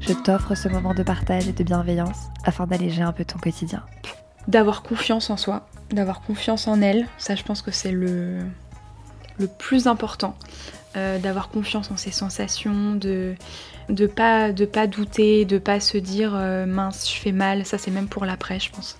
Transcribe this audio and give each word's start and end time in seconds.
je 0.00 0.12
t'offre 0.12 0.54
ce 0.54 0.68
moment 0.68 0.94
de 0.94 1.02
partage 1.02 1.48
et 1.48 1.52
de 1.52 1.64
bienveillance 1.64 2.18
afin 2.44 2.66
d'alléger 2.66 3.02
un 3.02 3.12
peu 3.12 3.24
ton 3.24 3.38
quotidien. 3.38 3.82
D'avoir 4.46 4.82
confiance 4.82 5.30
en 5.30 5.36
soi, 5.36 5.66
d'avoir 5.90 6.22
confiance 6.22 6.68
en 6.68 6.80
elle, 6.80 7.06
ça 7.18 7.34
je 7.34 7.42
pense 7.42 7.62
que 7.62 7.70
c'est 7.70 7.92
le, 7.92 8.38
le 9.38 9.46
plus 9.46 9.86
important. 9.86 10.34
Euh, 10.96 11.18
d'avoir 11.18 11.50
confiance 11.50 11.90
en 11.90 11.98
ses 11.98 12.12
sensations, 12.12 12.94
de 12.94 13.34
de 13.90 14.06
pas 14.06 14.52
de 14.52 14.64
pas 14.64 14.86
douter, 14.86 15.44
de 15.44 15.58
pas 15.58 15.80
se 15.80 15.98
dire 15.98 16.32
euh, 16.34 16.64
mince 16.64 17.12
je 17.12 17.18
fais 17.18 17.32
mal, 17.32 17.66
ça 17.66 17.76
c'est 17.76 17.90
même 17.90 18.08
pour 18.08 18.24
l'après 18.24 18.58
je 18.58 18.70
pense. 18.70 18.98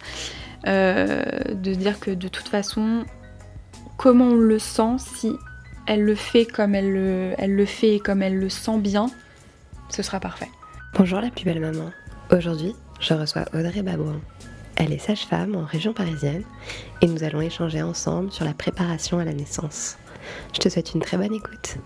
Euh, 0.66 1.24
de 1.54 1.72
dire 1.72 1.98
que 1.98 2.10
de 2.10 2.28
toute 2.28 2.48
façon 2.48 3.04
comment 3.96 4.26
on 4.26 4.34
le 4.34 4.58
sent 4.58 4.96
si 4.98 5.32
elle 5.86 6.02
le 6.02 6.14
fait 6.14 6.44
comme 6.44 6.74
elle 6.74 6.92
le, 6.92 7.32
elle 7.38 7.54
le 7.54 7.64
fait 7.64 7.94
et 7.94 8.00
comme 8.00 8.22
elle 8.22 8.38
le 8.38 8.50
sent 8.50 8.78
bien, 8.78 9.06
ce 9.88 10.02
sera 10.02 10.20
parfait. 10.20 10.50
Bonjour 10.94 11.20
la 11.20 11.30
plus 11.30 11.44
belle 11.44 11.60
maman. 11.60 11.90
Aujourd'hui, 12.32 12.74
je 12.98 13.14
reçois 13.14 13.44
Audrey 13.52 13.82
Babouin. 13.82 14.20
Elle 14.76 14.92
est 14.92 14.98
sage-femme 14.98 15.54
en 15.54 15.64
région 15.64 15.92
parisienne 15.92 16.42
et 17.02 17.06
nous 17.06 17.22
allons 17.22 17.40
échanger 17.40 17.82
ensemble 17.82 18.32
sur 18.32 18.44
la 18.44 18.54
préparation 18.54 19.18
à 19.18 19.24
la 19.24 19.34
naissance. 19.34 19.98
Je 20.54 20.58
te 20.58 20.68
souhaite 20.68 20.94
une 20.94 21.00
très 21.00 21.16
bonne 21.16 21.34
écoute. 21.34 21.76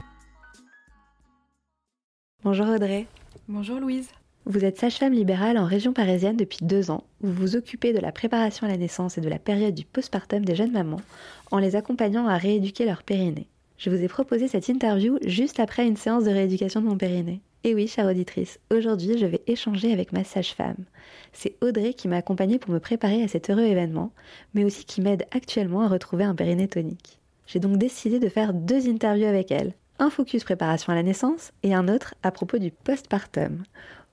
Bonjour 2.44 2.66
Audrey. 2.68 3.06
Bonjour 3.48 3.80
Louise. 3.80 4.08
Vous 4.46 4.64
êtes 4.64 4.78
sage-femme 4.78 5.12
libérale 5.12 5.58
en 5.58 5.66
région 5.66 5.92
parisienne 5.92 6.36
depuis 6.36 6.58
deux 6.62 6.90
ans. 6.90 7.04
Vous 7.20 7.32
vous 7.32 7.56
occupez 7.56 7.92
de 7.92 8.00
la 8.00 8.12
préparation 8.12 8.66
à 8.66 8.70
la 8.70 8.76
naissance 8.76 9.18
et 9.18 9.20
de 9.20 9.28
la 9.28 9.38
période 9.38 9.74
du 9.74 9.84
postpartum 9.84 10.44
des 10.44 10.54
jeunes 10.54 10.72
mamans 10.72 11.02
en 11.50 11.58
les 11.58 11.76
accompagnant 11.76 12.28
à 12.28 12.38
rééduquer 12.38 12.86
leur 12.86 13.02
périnée. 13.02 13.48
Je 13.78 13.90
vous 13.90 14.02
ai 14.02 14.08
proposé 14.08 14.48
cette 14.48 14.68
interview 14.68 15.18
juste 15.26 15.60
après 15.60 15.86
une 15.86 15.96
séance 15.96 16.24
de 16.24 16.30
rééducation 16.30 16.80
de 16.80 16.86
mon 16.86 16.96
périnée. 16.96 17.40
Et 17.64 17.74
oui, 17.74 17.86
chère 17.86 18.06
auditrice, 18.06 18.58
aujourd'hui 18.74 19.18
je 19.18 19.26
vais 19.26 19.42
échanger 19.46 19.92
avec 19.92 20.12
ma 20.12 20.24
sage-femme. 20.24 20.84
C'est 21.32 21.54
Audrey 21.60 21.94
qui 21.94 22.08
m'a 22.08 22.16
accompagnée 22.16 22.58
pour 22.58 22.72
me 22.72 22.80
préparer 22.80 23.22
à 23.22 23.28
cet 23.28 23.50
heureux 23.50 23.62
événement, 23.62 24.10
mais 24.52 24.64
aussi 24.64 24.84
qui 24.84 25.00
m'aide 25.00 25.26
actuellement 25.30 25.82
à 25.82 25.88
retrouver 25.88 26.24
un 26.24 26.34
périnée 26.34 26.66
tonique. 26.66 27.20
J'ai 27.46 27.60
donc 27.60 27.76
décidé 27.76 28.18
de 28.18 28.28
faire 28.28 28.52
deux 28.52 28.88
interviews 28.88 29.26
avec 29.26 29.52
elle, 29.52 29.74
un 30.00 30.10
focus 30.10 30.42
préparation 30.42 30.92
à 30.92 30.96
la 30.96 31.04
naissance 31.04 31.52
et 31.62 31.72
un 31.72 31.86
autre 31.86 32.16
à 32.24 32.32
propos 32.32 32.58
du 32.58 32.72
postpartum. 32.72 33.62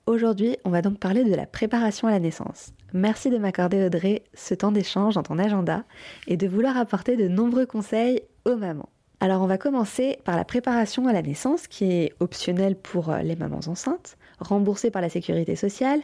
Aujourd'hui, 0.06 0.56
on 0.64 0.70
va 0.70 0.80
donc 0.80 1.00
parler 1.00 1.24
de 1.24 1.34
la 1.34 1.46
préparation 1.46 2.06
à 2.06 2.12
la 2.12 2.20
naissance. 2.20 2.72
Merci 2.92 3.30
de 3.30 3.38
m'accorder 3.38 3.84
Audrey 3.84 4.22
ce 4.32 4.54
temps 4.54 4.72
d'échange 4.72 5.14
dans 5.14 5.24
ton 5.24 5.40
agenda 5.40 5.82
et 6.28 6.36
de 6.36 6.46
vouloir 6.46 6.76
apporter 6.76 7.16
de 7.16 7.26
nombreux 7.26 7.66
conseils 7.66 8.22
aux 8.44 8.56
mamans. 8.56 8.90
Alors 9.20 9.42
on 9.42 9.46
va 9.46 9.58
commencer 9.58 10.18
par 10.24 10.36
la 10.36 10.44
préparation 10.44 11.06
à 11.06 11.12
la 11.12 11.22
naissance 11.22 11.66
qui 11.68 11.84
est 11.84 12.12
optionnelle 12.20 12.74
pour 12.74 13.14
les 13.22 13.36
mamans 13.36 13.60
enceintes, 13.66 14.16
remboursée 14.38 14.90
par 14.90 15.02
la 15.02 15.10
sécurité 15.10 15.56
sociale, 15.56 16.00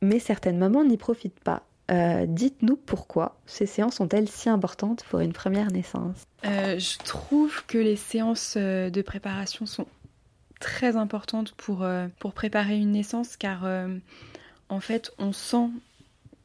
mais 0.00 0.18
certaines 0.18 0.58
mamans 0.58 0.84
n'y 0.84 0.96
profitent 0.96 1.40
pas. 1.40 1.62
Euh, 1.90 2.26
Dites-nous 2.26 2.76
pourquoi 2.76 3.36
ces 3.46 3.66
séances 3.66 3.96
sont-elles 3.96 4.28
si 4.28 4.48
importantes 4.48 5.04
pour 5.10 5.20
une 5.20 5.32
première 5.32 5.70
naissance? 5.70 6.24
Euh, 6.44 6.78
Je 6.78 6.98
trouve 6.98 7.64
que 7.66 7.78
les 7.78 7.96
séances 7.96 8.54
euh, 8.56 8.88
de 8.88 9.02
préparation 9.02 9.66
sont 9.66 9.86
très 10.60 10.96
importantes 10.96 11.52
pour, 11.56 11.82
euh, 11.82 12.06
préparer 12.34 12.78
une 12.78 12.92
naissance 12.92 13.36
car 13.36 13.64
euh, 13.64 13.88
en 14.68 14.80
fait 14.80 15.10
on 15.18 15.32
sent 15.32 15.68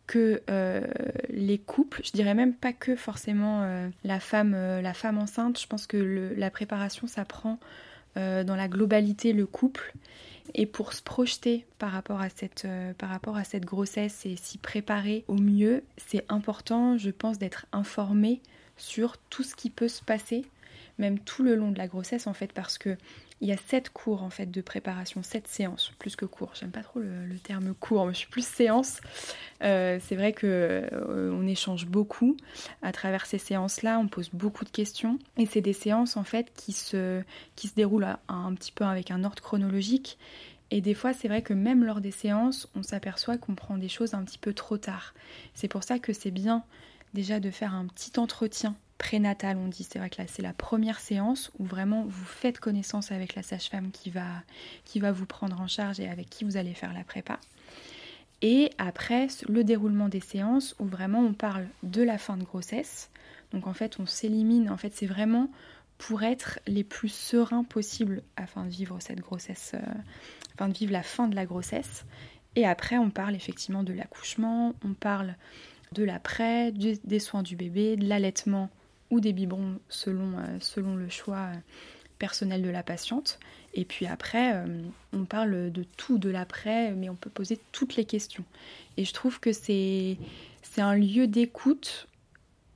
que 0.07 0.41
euh, 0.49 0.81
les 1.29 1.59
couples, 1.59 2.01
je 2.03 2.11
dirais 2.11 2.33
même 2.33 2.53
pas 2.53 2.73
que 2.73 2.95
forcément 2.95 3.63
euh, 3.63 3.89
la, 4.03 4.19
femme, 4.19 4.53
euh, 4.55 4.81
la 4.81 4.93
femme 4.93 5.17
enceinte, 5.17 5.59
je 5.59 5.67
pense 5.67 5.85
que 5.85 6.33
la 6.35 6.49
préparation 6.49 7.05
ça 7.05 7.25
prend 7.25 7.59
dans 8.15 8.55
la 8.55 8.67
globalité 8.67 9.31
le 9.31 9.45
couple. 9.45 9.93
Et 10.55 10.65
pour 10.65 10.93
se 10.93 11.03
projeter 11.03 11.67
par 11.77 11.91
rapport 11.91 12.19
à 12.19 12.29
cette, 12.29 12.67
par 12.97 13.09
rapport 13.09 13.37
à 13.37 13.43
cette 13.43 13.63
grossesse 13.63 14.25
et 14.25 14.35
s'y 14.35 14.57
préparer 14.57 15.23
au 15.27 15.35
mieux, 15.35 15.83
c'est 15.97 16.25
important 16.27 16.97
je 16.97 17.11
pense 17.11 17.37
d'être 17.37 17.67
informé 17.71 18.41
sur 18.75 19.17
tout 19.29 19.43
ce 19.43 19.53
qui 19.53 19.69
peut 19.69 19.87
se 19.87 20.03
passer, 20.03 20.45
même 20.97 21.19
tout 21.19 21.43
le 21.43 21.53
long 21.53 21.69
de 21.69 21.77
la 21.77 21.85
grossesse 21.85 22.25
en 22.25 22.33
fait 22.33 22.51
parce 22.53 22.79
que 22.79 22.97
il 23.41 23.47
y 23.47 23.51
a 23.51 23.57
sept 23.57 23.89
cours 23.89 24.23
en 24.23 24.29
fait 24.29 24.49
de 24.49 24.61
préparation, 24.61 25.21
sept 25.21 25.47
séances, 25.47 25.91
plus 25.99 26.15
que 26.15 26.25
cours. 26.25 26.51
J'aime 26.55 26.71
pas 26.71 26.81
trop 26.81 26.99
le, 26.99 27.37
terme 27.43 27.73
cours, 27.75 28.07
je 28.09 28.17
suis 28.17 28.27
plus 28.27 28.45
séance. 28.45 28.99
Euh, 29.63 29.99
c'est 30.01 30.15
vrai 30.15 30.33
que 30.33 30.87
euh, 30.91 31.31
on 31.31 31.45
échange 31.45 31.85
beaucoup 31.85 32.35
à 32.81 32.91
travers 32.91 33.25
ces 33.25 33.37
séances-là, 33.37 33.99
on 33.99 34.07
pose 34.07 34.29
beaucoup 34.33 34.65
de 34.65 34.69
questions 34.69 35.19
et 35.37 35.45
c'est 35.45 35.61
des 35.61 35.73
séances 35.73 36.17
en 36.17 36.23
fait 36.23 36.51
qui 36.55 36.71
se 36.71 37.21
qui 37.55 37.67
se 37.67 37.75
déroulent 37.75 38.17
un 38.27 38.53
petit 38.55 38.71
peu 38.71 38.85
avec 38.85 39.11
un 39.11 39.23
ordre 39.23 39.41
chronologique. 39.41 40.17
Et 40.69 40.81
des 40.81 40.93
fois, 40.93 41.13
c'est 41.13 41.29
vrai 41.29 41.41
que 41.41 41.53
même 41.53 41.85
lors 41.85 42.01
des 42.01 42.11
séances, 42.11 42.69
on 42.75 42.83
s'aperçoit 42.83 43.37
qu'on 43.37 43.55
prend 43.55 43.77
des 43.77 43.87
choses 43.87 44.13
un 44.13 44.23
petit 44.23 44.37
peu 44.37 44.53
trop 44.53 44.77
tard. 44.77 45.13
C'est 45.53 45.69
pour 45.69 45.83
ça 45.83 45.97
que 45.97 46.11
c'est 46.11 46.31
bien 46.31 46.63
déjà 47.13 47.39
de 47.39 47.51
faire 47.51 47.73
un 47.73 47.85
petit 47.85 48.19
entretien 48.19 48.75
prénatal, 48.97 49.57
on 49.57 49.67
dit. 49.67 49.83
C'est 49.83 49.99
vrai 49.99 50.09
que 50.09 50.21
là, 50.21 50.27
c'est 50.27 50.41
la 50.41 50.53
première 50.53 50.99
séance 50.99 51.51
où 51.59 51.65
vraiment 51.65 52.03
vous 52.03 52.25
faites 52.25 52.59
connaissance 52.59 53.11
avec 53.11 53.35
la 53.35 53.43
sage-femme 53.43 53.91
qui 53.91 54.09
va, 54.09 54.43
qui 54.85 54.99
va 54.99 55.11
vous 55.11 55.25
prendre 55.25 55.59
en 55.59 55.67
charge 55.67 55.99
et 55.99 56.07
avec 56.09 56.29
qui 56.29 56.43
vous 56.43 56.57
allez 56.57 56.73
faire 56.73 56.93
la 56.93 57.03
prépa. 57.03 57.39
Et 58.41 58.71
après, 58.77 59.27
le 59.47 59.63
déroulement 59.63 60.09
des 60.09 60.19
séances 60.19 60.75
où 60.79 60.85
vraiment 60.85 61.19
on 61.19 61.33
parle 61.33 61.67
de 61.83 62.03
la 62.03 62.17
fin 62.17 62.37
de 62.37 62.43
grossesse. 62.43 63.09
Donc 63.51 63.67
en 63.67 63.73
fait, 63.73 63.99
on 63.99 64.05
s'élimine. 64.05 64.69
En 64.69 64.77
fait, 64.77 64.93
c'est 64.93 65.07
vraiment 65.07 65.49
pour 65.97 66.21
être 66.23 66.59
les 66.67 66.83
plus 66.83 67.09
sereins 67.09 67.63
possible 67.63 68.21
afin 68.35 68.65
de 68.65 68.69
vivre 68.69 68.97
cette 68.99 69.19
grossesse, 69.19 69.71
euh, 69.73 69.93
afin 70.53 70.69
de 70.69 70.77
vivre 70.77 70.91
la 70.91 71.01
fin 71.01 71.27
de 71.27 71.35
la 71.35 71.45
grossesse. 71.45 72.05
Et 72.55 72.65
après, 72.65 72.97
on 72.97 73.09
parle 73.09 73.35
effectivement 73.35 73.83
de 73.83 73.93
l'accouchement, 73.93 74.73
on 74.83 74.93
parle 74.93 75.35
de 75.93 76.03
l'après, 76.03 76.71
des 76.71 77.19
soins 77.19 77.43
du 77.43 77.55
bébé, 77.55 77.95
de 77.95 78.07
l'allaitement 78.07 78.69
ou 79.09 79.19
des 79.19 79.33
biberons 79.33 79.79
selon, 79.89 80.37
euh, 80.37 80.57
selon 80.59 80.95
le 80.95 81.09
choix 81.09 81.37
euh, 81.37 81.55
personnel 82.19 82.61
de 82.61 82.69
la 82.69 82.83
patiente. 82.83 83.39
Et 83.73 83.85
puis 83.85 84.05
après, 84.05 84.55
euh, 84.55 84.81
on 85.13 85.25
parle 85.25 85.71
de 85.71 85.83
tout 85.97 86.17
de 86.17 86.29
l'après, 86.29 86.91
mais 86.91 87.09
on 87.09 87.15
peut 87.15 87.29
poser 87.29 87.59
toutes 87.71 87.95
les 87.95 88.05
questions. 88.05 88.43
Et 88.97 89.05
je 89.05 89.13
trouve 89.13 89.39
que 89.39 89.51
c'est 89.53 90.17
un 90.77 90.95
lieu 90.95 91.27
d'écoute. 91.27 92.07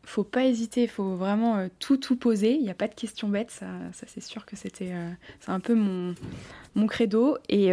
Faut 0.04 0.24
pas 0.24 0.46
hésiter, 0.46 0.88
faut 0.88 1.16
vraiment 1.16 1.68
tout 1.80 1.98
tout 1.98 2.16
poser. 2.16 2.54
Il 2.54 2.64
n'y 2.64 2.72
a 2.72 2.76
pas 2.76 2.88
de 2.88 2.96
questions 2.96 3.30
bêtes, 3.30 3.52
ça, 3.52 3.68
ça 3.94 4.08
c'est 4.08 4.22
sûr 4.22 4.46
que 4.46 4.56
c'était 4.56 4.94
c'est 5.40 5.52
un 5.52 5.60
peu 5.60 5.76
mon, 5.76 6.16
mon 6.74 6.88
credo. 6.88 7.38
Et, 7.50 7.72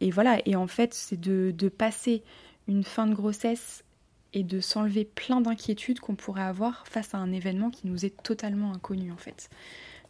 et 0.00 0.10
voilà, 0.10 0.38
et 0.46 0.54
en 0.54 0.68
fait, 0.68 0.94
c'est 0.94 1.20
de, 1.20 1.52
de 1.56 1.68
passer 1.68 2.22
une 2.68 2.84
fin 2.84 3.06
de 3.06 3.14
grossesse 3.14 3.84
et 4.32 4.42
de 4.42 4.60
s'enlever 4.60 5.04
plein 5.04 5.40
d'inquiétudes 5.40 6.00
qu'on 6.00 6.14
pourrait 6.14 6.42
avoir 6.42 6.86
face 6.86 7.14
à 7.14 7.18
un 7.18 7.32
événement 7.32 7.70
qui 7.70 7.86
nous 7.86 8.04
est 8.04 8.22
totalement 8.22 8.72
inconnu 8.72 9.12
en 9.12 9.16
fait. 9.16 9.48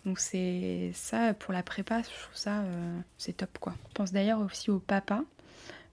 Donc 0.04 0.18
c'est 0.20 0.90
ça 0.94 1.34
pour 1.34 1.52
la 1.52 1.62
prépa, 1.62 2.02
je 2.02 2.08
trouve 2.08 2.36
ça 2.36 2.60
euh, 2.60 3.00
c'est 3.18 3.38
top 3.38 3.58
quoi. 3.58 3.74
Je 3.88 3.94
pense 3.94 4.12
d'ailleurs 4.12 4.40
aussi 4.40 4.70
au 4.70 4.78
papa. 4.78 5.24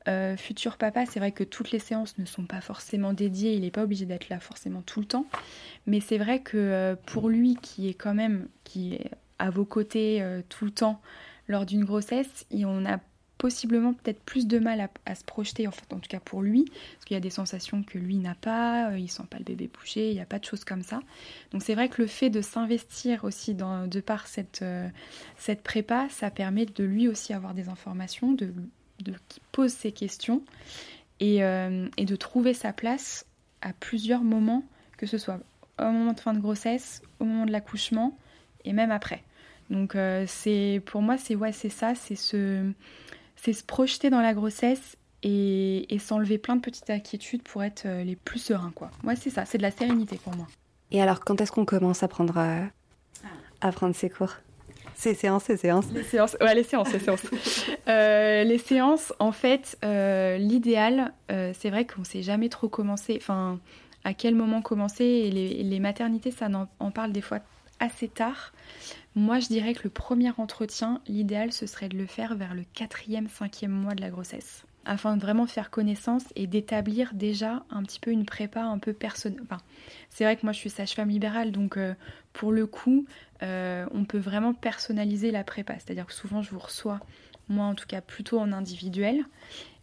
Euh, 0.10 0.36
futur 0.36 0.78
papa, 0.78 1.06
c'est 1.06 1.20
vrai 1.20 1.32
que 1.32 1.46
toutes 1.46 1.72
les 1.72 1.80
séances 1.80 2.18
ne 2.18 2.26
sont 2.26 2.44
pas 2.44 2.60
forcément 2.60 3.14
dédiées, 3.14 3.54
il 3.54 3.62
n'est 3.62 3.72
pas 3.72 3.84
obligé 3.84 4.06
d'être 4.06 4.28
là 4.28 4.40
forcément 4.40 4.82
tout 4.82 5.00
le 5.00 5.06
temps, 5.06 5.26
mais 5.88 6.02
c'est 6.02 6.18
vrai 6.18 6.42
que 6.42 6.58
euh, 6.58 6.96
pour 7.06 7.30
lui 7.30 7.56
qui 7.62 7.88
est 7.88 7.94
quand 7.94 8.14
même 8.14 8.50
qui 8.66 8.96
est 8.96 9.12
à 9.40 9.50
vos 9.50 9.64
côtés 9.64 10.24
tout 10.50 10.66
le 10.66 10.72
temps 10.72 11.02
lors 11.48 11.66
d'une 11.66 11.86
grossesse, 11.86 12.46
et 12.52 12.66
on 12.66 12.86
a 12.86 13.00
possiblement 13.44 13.92
peut-être 13.92 14.24
plus 14.24 14.48
de 14.48 14.58
mal 14.58 14.90
à, 15.06 15.16
se 15.16 15.26
projeter, 15.26 15.68
en 15.68 15.72
fait, 15.72 15.94
en 15.94 16.00
tout 16.00 16.08
cas 16.08 16.22
pour 16.22 16.42
lui, 16.42 16.64
parce 16.64 17.04
qu'il 17.04 17.16
y 17.16 17.18
a 17.18 17.20
des 17.20 17.30
sensations 17.30 17.84
que 17.84 17.98
lui 17.98 18.16
n'a 18.16 18.36
pas, 18.36 18.92
euh, 18.92 18.98
il 18.98 19.10
sent 19.10 19.24
pas 19.30 19.38
le 19.38 19.44
bébé 19.44 19.68
bouger, 19.68 20.12
il 20.12 20.14
n'y 20.14 20.22
a 20.22 20.26
pas 20.26 20.40
de 20.40 20.46
choses 20.46 20.64
comme 20.64 20.82
ça. 20.82 21.02
Donc 21.52 21.62
c'est 21.62 21.76
vrai 21.76 21.90
que 21.90 22.02
le 22.02 22.08
fait 22.08 22.30
de 22.30 22.40
s'investir 22.40 23.26
aussi 23.26 23.54
de 23.54 24.00
par 24.00 24.28
cette, 24.28 24.62
euh, 24.62 24.88
cette 25.36 25.62
prépa, 25.62 26.08
ça 26.10 26.32
permet 26.32 26.66
de 26.66 26.86
lui 26.86 27.10
aussi 27.10 27.34
avoir 27.34 27.54
des 27.54 27.68
informations, 27.68 28.32
de, 28.32 28.54
de 29.02 29.14
qui 29.28 29.42
pose 29.52 29.74
ses 29.74 29.92
questions 29.92 30.42
et, 31.20 31.44
euh, 31.44 31.90
et 31.98 32.06
de 32.06 32.16
trouver 32.16 32.54
sa 32.54 32.72
place 32.72 33.26
à 33.62 33.74
plusieurs 33.74 34.24
moments, 34.24 34.64
que 34.96 35.06
ce 35.06 35.18
soit 35.18 35.42
au 35.82 35.92
moment 35.92 36.14
de 36.14 36.20
fin 36.22 36.32
de 36.32 36.40
grossesse, 36.40 37.02
au 37.20 37.26
moment 37.26 37.46
de 37.46 37.52
l'accouchement 37.52 38.18
et 38.64 38.72
même 38.72 38.92
après. 38.92 39.22
Donc 39.70 39.98
euh, 39.98 40.24
c'est 40.30 40.82
pour 40.86 41.02
moi 41.02 41.18
c'est 41.18 41.36
ouais 41.36 41.52
c'est 41.52 41.68
ça, 41.68 41.94
c'est 41.94 42.16
ce 42.16 42.72
c'est 43.44 43.54
se 43.54 43.64
projeter 43.64 44.10
dans 44.10 44.22
la 44.22 44.34
grossesse 44.34 44.96
et, 45.22 45.86
s'enlever 46.00 46.38
plein 46.38 46.56
de 46.56 46.62
petites 46.62 46.90
inquiétudes 46.90 47.44
pour 47.44 47.64
être 47.64 47.86
euh, 47.86 48.04
les 48.04 48.16
plus 48.16 48.40
sereins. 48.40 48.72
Quoi. 48.76 48.90
Ouais, 49.04 49.16
c'est 49.16 49.30
ça, 49.30 49.46
c'est 49.46 49.58
de 49.58 49.64
la 49.64 49.72
sérénité 49.72 50.18
pour 50.18 50.36
moi. 50.36 50.48
Et 50.92 51.02
alors, 51.02 51.22
quand 51.22 51.40
est-ce 51.42 51.52
qu'on 51.52 51.66
commence 51.66 52.04
à 52.04 52.08
prendre, 52.08 52.38
euh, 52.38 52.64
à 53.62 53.72
prendre 53.72 53.96
ses 53.96 54.10
cours? 54.10 54.36
Ces 54.96 55.14
séances, 55.14 55.46
ces 55.46 55.58
séances 55.58 55.86
Les 55.92 56.04
séances, 56.04 56.38
ouais, 56.40 56.56
les 56.56 56.64
séances, 56.64 56.92
les 56.92 57.00
séances. 57.00 57.26
Euh, 57.90 58.46
les 58.46 58.60
séances, 58.60 59.12
en 59.20 59.34
fait, 59.34 59.78
l'idéal, 60.40 61.14
c'est 61.28 61.70
vrai 61.70 61.86
qu'on 61.86 62.02
ne 62.02 62.06
sait 62.06 62.22
jamais 62.22 62.48
trop 62.48 62.70
commencer, 62.70 63.18
enfin, 63.20 63.60
à 64.06 64.14
quel 64.14 64.36
moment 64.36 64.62
commencer. 64.62 65.04
Et 65.04 65.64
les, 65.64 65.80
maternités, 65.82 66.32
ça 66.32 66.48
en, 66.48 66.70
en 66.80 66.92
parle 66.92 67.12
des 67.12 67.22
fois 67.22 67.40
assez 67.82 68.08
tard. 68.08 68.54
Moi, 69.16 69.40
je 69.40 69.48
dirais 69.48 69.74
que 69.74 69.84
le 69.84 69.90
premier 69.90 70.32
entretien, 70.38 71.02
l'idéal, 71.08 71.52
ce 71.52 71.68
serait 71.68 71.90
de 71.90 71.98
le 71.98 72.08
faire 72.08 72.36
vers 72.36 72.56
le 72.56 72.64
quatrième, 72.74 73.30
cinquième 73.30 73.72
mois 73.72 73.94
de 73.94 74.02
la 74.02 74.10
grossesse 74.10 74.66
afin 74.86 75.16
de 75.16 75.22
vraiment 75.22 75.48
faire 75.48 75.70
connaissance 75.70 76.24
et 76.36 76.48
d'établir 76.48 77.14
déjà 77.14 77.64
un 77.70 77.84
petit 77.84 78.00
peu 78.00 78.12
une 78.12 78.26
prépa 78.26 78.62
un 78.62 78.80
peu 78.80 78.94
personnelle. 78.94 79.42
C'est 80.10 80.24
vrai 80.24 80.36
que 80.36 80.46
moi 80.46 80.52
je 80.52 80.60
suis 80.60 80.70
sage-femme 80.70 81.10
libérale, 81.10 81.52
donc 81.52 81.78
euh, 81.78 81.94
pour 82.34 82.52
le 82.52 82.68
coup, 82.68 83.06
euh, 83.42 83.86
on 83.92 84.06
peut 84.06 84.18
vraiment 84.18 84.54
personnaliser 84.54 85.32
la 85.32 85.44
prépa. 85.44 85.76
C'est-à-dire 85.76 86.06
que 86.06 86.14
souvent 86.14 86.42
je 86.42 86.52
vous 86.52 86.60
reçois, 86.60 87.00
moi 87.50 87.66
en 87.66 87.76
tout 87.76 87.88
cas 87.88 88.02
plutôt 88.02 88.40
en 88.40 88.52
individuel, 88.52 89.24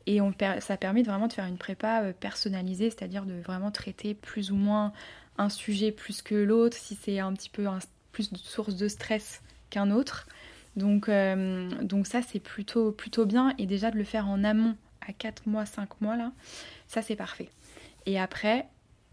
et 0.06 0.18
ça 0.60 0.76
permet 0.76 1.02
vraiment 1.02 1.28
de 1.28 1.32
faire 1.32 1.46
une 1.46 1.58
prépa 1.58 2.02
euh, 2.02 2.12
personnalisée, 2.12 2.90
c'est-à-dire 2.90 3.24
de 3.24 3.40
vraiment 3.40 3.70
traiter 3.70 4.14
plus 4.14 4.50
ou 4.50 4.56
moins 4.56 4.92
un 5.38 5.48
sujet 5.48 5.92
plus 5.92 6.20
que 6.20 6.34
l'autre, 6.34 6.76
si 6.76 6.94
c'est 6.94 7.20
un 7.20 7.32
petit 7.32 7.50
peu 7.50 7.66
plus 8.12 8.32
de 8.32 8.38
source 8.38 8.76
de 8.76 8.88
stress 8.88 9.42
qu'un 9.70 9.90
autre. 9.90 10.26
Donc, 10.76 11.10
donc 11.82 12.06
ça 12.06 12.22
c'est 12.22 12.38
plutôt, 12.38 12.92
plutôt 12.92 13.26
bien, 13.26 13.54
et 13.58 13.66
déjà 13.66 13.90
de 13.90 13.96
le 13.96 14.04
faire 14.04 14.28
en 14.28 14.44
amont 14.44 14.76
à 15.00 15.12
4 15.12 15.46
mois, 15.46 15.66
5 15.66 16.00
mois 16.00 16.16
là, 16.16 16.32
ça 16.86 17.02
c'est 17.02 17.16
parfait. 17.16 17.48
Et 18.06 18.18
après, 18.18 18.66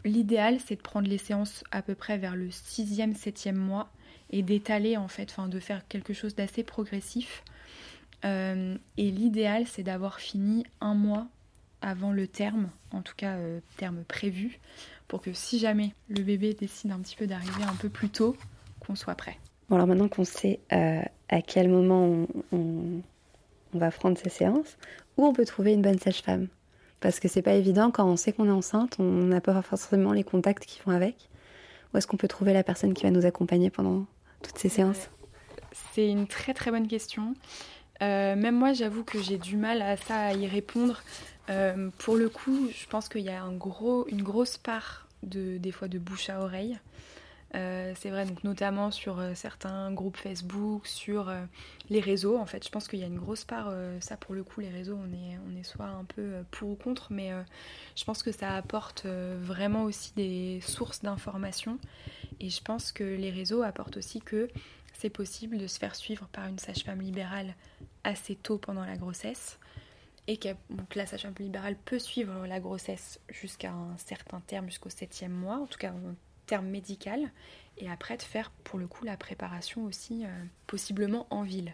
l'idéal 0.05 0.59
c'est 0.65 0.75
de 0.75 0.81
prendre 0.81 1.07
les 1.07 1.17
séances 1.17 1.63
à 1.71 1.81
peu 1.81 1.95
près 1.95 2.17
vers 2.17 2.35
le 2.35 2.49
6e, 2.49 3.15
7e 3.15 3.53
mois 3.53 3.89
et 4.29 4.44
d'étaler 4.44 4.97
en 4.97 5.07
fait, 5.07 5.29
enfin 5.31 5.47
de 5.47 5.59
faire 5.59 5.88
quelque 5.88 6.13
chose 6.13 6.35
d'assez 6.35 6.63
progressif. 6.63 7.44
Euh, 8.25 8.77
et 8.97 9.11
l'idéal 9.11 9.65
c'est 9.67 9.83
d'avoir 9.83 10.19
fini 10.19 10.65
un 10.81 10.95
mois 10.95 11.27
avant 11.81 12.11
le 12.11 12.27
terme, 12.27 12.69
en 12.91 13.01
tout 13.01 13.13
cas 13.15 13.35
euh, 13.35 13.59
terme 13.77 14.03
prévu, 14.03 14.59
pour 15.07 15.21
que 15.21 15.33
si 15.33 15.59
jamais 15.59 15.94
le 16.09 16.23
bébé 16.23 16.53
décide 16.53 16.91
un 16.91 16.99
petit 16.99 17.15
peu 17.15 17.27
d'arriver 17.27 17.63
un 17.63 17.75
peu 17.75 17.89
plus 17.89 18.09
tôt, 18.09 18.35
qu'on 18.87 18.95
soit 18.95 19.15
prêt. 19.15 19.37
Bon 19.69 19.75
alors 19.75 19.87
maintenant 19.87 20.07
qu'on 20.07 20.23
sait 20.23 20.59
euh, 20.71 21.01
à 21.29 21.41
quel 21.41 21.69
moment 21.69 22.25
on, 22.51 23.01
on 23.73 23.77
va 23.77 23.91
prendre 23.91 24.17
ces 24.17 24.29
séances, 24.29 24.77
où 25.17 25.25
on 25.25 25.33
peut 25.33 25.45
trouver 25.45 25.73
une 25.73 25.81
bonne 25.81 25.99
sage-femme? 25.99 26.47
Parce 26.99 27.19
que 27.19 27.27
c'est 27.27 27.41
pas 27.43 27.53
évident 27.53 27.91
quand 27.91 28.07
on 28.07 28.15
sait 28.15 28.33
qu'on 28.33 28.47
est 28.47 28.51
enceinte, 28.51 28.95
on 28.99 29.03
n'a 29.03 29.41
pas 29.41 29.61
forcément 29.61 30.13
les 30.13 30.23
contacts 30.23 30.65
qui 30.65 30.79
vont 30.85 30.93
avec. 30.93 31.29
Où 31.93 31.97
est-ce 31.97 32.07
qu'on 32.07 32.17
peut 32.17 32.27
trouver 32.27 32.53
la 32.53 32.63
personne 32.63 32.93
qui 32.93 33.03
va 33.03 33.11
nous 33.11 33.25
accompagner 33.25 33.69
pendant 33.69 34.05
toutes 34.41 34.57
ces 34.57 34.69
séances? 34.69 35.09
C'est 35.93 36.09
une 36.09 36.27
très 36.27 36.53
très 36.53 36.71
bonne 36.71 36.87
question. 36.87 37.35
Euh, 38.01 38.35
même 38.35 38.55
moi, 38.55 38.73
j'avoue 38.73 39.03
que 39.03 39.21
j'ai 39.21 39.37
du 39.37 39.57
mal 39.57 39.81
à 39.81 39.97
ça, 39.97 40.19
à 40.19 40.33
y 40.33 40.47
répondre. 40.47 41.01
Euh, 41.49 41.89
pour 41.99 42.15
le 42.15 42.29
coup, 42.29 42.67
je 42.71 42.87
pense 42.87 43.09
qu'il 43.09 43.21
y 43.21 43.29
a 43.29 43.43
un 43.43 43.53
gros, 43.53 44.07
une 44.07 44.23
grosse 44.23 44.57
part 44.57 45.07
de, 45.23 45.57
des 45.57 45.71
fois 45.71 45.87
de 45.87 45.99
bouche 45.99 46.29
à 46.29 46.41
oreille. 46.41 46.77
Euh, 47.55 47.94
c'est 47.97 48.09
vrai, 48.09 48.25
donc 48.25 48.44
notamment 48.44 48.91
sur 48.91 49.19
euh, 49.19 49.33
certains 49.33 49.91
groupes 49.91 50.17
Facebook, 50.17 50.85
sur 50.85 51.29
euh, 51.29 51.45
les 51.89 52.01
réseaux. 52.01 52.38
En 52.38 52.45
fait, 52.45 52.65
je 52.65 52.69
pense 52.69 52.88
qu'il 52.88 52.99
y 52.99 53.03
a 53.03 53.07
une 53.07 53.19
grosse 53.19 53.45
part, 53.45 53.73
ça 54.01 54.17
pour 54.17 54.35
le 54.35 54.44
coup, 54.44 54.59
les 54.59 54.69
réseaux, 54.69 54.99
on 55.01 55.13
est, 55.13 55.39
on 55.47 55.57
est 55.57 55.63
soit 55.63 55.85
un 55.85 56.03
peu 56.03 56.44
pour 56.51 56.69
ou 56.69 56.75
contre, 56.75 57.07
mais 57.11 57.31
je 57.95 58.03
pense 58.03 58.23
que 58.23 58.31
ça 58.31 58.55
apporte 58.55 59.05
vraiment 59.05 59.83
aussi 59.83 60.13
des 60.15 60.59
sources 60.61 61.01
d'informations. 61.01 61.79
Et 62.39 62.49
je 62.49 62.61
pense 62.61 62.91
que 62.91 63.03
les 63.03 63.31
réseaux 63.31 63.63
apportent 63.63 63.97
aussi 63.97 64.19
que 64.19 64.49
c'est 64.94 65.09
possible 65.09 65.57
de 65.57 65.67
se 65.67 65.79
faire 65.79 65.95
suivre 65.95 66.27
par 66.31 66.47
une 66.47 66.59
sage-femme 66.59 67.01
libérale 67.01 67.55
assez 68.03 68.35
tôt 68.35 68.57
pendant 68.57 68.85
la 68.85 68.97
grossesse. 68.97 69.59
Et 70.29 70.38
que 70.38 70.49
donc, 70.69 70.95
la 70.95 71.05
sage-femme 71.05 71.35
libérale 71.39 71.77
peut 71.85 71.99
suivre 71.99 72.45
la 72.45 72.59
grossesse 72.59 73.19
jusqu'à 73.29 73.71
un 73.71 73.95
certain 73.97 74.41
terme, 74.41 74.65
jusqu'au 74.65 74.89
septième 74.89 75.31
mois, 75.31 75.57
en 75.57 75.67
tout 75.67 75.79
cas 75.79 75.94
terme 76.47 76.65
médical, 76.67 77.29
et 77.77 77.89
après 77.89 78.17
de 78.17 78.23
faire 78.23 78.49
pour 78.63 78.79
le 78.79 78.88
coup 78.88 79.05
la 79.05 79.17
préparation 79.17 79.85
aussi 79.85 80.25
euh, 80.25 80.29
possiblement 80.65 81.27
en 81.29 81.44
ville. 81.44 81.73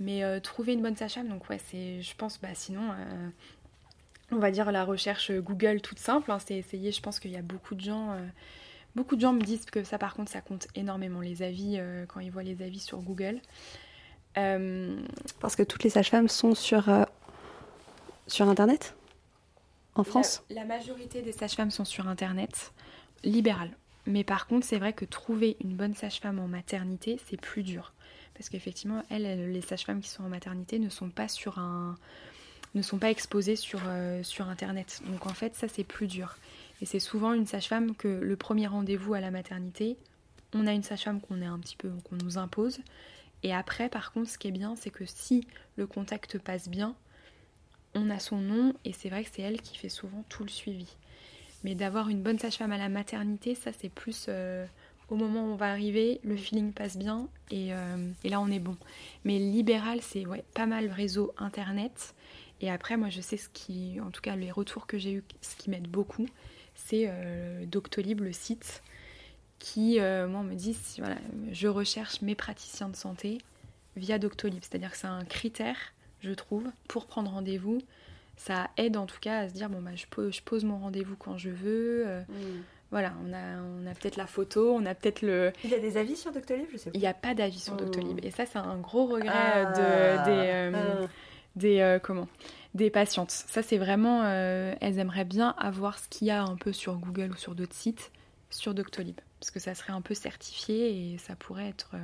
Mais 0.00 0.24
euh, 0.24 0.40
trouver 0.40 0.72
une 0.72 0.82
bonne 0.82 0.96
sage 0.96 1.16
donc 1.16 1.48
ouais, 1.48 1.60
c'est, 1.70 2.02
je 2.02 2.14
pense, 2.16 2.40
bah 2.40 2.54
sinon, 2.54 2.90
euh, 2.90 3.28
on 4.32 4.36
va 4.36 4.50
dire 4.50 4.72
la 4.72 4.84
recherche 4.84 5.30
Google 5.30 5.80
toute 5.80 6.00
simple, 6.00 6.30
hein, 6.32 6.38
c'est 6.44 6.56
essayer. 6.56 6.90
Je 6.90 7.00
pense 7.00 7.20
qu'il 7.20 7.30
y 7.30 7.36
a 7.36 7.42
beaucoup 7.42 7.74
de 7.74 7.80
gens, 7.80 8.16
beaucoup 8.94 9.16
de 9.16 9.20
gens 9.20 9.32
me 9.32 9.40
disent 9.40 9.66
que 9.66 9.84
ça, 9.84 9.98
par 9.98 10.14
contre, 10.14 10.30
ça 10.30 10.40
compte 10.40 10.66
énormément 10.74 11.20
les 11.20 11.42
avis 11.42 11.80
quand 12.08 12.20
ils 12.20 12.30
voient 12.30 12.42
les 12.42 12.60
avis 12.62 12.80
sur 12.80 12.98
Google. 12.98 13.40
Parce 14.34 15.56
que 15.56 15.62
toutes 15.62 15.84
les 15.84 15.90
sages-femmes 15.90 16.28
sont 16.28 16.54
sur 16.54 16.90
sur 18.26 18.48
Internet? 18.48 18.96
En 19.94 20.04
France? 20.04 20.42
La, 20.50 20.62
la 20.62 20.66
majorité 20.66 21.22
des 21.22 21.32
sages-femmes 21.32 21.70
sont 21.70 21.86
sur 21.86 22.06
Internet, 22.06 22.72
libérales. 23.24 23.74
Mais 24.06 24.24
par 24.24 24.46
contre, 24.46 24.66
c'est 24.66 24.78
vrai 24.78 24.92
que 24.92 25.04
trouver 25.04 25.56
une 25.62 25.74
bonne 25.74 25.94
sage-femme 25.94 26.38
en 26.38 26.48
maternité, 26.48 27.18
c'est 27.28 27.40
plus 27.40 27.62
dur. 27.62 27.92
Parce 28.34 28.48
qu'effectivement, 28.48 29.02
elles, 29.10 29.50
les 29.50 29.60
sages-femmes 29.60 30.00
qui 30.00 30.10
sont 30.10 30.22
en 30.22 30.28
maternité 30.28 30.78
ne 30.78 30.88
sont 30.88 31.10
pas 31.10 31.28
sur 31.28 31.58
un 31.58 31.96
ne 32.74 32.82
sont 32.82 32.98
pas 32.98 33.10
exposées 33.10 33.56
sur, 33.56 33.80
euh, 33.86 34.22
sur 34.22 34.48
internet. 34.48 35.00
Donc 35.06 35.26
en 35.26 35.32
fait, 35.32 35.54
ça 35.54 35.66
c'est 35.66 35.84
plus 35.84 36.06
dur. 36.06 36.36
Et 36.82 36.86
c'est 36.86 37.00
souvent 37.00 37.32
une 37.32 37.46
sage-femme 37.46 37.94
que 37.94 38.06
le 38.06 38.36
premier 38.36 38.66
rendez-vous 38.66 39.14
à 39.14 39.20
la 39.20 39.30
maternité, 39.30 39.96
on 40.52 40.66
a 40.66 40.72
une 40.72 40.82
sage-femme 40.82 41.20
qu'on 41.20 41.40
est 41.40 41.46
un 41.46 41.58
petit 41.58 41.76
peu 41.76 41.90
qu'on 42.04 42.16
nous 42.16 42.36
impose. 42.38 42.78
Et 43.42 43.54
après, 43.54 43.88
par 43.88 44.12
contre, 44.12 44.30
ce 44.30 44.38
qui 44.38 44.48
est 44.48 44.52
bien, 44.52 44.76
c'est 44.76 44.90
que 44.90 45.04
si 45.06 45.46
le 45.76 45.86
contact 45.86 46.38
passe 46.38 46.68
bien, 46.68 46.94
on 47.94 48.10
a 48.10 48.18
son 48.18 48.38
nom 48.38 48.74
et 48.84 48.92
c'est 48.92 49.08
vrai 49.08 49.24
que 49.24 49.30
c'est 49.32 49.42
elle 49.42 49.62
qui 49.62 49.78
fait 49.78 49.88
souvent 49.88 50.24
tout 50.28 50.42
le 50.42 50.50
suivi. 50.50 50.86
Mais 51.66 51.74
d'avoir 51.74 52.08
une 52.10 52.22
bonne 52.22 52.38
sage-femme 52.38 52.70
à 52.70 52.78
la 52.78 52.88
maternité, 52.88 53.56
ça 53.56 53.72
c'est 53.76 53.88
plus 53.88 54.26
euh, 54.28 54.64
au 55.08 55.16
moment 55.16 55.40
où 55.40 55.48
on 55.48 55.56
va 55.56 55.72
arriver, 55.72 56.20
le 56.22 56.36
feeling 56.36 56.72
passe 56.72 56.96
bien 56.96 57.26
euh, 57.52 58.12
et, 58.22 58.28
là 58.28 58.40
on 58.40 58.46
est 58.52 58.60
bon. 58.60 58.76
Mais 59.24 59.40
libéral, 59.40 59.98
c'est 60.00 60.22
pas 60.54 60.66
mal 60.66 60.88
réseau 60.88 61.34
internet. 61.38 62.14
Et 62.60 62.70
après, 62.70 62.96
moi 62.96 63.08
je 63.08 63.20
sais 63.20 63.36
ce 63.36 63.48
qui, 63.48 63.98
en 64.00 64.12
tout 64.12 64.20
cas 64.20 64.36
les 64.36 64.52
retours 64.52 64.86
que 64.86 64.96
j'ai 64.96 65.12
eu, 65.12 65.24
ce 65.40 65.56
qui 65.56 65.68
m'aide 65.68 65.88
beaucoup, 65.88 66.26
c'est 66.76 67.06
euh, 67.08 67.66
Doctolib, 67.66 68.20
le 68.20 68.32
site, 68.32 68.80
qui, 69.58 69.98
moi, 69.98 70.44
me 70.44 70.54
dit 70.54 70.76
je 71.50 71.66
recherche 71.66 72.22
mes 72.22 72.36
praticiens 72.36 72.90
de 72.90 72.94
santé 72.94 73.38
via 73.96 74.20
Doctolib. 74.20 74.62
C'est-à-dire 74.62 74.92
que 74.92 74.98
c'est 74.98 75.08
un 75.08 75.24
critère, 75.24 75.94
je 76.20 76.30
trouve, 76.30 76.70
pour 76.86 77.06
prendre 77.06 77.32
rendez-vous 77.32 77.82
ça 78.36 78.70
aide 78.76 78.96
en 78.96 79.06
tout 79.06 79.18
cas 79.20 79.40
à 79.40 79.48
se 79.48 79.54
dire 79.54 79.68
bon 79.68 79.80
bah 79.80 79.94
je 79.94 80.06
pose, 80.06 80.34
je 80.34 80.42
pose 80.42 80.64
mon 80.64 80.78
rendez-vous 80.78 81.16
quand 81.16 81.38
je 81.38 81.50
veux. 81.50 82.06
Euh, 82.06 82.20
mm. 82.28 82.62
Voilà, 82.92 83.14
on 83.26 83.32
a, 83.32 83.60
on 83.60 83.86
a 83.86 83.94
peut-être 83.94 84.16
la 84.16 84.28
photo, 84.28 84.72
on 84.72 84.86
a 84.86 84.94
peut-être 84.94 85.22
le. 85.22 85.52
Il 85.64 85.70
y 85.70 85.74
a 85.74 85.80
des 85.80 85.96
avis 85.96 86.16
sur 86.16 86.30
Doctolib, 86.30 86.66
je 86.72 86.76
sais 86.76 86.90
pas. 86.90 86.96
Il 86.96 87.00
n'y 87.00 87.08
a 87.08 87.14
pas 87.14 87.34
d'avis 87.34 87.58
sur 87.58 87.74
Doctolib. 87.74 88.20
Et 88.22 88.30
ça, 88.30 88.46
c'est 88.46 88.58
un 88.58 88.78
gros 88.78 89.06
regret 89.06 89.28
ah. 89.32 89.64
de, 89.64 90.30
des, 90.30 90.76
euh, 90.76 91.02
ah. 91.04 91.08
des 91.56 91.80
euh, 91.80 91.98
comment? 91.98 92.28
Des 92.74 92.90
patientes. 92.90 93.32
Ça, 93.32 93.62
c'est 93.62 93.78
vraiment, 93.78 94.24
elles 94.24 94.98
aimeraient 94.98 95.24
bien 95.24 95.54
avoir 95.58 95.98
ce 95.98 96.08
qu'il 96.08 96.28
y 96.28 96.30
a 96.30 96.42
un 96.44 96.54
peu 96.56 96.72
sur 96.72 96.94
Google 96.94 97.32
ou 97.32 97.36
sur 97.36 97.54
d'autres 97.54 97.74
sites 97.74 98.12
sur 98.50 98.72
Doctolib, 98.72 99.18
parce 99.40 99.50
que 99.50 99.58
ça 99.58 99.74
serait 99.74 99.92
un 99.92 100.00
peu 100.00 100.14
certifié 100.14 101.12
et 101.12 101.18
ça 101.18 101.34
pourrait 101.34 101.68
être 101.68 101.96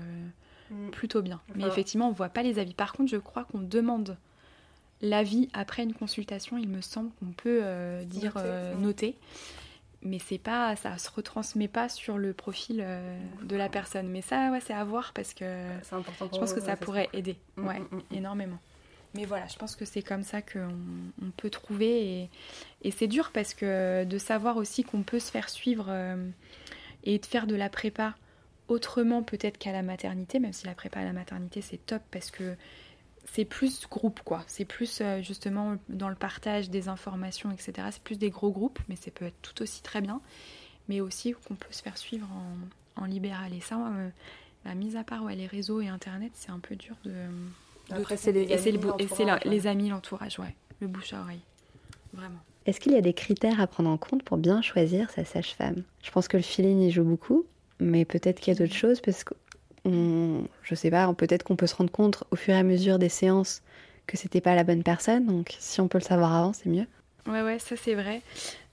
mm. 0.70 0.90
plutôt 0.90 1.22
bien. 1.22 1.40
Mais 1.54 1.64
effectivement, 1.64 2.08
on 2.08 2.12
voit 2.12 2.30
pas 2.30 2.42
les 2.42 2.58
avis. 2.58 2.74
Par 2.74 2.92
contre, 2.92 3.10
je 3.10 3.18
crois 3.18 3.44
qu'on 3.44 3.60
demande 3.60 4.16
L'avis 5.02 5.48
après 5.52 5.82
une 5.82 5.94
consultation, 5.94 6.56
il 6.56 6.68
me 6.68 6.80
semble 6.80 7.10
qu'on 7.18 7.32
peut 7.32 7.60
euh, 7.62 8.04
dire 8.04 8.34
euh, 8.36 8.72
noter, 8.76 9.16
mais 10.00 10.20
c'est 10.20 10.38
pas, 10.38 10.76
ça 10.76 10.96
se 10.96 11.10
retransmet 11.10 11.66
pas 11.66 11.88
sur 11.88 12.18
le 12.18 12.32
profil 12.32 12.80
euh, 12.80 13.18
de 13.42 13.56
la 13.56 13.68
personne. 13.68 14.08
Mais 14.08 14.22
ça, 14.22 14.52
ouais, 14.52 14.60
c'est 14.60 14.72
à 14.72 14.84
voir 14.84 15.12
parce 15.12 15.34
que 15.34 15.44
je 15.82 16.38
pense 16.38 16.52
que 16.52 16.60
ça 16.60 16.76
pourrait 16.76 17.08
aider, 17.12 17.36
mm, 17.56 17.66
ouais, 17.66 17.80
mm, 17.80 17.96
mm, 17.96 18.02
énormément. 18.12 18.58
Mais 19.14 19.24
voilà, 19.24 19.46
je 19.48 19.56
pense 19.56 19.74
que 19.74 19.84
c'est 19.84 20.02
comme 20.02 20.22
ça 20.22 20.40
qu'on 20.40 20.74
on 21.20 21.30
peut 21.36 21.50
trouver 21.50 22.20
et, 22.20 22.30
et 22.82 22.90
c'est 22.92 23.08
dur 23.08 23.30
parce 23.34 23.54
que 23.54 24.04
de 24.04 24.18
savoir 24.18 24.56
aussi 24.56 24.84
qu'on 24.84 25.02
peut 25.02 25.18
se 25.18 25.30
faire 25.30 25.50
suivre 25.50 25.92
et 27.04 27.18
de 27.18 27.26
faire 27.26 27.46
de 27.46 27.54
la 27.54 27.68
prépa 27.68 28.14
autrement 28.68 29.22
peut-être 29.22 29.58
qu'à 29.58 29.72
la 29.72 29.82
maternité, 29.82 30.38
même 30.38 30.54
si 30.54 30.64
la 30.66 30.74
prépa 30.74 31.00
à 31.00 31.04
la 31.04 31.12
maternité 31.12 31.60
c'est 31.60 31.84
top 31.84 32.00
parce 32.10 32.30
que 32.30 32.56
c'est 33.24 33.44
plus 33.44 33.86
groupe 33.88 34.20
quoi. 34.24 34.42
C'est 34.46 34.64
plus 34.64 35.00
euh, 35.00 35.22
justement 35.22 35.76
dans 35.88 36.08
le 36.08 36.14
partage 36.14 36.70
des 36.70 36.88
informations, 36.88 37.50
etc. 37.50 37.88
C'est 37.90 38.02
plus 38.02 38.18
des 38.18 38.30
gros 38.30 38.50
groupes, 38.50 38.78
mais 38.88 38.96
ça 38.96 39.10
peut 39.10 39.26
être 39.26 39.40
tout 39.42 39.62
aussi 39.62 39.82
très 39.82 40.00
bien. 40.00 40.20
Mais 40.88 41.00
aussi 41.00 41.34
qu'on 41.46 41.54
peut 41.54 41.70
se 41.70 41.82
faire 41.82 41.96
suivre 41.96 42.28
en, 42.96 43.04
libéral. 43.04 43.54
Et 43.54 43.60
ça, 43.60 43.76
euh, 43.76 44.08
bah, 44.64 44.74
mise 44.74 44.96
à 44.96 45.04
part 45.04 45.22
ouais, 45.22 45.36
les 45.36 45.46
réseaux 45.46 45.80
et 45.80 45.88
Internet, 45.88 46.32
c'est 46.34 46.50
un 46.50 46.58
peu 46.58 46.76
dur 46.76 46.96
de. 47.04 47.12
Après, 47.90 48.16
c'est 48.16 48.32
les, 48.32 48.42
et 48.42 48.58
c'est 48.58 48.72
les 49.44 49.66
amis, 49.66 49.88
l'entourage, 49.88 50.38
ouais. 50.38 50.54
Le 50.80 50.88
bouche 50.88 51.12
à 51.12 51.20
oreille. 51.20 51.42
vraiment. 52.12 52.40
Est-ce 52.66 52.80
qu'il 52.80 52.92
y 52.92 52.96
a 52.96 53.00
des 53.00 53.12
critères 53.12 53.60
à 53.60 53.66
prendre 53.66 53.90
en 53.90 53.96
compte 53.96 54.22
pour 54.22 54.36
bien 54.36 54.62
choisir 54.62 55.10
sa 55.10 55.24
sage-femme? 55.24 55.82
Je 56.02 56.10
pense 56.10 56.28
que 56.28 56.36
le 56.36 56.42
feeling 56.42 56.80
y 56.80 56.90
joue 56.90 57.04
beaucoup, 57.04 57.44
mais 57.80 58.04
peut-être 58.04 58.40
qu'il 58.40 58.54
y 58.54 58.56
a 58.56 58.58
d'autres 58.58 58.76
choses 58.76 59.00
parce 59.00 59.24
que 59.24 59.34
on, 59.84 60.44
je 60.62 60.74
sais 60.74 60.90
pas, 60.90 61.12
peut-être 61.14 61.42
qu'on 61.42 61.56
peut 61.56 61.66
se 61.66 61.74
rendre 61.74 61.90
compte 61.90 62.24
au 62.30 62.36
fur 62.36 62.54
et 62.54 62.58
à 62.58 62.62
mesure 62.62 62.98
des 62.98 63.08
séances 63.08 63.62
que 64.06 64.16
c'était 64.16 64.40
pas 64.40 64.54
la 64.54 64.64
bonne 64.64 64.82
personne. 64.82 65.26
Donc 65.26 65.54
si 65.58 65.80
on 65.80 65.88
peut 65.88 65.98
le 65.98 66.04
savoir 66.04 66.34
avant, 66.34 66.52
c'est 66.52 66.68
mieux. 66.68 66.86
Ouais, 67.26 67.42
ouais, 67.42 67.58
ça 67.58 67.76
c'est 67.76 67.94
vrai. 67.94 68.22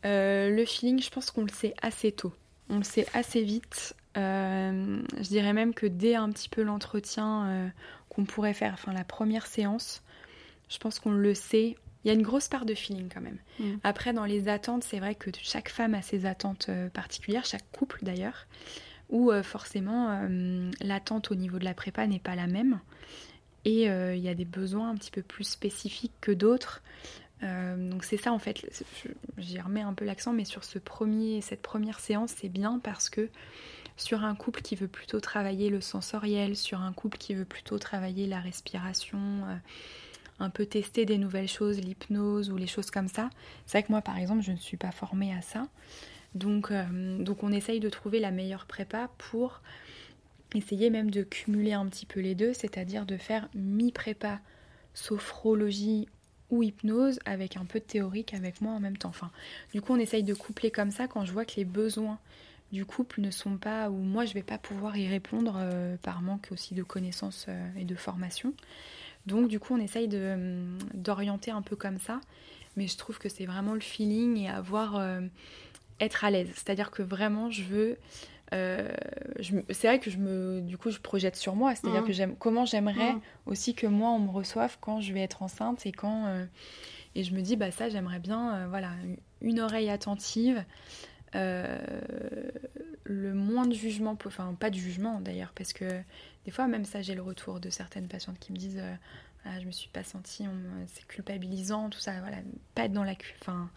Euh, 0.05 0.49
le 0.49 0.65
feeling, 0.65 1.01
je 1.01 1.09
pense 1.09 1.31
qu'on 1.31 1.43
le 1.43 1.49
sait 1.49 1.73
assez 1.81 2.11
tôt. 2.11 2.33
On 2.69 2.77
le 2.77 2.83
sait 2.83 3.05
assez 3.13 3.43
vite. 3.43 3.95
Euh, 4.17 5.01
je 5.17 5.27
dirais 5.27 5.53
même 5.53 5.73
que 5.73 5.85
dès 5.85 6.15
un 6.15 6.29
petit 6.31 6.49
peu 6.49 6.63
l'entretien 6.63 7.45
euh, 7.45 7.67
qu'on 8.09 8.25
pourrait 8.25 8.53
faire, 8.53 8.73
enfin 8.73 8.91
la 8.93 9.03
première 9.03 9.45
séance, 9.45 10.01
je 10.67 10.77
pense 10.77 10.99
qu'on 10.99 11.11
le 11.11 11.33
sait. 11.33 11.75
Il 12.03 12.07
y 12.07 12.11
a 12.11 12.13
une 12.13 12.21
grosse 12.21 12.47
part 12.47 12.65
de 12.65 12.73
feeling 12.73 13.09
quand 13.13 13.21
même. 13.21 13.39
Mm. 13.59 13.75
Après, 13.83 14.13
dans 14.13 14.23
les 14.23 14.47
attentes, 14.47 14.83
c'est 14.83 14.99
vrai 14.99 15.15
que 15.15 15.31
chaque 15.41 15.69
femme 15.69 15.93
a 15.93 16.01
ses 16.01 16.25
attentes 16.25 16.69
particulières, 16.93 17.43
chaque 17.45 17.69
couple 17.71 17.99
d'ailleurs, 18.03 18.47
où 19.09 19.31
forcément 19.43 20.21
l'attente 20.81 21.31
au 21.31 21.35
niveau 21.35 21.57
de 21.59 21.65
la 21.65 21.73
prépa 21.73 22.05
n'est 22.05 22.19
pas 22.19 22.35
la 22.35 22.47
même. 22.47 22.79
Et 23.65 23.85
il 23.85 24.19
y 24.19 24.29
a 24.29 24.35
des 24.35 24.45
besoins 24.45 24.89
un 24.89 24.95
petit 24.95 25.11
peu 25.11 25.21
plus 25.21 25.45
spécifiques 25.45 26.13
que 26.21 26.31
d'autres. 26.31 26.81
Euh, 27.43 27.89
donc 27.89 28.03
c'est 28.03 28.17
ça 28.17 28.33
en 28.33 28.39
fait, 28.39 28.65
j'y 29.37 29.59
remets 29.59 29.81
un 29.81 29.93
peu 29.93 30.05
l'accent, 30.05 30.33
mais 30.33 30.45
sur 30.45 30.63
ce 30.63 30.79
premier, 30.79 31.41
cette 31.41 31.61
première 31.61 31.99
séance, 31.99 32.33
c'est 32.35 32.49
bien 32.49 32.79
parce 32.79 33.09
que 33.09 33.29
sur 33.95 34.23
un 34.23 34.35
couple 34.35 34.61
qui 34.61 34.75
veut 34.75 34.87
plutôt 34.87 35.19
travailler 35.19 35.69
le 35.69 35.81
sensoriel, 35.81 36.55
sur 36.55 36.81
un 36.81 36.93
couple 36.93 37.17
qui 37.17 37.35
veut 37.35 37.45
plutôt 37.45 37.79
travailler 37.79 38.27
la 38.27 38.39
respiration, 38.39 39.19
euh, 39.19 39.55
un 40.39 40.49
peu 40.49 40.65
tester 40.65 41.05
des 41.05 41.17
nouvelles 41.17 41.49
choses, 41.49 41.79
l'hypnose 41.79 42.49
ou 42.49 42.57
les 42.57 42.67
choses 42.67 42.91
comme 42.91 43.07
ça. 43.07 43.29
C'est 43.65 43.77
vrai 43.77 43.83
que 43.83 43.91
moi 43.91 44.01
par 44.01 44.17
exemple, 44.17 44.41
je 44.41 44.51
ne 44.51 44.57
suis 44.57 44.77
pas 44.77 44.91
formée 44.91 45.33
à 45.33 45.41
ça. 45.41 45.67
Donc, 46.35 46.71
euh, 46.71 47.17
donc 47.23 47.43
on 47.43 47.51
essaye 47.51 47.79
de 47.79 47.89
trouver 47.89 48.19
la 48.19 48.31
meilleure 48.31 48.65
prépa 48.65 49.09
pour 49.17 49.61
essayer 50.55 50.89
même 50.89 51.11
de 51.11 51.23
cumuler 51.23 51.73
un 51.73 51.85
petit 51.87 52.05
peu 52.05 52.19
les 52.19 52.35
deux, 52.35 52.53
c'est-à-dire 52.53 53.05
de 53.05 53.17
faire 53.17 53.49
mi-prépa 53.53 54.39
sophrologie 54.93 56.07
ou 56.49 56.63
hypnose 56.63 57.19
avec 57.25 57.57
un 57.57 57.65
peu 57.65 57.79
de 57.79 57.85
théorique 57.85 58.33
avec 58.33 58.61
moi 58.61 58.73
en 58.73 58.79
même 58.79 58.97
temps. 58.97 59.09
Enfin, 59.09 59.31
du 59.73 59.81
coup, 59.81 59.93
on 59.93 59.99
essaye 59.99 60.23
de 60.23 60.33
coupler 60.33 60.71
comme 60.71 60.91
ça 60.91 61.07
quand 61.07 61.25
je 61.25 61.31
vois 61.31 61.45
que 61.45 61.55
les 61.57 61.65
besoins 61.65 62.19
du 62.71 62.85
couple 62.85 63.21
ne 63.21 63.31
sont 63.31 63.57
pas, 63.57 63.89
ou 63.89 63.97
moi 63.97 64.25
je 64.25 64.33
vais 64.33 64.43
pas 64.43 64.59
pouvoir 64.59 64.95
y 64.95 65.07
répondre 65.07 65.55
euh, 65.57 65.97
par 66.03 66.21
manque 66.21 66.49
aussi 66.51 66.75
de 66.75 66.83
connaissances 66.83 67.47
euh, 67.49 67.69
et 67.77 67.83
de 67.83 67.95
formation. 67.95 68.53
Donc 69.25 69.47
du 69.47 69.59
coup 69.59 69.73
on 69.73 69.79
essaye 69.79 70.07
d'orienter 70.93 71.51
un 71.51 71.61
peu 71.61 71.75
comme 71.75 71.99
ça, 71.99 72.21
mais 72.77 72.87
je 72.87 72.97
trouve 72.97 73.17
que 73.17 73.27
c'est 73.27 73.45
vraiment 73.45 73.73
le 73.73 73.79
feeling 73.79 74.37
et 74.37 74.49
avoir 74.49 75.01
être 75.99 76.23
à 76.23 76.31
l'aise. 76.31 76.49
C'est-à-dire 76.53 76.91
que 76.91 77.01
vraiment 77.01 77.49
je 77.49 77.63
veux 77.63 77.97
euh, 78.53 78.89
c'est 79.69 79.87
vrai 79.87 79.99
que 79.99 80.09
je 80.09 80.17
me, 80.17 80.61
du 80.61 80.77
coup, 80.77 80.89
je 80.89 80.99
projette 80.99 81.35
sur 81.35 81.55
moi. 81.55 81.75
C'est-à-dire 81.75 82.01
mmh. 82.01 82.07
que 82.07 82.13
j'aime, 82.13 82.35
comment 82.35 82.65
j'aimerais 82.65 83.13
mmh. 83.13 83.21
aussi 83.45 83.75
que 83.75 83.87
moi 83.87 84.09
on 84.09 84.19
me 84.19 84.31
reçoive 84.31 84.77
quand 84.81 85.01
je 85.01 85.13
vais 85.13 85.21
être 85.21 85.43
enceinte 85.43 85.85
et 85.85 85.91
quand 85.91 86.25
euh, 86.27 86.45
et 87.15 87.23
je 87.23 87.33
me 87.33 87.41
dis 87.41 87.55
bah 87.55 87.71
ça 87.71 87.89
j'aimerais 87.89 88.19
bien, 88.19 88.55
euh, 88.55 88.67
voilà, 88.67 88.91
une 89.41 89.59
oreille 89.59 89.89
attentive, 89.89 90.63
le 91.33 93.33
moins 93.33 93.67
de 93.67 93.73
jugement, 93.73 94.17
enfin 94.25 94.55
pas 94.59 94.69
de 94.69 94.75
jugement 94.75 95.19
d'ailleurs, 95.19 95.51
parce 95.55 95.73
que 95.73 95.85
des 96.45 96.51
fois 96.51 96.67
même 96.67 96.85
ça 96.85 97.01
j'ai 97.01 97.15
le 97.15 97.21
retour 97.21 97.59
de 97.59 97.69
certaines 97.69 98.07
patientes 98.07 98.39
qui 98.39 98.51
me 98.51 98.57
disent 98.57 98.81
ah, 99.45 99.59
je 99.59 99.65
me 99.65 99.71
suis 99.71 99.89
pas 99.89 100.03
sentie, 100.03 100.45
c'est 100.87 101.05
culpabilisant, 101.07 101.89
tout 101.89 101.99
ça, 101.99 102.19
voilà, 102.19 102.37
pas 102.75 102.85
être 102.85 102.93
dans 102.93 103.03
la, 103.03 103.13
enfin 103.41 103.69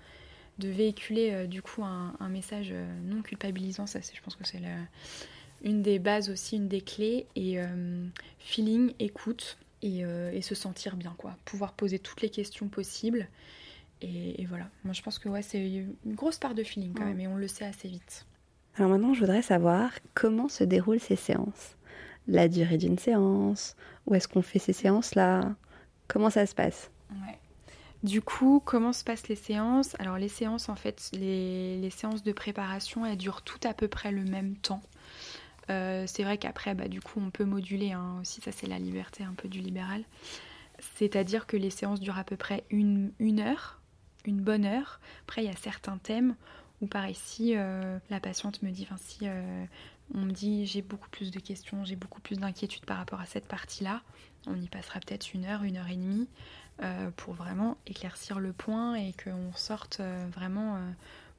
de 0.62 0.68
véhiculer 0.68 1.32
euh, 1.32 1.46
du 1.46 1.60
coup 1.60 1.82
un, 1.84 2.28
message 2.28 2.70
euh, 2.72 2.86
non 3.04 3.22
culpabilisant. 3.22 3.86
Ça, 3.86 4.00
je 4.00 4.20
pense 4.22 4.36
que 4.36 4.46
c'est 4.46 4.60
une 5.62 5.82
des 5.82 5.98
bases 5.98 6.30
aussi, 6.30 6.56
une 6.56 6.68
des 6.68 6.80
clés. 6.80 7.26
Et 7.36 7.60
euh, 7.60 8.06
feeling, 8.38 8.94
écoute 8.98 9.58
et, 9.82 10.04
se 10.42 10.54
sentir 10.54 10.96
bien, 10.96 11.14
quoi. 11.18 11.36
Pouvoir 11.44 11.72
poser 11.72 11.98
toutes 11.98 12.22
les 12.22 12.30
questions 12.30 12.68
possibles. 12.68 13.28
Et, 14.00 14.46
voilà. 14.46 14.68
Moi, 14.84 14.94
je 14.94 15.02
pense 15.02 15.18
que 15.18 15.28
ouais, 15.28 15.42
c'est 15.42 15.64
une 15.64 16.14
grosse 16.14 16.38
part 16.38 16.54
de 16.54 16.62
feeling 16.62 16.92
quand 16.94 17.04
même, 17.04 17.20
et 17.20 17.26
on 17.28 17.36
le 17.36 17.48
sait 17.48 17.64
assez 17.64 17.88
vite. 17.88 18.26
Alors 18.76 18.90
maintenant, 18.90 19.12
je 19.12 19.20
voudrais 19.20 19.42
savoir 19.42 19.90
comment 20.14 20.48
se 20.48 20.64
déroulent 20.64 21.00
ces 21.00 21.16
séances. 21.16 21.76
La 22.28 22.48
durée 22.48 22.78
d'une 22.78 22.98
séance, 22.98 23.76
où 24.06 24.14
est-ce 24.14 24.28
qu'on 24.28 24.42
fait 24.42 24.60
ces 24.60 24.72
séances-là? 24.72 25.54
Comment 26.08 26.30
ça 26.30 26.46
se 26.46 26.54
passe? 26.54 26.90
Ouais. 27.10 27.38
Du 28.02 28.20
coup, 28.20 28.60
comment 28.64 28.92
se 28.92 29.04
passent 29.04 29.28
les 29.28 29.36
séances? 29.36 29.94
Alors 30.00 30.18
les 30.18 30.28
séances, 30.28 30.68
en 30.68 30.74
fait, 30.74 31.10
les, 31.12 31.88
séances 31.90 32.24
de 32.24 32.32
préparation, 32.32 33.06
elles 33.06 33.16
durent 33.16 33.42
toutes 33.42 33.64
à 33.64 33.74
peu 33.74 33.86
près 33.86 34.10
le 34.10 34.24
même 34.24 34.56
temps. 34.56 34.82
Euh, 35.70 36.04
c'est 36.08 36.24
vrai 36.24 36.36
qu'après, 36.36 36.74
bah, 36.74 36.88
du 36.88 37.00
coup, 37.00 37.20
on 37.24 37.30
peut 37.30 37.44
moduler 37.44 37.92
hein, 37.92 38.18
aussi, 38.20 38.40
ça 38.40 38.50
c'est 38.50 38.66
la 38.66 38.80
liberté 38.80 39.22
un 39.22 39.34
peu 39.34 39.48
du 39.48 39.60
libéral. 39.60 40.02
C'est-à-dire 40.80 41.46
que 41.46 41.56
les 41.56 41.70
séances 41.70 42.00
durent 42.00 42.18
à 42.18 42.24
peu 42.24 42.36
près 42.36 42.64
une, 42.70 43.12
heure, 43.38 43.80
une 44.24 44.40
bonne 44.40 44.64
heure. 44.64 44.98
Après, 45.22 45.44
il 45.44 45.46
y 45.46 45.52
a 45.52 45.56
certains 45.56 45.98
thèmes 45.98 46.34
où, 46.80 46.88
par 46.88 47.08
ici, 47.08 47.54
euh, 47.56 47.98
la 48.10 48.18
patiente 48.18 48.62
me 48.62 48.70
dit, 48.70 48.88
si 48.96 49.28
euh, 49.28 49.64
on 50.12 50.22
me 50.22 50.32
dit 50.32 50.66
j'ai 50.66 50.82
beaucoup 50.82 51.08
plus 51.08 51.30
de 51.30 51.38
questions, 51.38 51.84
j'ai 51.84 51.94
beaucoup 51.94 52.20
plus 52.20 52.40
d'inquiétudes 52.40 52.84
par 52.84 52.96
rapport 52.96 53.20
à 53.20 53.26
cette 53.26 53.46
partie-là, 53.46 54.02
on 54.48 54.60
y 54.60 54.68
passera 54.68 54.98
peut-être 54.98 55.32
une 55.34 55.44
heure, 55.44 55.62
une 55.62 55.76
heure 55.76 55.88
et 55.88 55.96
demie. 55.96 56.28
Euh, 56.80 57.10
pour 57.16 57.34
vraiment 57.34 57.76
éclaircir 57.86 58.40
le 58.40 58.52
point 58.52 58.94
et 58.94 59.12
qu'on 59.22 59.52
sorte 59.54 59.98
euh, 60.00 60.26
vraiment 60.32 60.76
euh, 60.76 60.80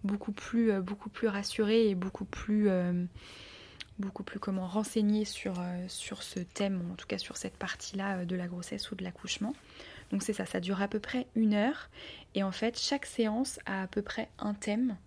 beaucoup 0.04 0.32
plus 0.32 1.28
rassuré 1.28 1.90
et 1.90 1.96
beaucoup 1.96 2.24
plus 2.24 2.70
beaucoup 4.00 4.24
comment 4.40 4.68
renseigné 4.68 5.25
sur, 5.25 5.56
ce 5.88 6.40
thème, 6.40 6.82
en 6.92 6.96
tout 6.96 7.08
cas 7.08 7.18
sur 7.18 7.36
cette 7.36 7.58
partie-là 7.58 8.25
de 8.25 8.36
la 8.36 8.48
grossesse 8.48 8.92
ou 8.92 8.96
de 8.96 9.04
l'accouchement. 9.04 9.54
Donc 10.12 10.24
c'est 10.24 10.34
ça, 10.34 10.46
ça 10.46 10.60
dure 10.60 10.82
à 10.82 10.88
peu 10.88 11.00
près 11.00 11.28
une 11.36 11.54
heure. 11.54 11.90
Et 12.36 12.44
en 12.44 12.52
fait, 12.52 12.78
chaque 12.78 13.06
séance 13.06 13.60
a 13.66 13.84
à 13.84 13.88
peu 13.88 14.02
près 14.02 14.30
un 14.40 14.54
thème 14.54 14.98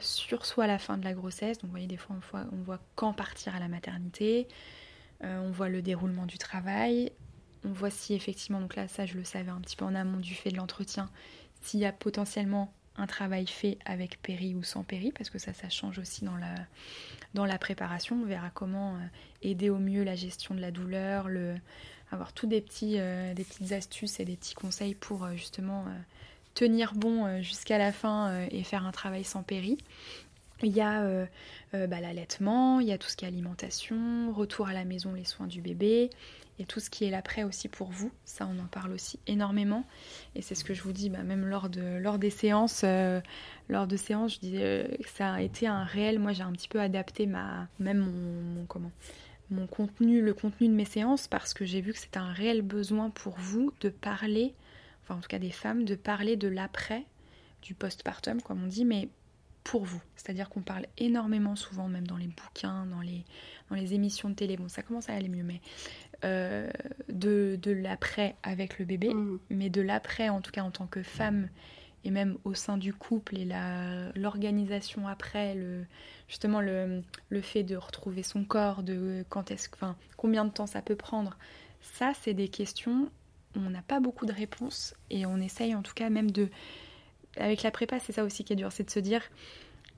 sur 0.00 0.46
soit 0.46 0.66
la 0.66 0.78
fin 0.78 0.98
de 0.98 1.04
la 1.04 1.14
grossesse. 1.14 1.58
Donc 1.58 1.66
vous 1.66 1.70
voyez, 1.70 1.86
des 1.86 1.96
fois 1.96 2.16
on 2.32 2.62
voit 2.62 2.80
quand 2.96 3.12
partir 3.12 3.54
à 3.54 3.60
la 3.60 3.68
maternité, 3.68 4.46
on 5.22 5.50
voit 5.50 5.68
le 5.68 5.80
déroulement 5.80 6.26
du 6.26 6.38
travail, 6.38 7.12
on 7.64 7.72
voit 7.72 7.90
si 7.90 8.14
effectivement, 8.14 8.60
donc 8.60 8.76
là 8.76 8.88
ça 8.88 9.06
je 9.06 9.14
le 9.14 9.24
savais 9.24 9.50
un 9.50 9.60
petit 9.60 9.76
peu 9.76 9.84
en 9.84 9.94
amont 9.94 10.18
du 10.18 10.34
fait 10.34 10.50
de 10.50 10.56
l'entretien, 10.56 11.08
s'il 11.62 11.80
y 11.80 11.86
a 11.86 11.92
potentiellement 11.92 12.72
un 12.96 13.06
travail 13.06 13.46
fait 13.46 13.78
avec 13.84 14.20
péri 14.22 14.54
ou 14.54 14.62
sans 14.62 14.84
péri, 14.84 15.12
parce 15.12 15.30
que 15.30 15.38
ça, 15.38 15.52
ça 15.52 15.68
change 15.68 15.98
aussi 15.98 16.24
dans 16.24 17.46
la, 17.46 17.58
préparation. 17.58 18.20
On 18.22 18.26
verra 18.26 18.50
comment 18.50 18.94
euh, 18.94 18.98
aider 19.42 19.70
au 19.70 19.78
mieux 19.78 20.04
la 20.04 20.14
gestion 20.14 20.54
de 20.54 20.60
la 20.60 20.70
douleur, 20.70 21.28
le, 21.28 21.56
avoir 22.12 22.32
tous 22.32 22.46
des, 22.46 22.60
petits, 22.60 22.96
euh, 22.98 23.34
petites 23.34 23.72
astuces 23.72 24.20
et 24.20 24.24
des 24.24 24.36
petits 24.36 24.54
conseils 24.54 24.94
pour 24.94 25.24
euh, 25.24 25.32
justement 25.32 25.86
tenir 26.54 26.94
bon 26.94 27.42
jusqu'à 27.42 27.78
la 27.78 27.90
fin 27.90 28.46
et 28.48 28.62
faire 28.62 28.86
un 28.86 28.92
travail 28.92 29.24
sans 29.24 29.42
péri. 29.42 29.76
Il 30.64 30.72
y 30.72 30.80
a 30.80 31.26
bah, 31.72 32.00
l'allaitement, 32.00 32.80
il 32.80 32.88
y 32.88 32.92
a 32.92 32.98
tout 32.98 33.08
ce 33.08 33.16
qui 33.16 33.24
est 33.24 33.28
alimentation, 33.28 34.32
retour 34.32 34.68
à 34.68 34.72
la 34.72 34.84
maison, 34.84 35.12
les 35.12 35.24
soins 35.24 35.46
du 35.46 35.60
bébé, 35.60 36.10
et 36.58 36.64
tout 36.64 36.80
ce 36.80 36.90
qui 36.90 37.04
est 37.04 37.10
l'après 37.10 37.42
aussi 37.42 37.68
pour 37.68 37.88
vous. 37.90 38.12
Ça, 38.24 38.46
on 38.46 38.58
en 38.62 38.66
parle 38.66 38.92
aussi 38.92 39.18
énormément. 39.26 39.84
Et 40.34 40.42
c'est 40.42 40.54
ce 40.54 40.64
que 40.64 40.74
je 40.74 40.82
vous 40.82 40.92
dis, 40.92 41.10
bah, 41.10 41.22
même 41.22 41.46
lors, 41.46 41.68
de, 41.68 41.98
lors 41.98 42.18
des 42.18 42.30
séances, 42.30 42.82
euh, 42.84 43.20
lors 43.68 43.86
de 43.86 43.96
séances, 43.96 44.34
je 44.34 44.40
disais 44.40 44.62
euh, 44.62 44.96
que 44.96 45.08
ça 45.08 45.34
a 45.34 45.40
été 45.42 45.66
un 45.66 45.84
réel. 45.84 46.18
Moi, 46.18 46.32
j'ai 46.32 46.42
un 46.42 46.52
petit 46.52 46.68
peu 46.68 46.80
adapté 46.80 47.26
ma, 47.26 47.68
même 47.78 47.98
mon, 47.98 48.66
comment, 48.66 48.92
mon 49.50 49.66
contenu, 49.66 50.20
le 50.20 50.34
contenu 50.34 50.68
de 50.68 50.74
mes 50.74 50.84
séances, 50.84 51.26
parce 51.26 51.54
que 51.54 51.64
j'ai 51.64 51.80
vu 51.80 51.92
que 51.92 51.98
c'était 51.98 52.18
un 52.18 52.32
réel 52.32 52.62
besoin 52.62 53.10
pour 53.10 53.34
vous 53.36 53.72
de 53.80 53.88
parler, 53.88 54.54
enfin 55.02 55.16
en 55.16 55.20
tout 55.20 55.28
cas 55.28 55.38
des 55.38 55.50
femmes, 55.50 55.84
de 55.84 55.96
parler 55.96 56.36
de 56.36 56.48
l'après, 56.48 57.04
du 57.62 57.74
postpartum, 57.74 58.40
comme 58.42 58.62
on 58.62 58.68
dit, 58.68 58.84
mais 58.84 59.08
pour 59.64 59.84
vous. 59.84 60.00
C'est-à-dire 60.14 60.50
qu'on 60.50 60.60
parle 60.60 60.86
énormément 60.98 61.56
souvent, 61.56 61.88
même 61.88 62.06
dans 62.06 62.18
les 62.18 62.28
bouquins, 62.28 62.86
dans 62.86 63.00
les, 63.00 63.24
dans 63.70 63.76
les 63.76 63.94
émissions 63.94 64.28
de 64.28 64.34
télé. 64.34 64.56
Bon, 64.56 64.68
ça 64.68 64.82
commence 64.82 65.08
à 65.08 65.14
aller 65.14 65.28
mieux, 65.28 65.42
mais 65.42 65.60
euh, 66.24 66.70
de, 67.08 67.58
de 67.60 67.72
l'après 67.72 68.36
avec 68.42 68.78
le 68.78 68.84
bébé, 68.84 69.12
mm. 69.12 69.38
mais 69.50 69.70
de 69.70 69.80
l'après 69.80 70.28
en 70.28 70.40
tout 70.40 70.52
cas 70.52 70.62
en 70.62 70.70
tant 70.70 70.86
que 70.86 71.02
femme 71.02 71.48
et 72.04 72.10
même 72.10 72.36
au 72.44 72.52
sein 72.52 72.76
du 72.76 72.92
couple 72.92 73.38
et 73.38 73.48
l'organisation 74.14 75.08
après, 75.08 75.54
le, 75.54 75.86
justement 76.28 76.60
le, 76.60 77.02
le, 77.30 77.40
fait 77.40 77.62
de 77.62 77.76
retrouver 77.76 78.22
son 78.22 78.44
corps, 78.44 78.82
de 78.82 79.24
quand 79.30 79.50
est-ce, 79.50 79.68
enfin, 79.72 79.96
combien 80.18 80.44
de 80.44 80.50
temps 80.50 80.66
ça 80.66 80.82
peut 80.82 80.96
prendre, 80.96 81.38
ça 81.80 82.12
c'est 82.20 82.34
des 82.34 82.48
questions 82.48 83.08
où 83.56 83.60
on 83.60 83.70
n'a 83.70 83.80
pas 83.80 84.00
beaucoup 84.00 84.26
de 84.26 84.32
réponses 84.32 84.94
et 85.08 85.24
on 85.24 85.38
essaye 85.38 85.74
en 85.74 85.82
tout 85.82 85.94
cas 85.94 86.10
même 86.10 86.30
de, 86.30 86.50
avec 87.36 87.62
la 87.62 87.70
prépa 87.70 87.98
c'est 88.00 88.12
ça 88.12 88.24
aussi 88.24 88.44
qui 88.44 88.52
est 88.52 88.56
dur, 88.56 88.72
c'est 88.72 88.84
de 88.84 88.90
se 88.90 89.00
dire 89.00 89.22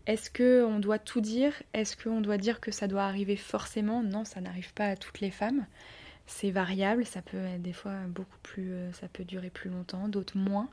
est-ce 0.06 0.30
qu'on 0.30 0.78
doit 0.78 1.00
tout 1.00 1.20
dire? 1.20 1.52
Est-ce 1.74 1.96
qu'on 1.96 2.20
doit 2.20 2.38
dire 2.38 2.60
que 2.60 2.70
ça 2.70 2.86
doit 2.86 3.02
arriver 3.02 3.36
forcément? 3.36 4.02
Non, 4.04 4.24
ça 4.24 4.40
n'arrive 4.40 4.72
pas 4.72 4.86
à 4.86 4.96
toutes 4.96 5.20
les 5.20 5.32
femmes. 5.32 5.66
c'est 6.28 6.50
variable, 6.50 7.04
ça 7.06 7.22
peut 7.22 7.38
être 7.38 7.62
des 7.62 7.72
fois 7.72 7.94
beaucoup 8.08 8.38
plus, 8.42 8.72
ça 8.92 9.08
peut 9.08 9.24
durer 9.24 9.50
plus 9.50 9.70
longtemps, 9.70 10.08
d'autres 10.08 10.36
moins. 10.36 10.68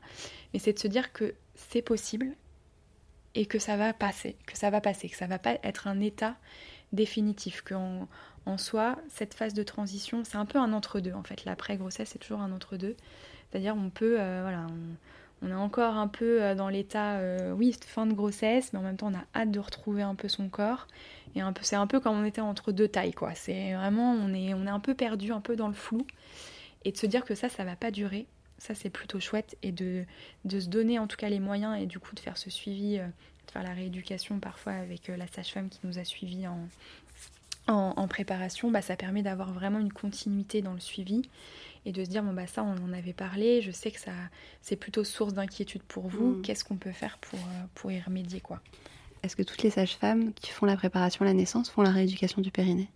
Mais 0.52 0.58
c'est 0.58 0.72
de 0.72 0.78
se 0.78 0.88
dire 0.88 1.12
que 1.12 1.34
c'est 1.54 1.82
possible 1.82 2.34
et 3.34 3.46
que 3.46 3.58
ça 3.58 3.76
va 3.76 3.92
passer, 3.92 4.36
que 4.46 4.56
ça 4.56 4.70
va 4.70 4.80
passer, 4.80 5.08
que 5.08 5.16
ça 5.16 5.26
va 5.26 5.38
pas 5.38 5.58
être 5.62 5.86
un 5.88 6.00
état 6.00 6.36
définitif, 6.92 7.62
qu'en 7.62 8.08
en 8.46 8.58
soi, 8.58 8.96
cette 9.08 9.34
phase 9.34 9.54
de 9.54 9.62
transition, 9.62 10.22
c'est 10.24 10.36
un 10.36 10.46
peu 10.46 10.58
un 10.58 10.72
entre-deux 10.72 11.12
en 11.12 11.22
fait. 11.22 11.44
L'après-grossesse, 11.44 12.10
c'est 12.12 12.18
toujours 12.18 12.40
un 12.40 12.52
entre-deux. 12.52 12.96
C'est-à-dire, 13.50 13.76
on 13.76 13.90
peut, 13.90 14.16
euh, 14.20 14.40
voilà, 14.42 14.66
on, 14.68 14.96
est 15.50 15.54
encore 15.54 15.96
un 15.96 16.08
peu 16.08 16.42
euh, 16.42 16.54
dans 16.54 16.68
l'état, 16.68 17.14
euh, 17.14 17.52
oui, 17.52 17.76
fin 17.86 18.06
de 18.06 18.12
grossesse, 18.12 18.72
mais 18.72 18.78
en 18.78 18.82
même 18.82 18.96
temps, 18.96 19.10
on 19.12 19.16
a 19.16 19.24
hâte 19.40 19.50
de 19.50 19.58
retrouver 19.60 20.02
un 20.02 20.14
peu 20.14 20.28
son 20.28 20.48
corps. 20.48 20.86
Et 21.36 21.40
c'est 21.62 21.76
un 21.76 21.86
peu 21.86 21.98
comme 21.98 22.16
on 22.16 22.24
était 22.24 22.40
entre 22.40 22.70
deux 22.70 22.88
tailles, 22.88 23.12
quoi. 23.12 23.34
C'est 23.34 23.74
vraiment, 23.74 24.12
on 24.12 24.32
est, 24.32 24.54
on 24.54 24.66
est 24.66 24.70
un 24.70 24.80
peu 24.80 24.94
perdu, 24.94 25.32
un 25.32 25.40
peu 25.40 25.56
dans 25.56 25.68
le 25.68 25.74
flou. 25.74 26.06
Et 26.84 26.92
de 26.92 26.96
se 26.96 27.06
dire 27.06 27.24
que 27.24 27.34
ça, 27.34 27.48
ça 27.48 27.64
va 27.64 27.76
pas 27.76 27.90
durer, 27.90 28.26
ça 28.58 28.74
c'est 28.74 28.90
plutôt 28.90 29.18
chouette. 29.18 29.56
Et 29.62 29.72
de, 29.72 30.04
de 30.44 30.60
se 30.60 30.68
donner 30.68 30.98
en 30.98 31.06
tout 31.06 31.16
cas 31.16 31.28
les 31.28 31.40
moyens 31.40 31.80
et 31.80 31.86
du 31.86 31.98
coup 31.98 32.14
de 32.14 32.20
faire 32.20 32.36
ce 32.36 32.50
suivi, 32.50 32.98
de 32.98 33.50
faire 33.50 33.62
la 33.62 33.72
rééducation 33.72 34.38
parfois 34.38 34.74
avec 34.74 35.08
la 35.08 35.26
sage-femme 35.26 35.70
qui 35.70 35.80
nous 35.82 35.98
a 35.98 36.04
suivis 36.04 36.46
en, 36.46 36.68
en, 37.66 38.08
préparation, 38.08 38.70
bah, 38.70 38.82
ça 38.82 38.96
permet 38.96 39.22
d'avoir 39.22 39.52
vraiment 39.52 39.78
une 39.78 39.92
continuité 39.92 40.62
dans 40.62 40.74
le 40.74 40.80
suivi 40.80 41.22
et 41.84 41.92
de 41.92 42.04
se 42.04 42.10
dire 42.10 42.22
bon 42.22 42.32
bah 42.32 42.46
ça 42.46 42.62
on 42.62 42.76
en 42.84 42.92
avait 42.92 43.12
parlé, 43.12 43.62
je 43.62 43.70
sais 43.70 43.90
que 43.90 44.00
ça 44.00 44.12
c'est 44.62 44.76
plutôt 44.76 45.04
source 45.04 45.34
d'inquiétude 45.34 45.82
pour 45.82 46.08
vous, 46.08 46.36
mm. 46.36 46.42
qu'est-ce 46.42 46.64
qu'on 46.64 46.76
peut 46.76 46.92
faire 46.92 47.18
pour, 47.18 47.38
euh, 47.38 47.64
pour 47.74 47.92
y 47.92 48.00
remédier 48.00 48.40
quoi? 48.40 48.60
Est-ce 49.22 49.36
que 49.36 49.42
toutes 49.42 49.62
les 49.62 49.70
sages-femmes 49.70 50.34
qui 50.34 50.50
font 50.50 50.66
la 50.66 50.76
préparation 50.76 51.22
à 51.22 51.24
la 51.24 51.32
naissance 51.32 51.70
font 51.70 51.80
la 51.80 51.90
rééducation 51.90 52.42
du 52.42 52.50
périnée? 52.50 52.90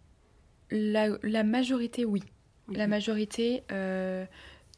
La, 0.71 1.43
majorité 1.43 2.05
oui. 2.05 2.23
La 2.71 2.87
majorité, 2.87 3.63
euh, 3.73 4.27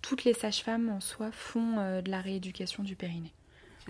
toutes 0.01 0.23
les 0.23 0.33
sages-femmes 0.33 0.89
en 0.89 1.01
soi 1.01 1.33
font 1.33 1.79
euh, 1.79 2.03
de 2.03 2.11
la 2.11 2.21
rééducation 2.21 2.85
du 2.85 2.95
périnée. 2.95 3.35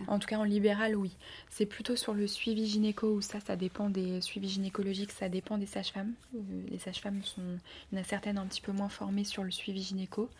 En 0.06 0.18
tout 0.18 0.26
cas, 0.26 0.38
en 0.38 0.44
libéral, 0.44 0.96
oui. 0.96 1.16
C'est 1.50 1.66
plutôt 1.66 1.96
sur 1.96 2.14
le 2.14 2.26
suivi 2.26 2.66
gynéco 2.66 3.08
où 3.08 3.20
ça, 3.20 3.40
ça 3.40 3.56
dépend 3.56 3.90
des 3.90 4.20
suivis 4.20 4.48
gynécologiques, 4.48 5.12
ça 5.12 5.28
dépend 5.28 5.58
des 5.58 5.66
sages-femmes. 5.66 6.12
Euh, 6.34 6.38
les 6.70 6.78
sages-femmes 6.78 7.22
sont, 7.22 7.58
il 7.90 7.96
y 7.96 7.98
en 7.98 8.02
a 8.02 8.04
certaines 8.04 8.38
un 8.38 8.46
petit 8.46 8.60
peu 8.60 8.72
moins 8.72 8.88
formées 8.88 9.24
sur 9.24 9.44
le 9.44 9.50
suivi 9.50 9.82
gynéco. 9.82 10.30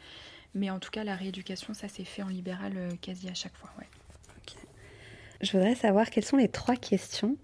Mais 0.54 0.70
en 0.70 0.78
tout 0.78 0.90
cas, 0.90 1.04
la 1.04 1.14
rééducation, 1.14 1.74
ça 1.74 1.88
s'est 1.88 2.04
fait 2.04 2.22
en 2.22 2.28
libéral 2.28 2.72
euh, 2.76 2.90
quasi 3.00 3.28
à 3.28 3.34
chaque 3.34 3.56
fois, 3.56 3.70
ouais. 3.78 3.86
Je 5.40 5.52
voudrais 5.52 5.74
savoir 5.74 6.10
quelles 6.10 6.24
sont 6.24 6.36
les 6.36 6.48
trois 6.48 6.76
questions 6.76 7.36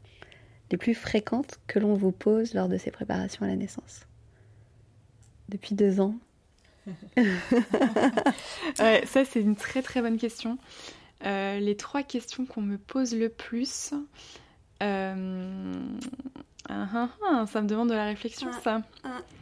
les 0.71 0.77
plus 0.77 0.95
fréquentes 0.95 1.59
que 1.67 1.79
l'on 1.79 1.95
vous 1.95 2.13
pose 2.13 2.55
lors 2.55 2.69
de 2.69 2.77
ces 2.77 2.91
préparations 2.91 3.43
à 3.45 3.49
la 3.49 3.57
naissance. 3.57 4.07
Depuis 5.49 5.75
deux 5.75 6.01
ans. 6.01 6.17
ouais, 7.17 9.05
ça 9.07 9.25
c'est 9.25 9.41
une 9.41 9.57
très 9.57 9.83
très 9.83 10.03
bonne 10.03 10.19
question. 10.19 10.59
Euh, 11.25 11.59
les 11.59 11.77
trois 11.77 12.03
questions 12.03 12.45
qu'on 12.45 12.61
me 12.61 12.77
pose 12.77 13.15
le 13.15 13.29
plus. 13.29 13.95
Euh, 14.83 15.73
ah, 16.69 16.87
ah, 16.95 17.09
ah, 17.31 17.47
ça 17.47 17.63
me 17.63 17.69
demande 17.69 17.89
de 17.89 17.95
la 17.95 18.05
réflexion, 18.05 18.51
ça. 18.63 18.83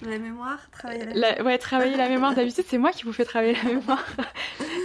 la 0.02 0.19
mémoire, 0.19 0.71
travailler 0.71 1.04
la, 1.07 1.14
mémoire. 1.14 1.47
Ouais, 1.47 1.59
travailler 1.59 1.97
la 1.97 2.09
mémoire. 2.09 2.35
D'habitude, 2.35 2.64
c'est 2.66 2.78
moi 2.78 2.93
qui 2.93 3.04
vous 3.04 3.12
fais 3.12 3.25
travailler 3.25 3.54
la 3.54 3.64
mémoire. 3.75 4.07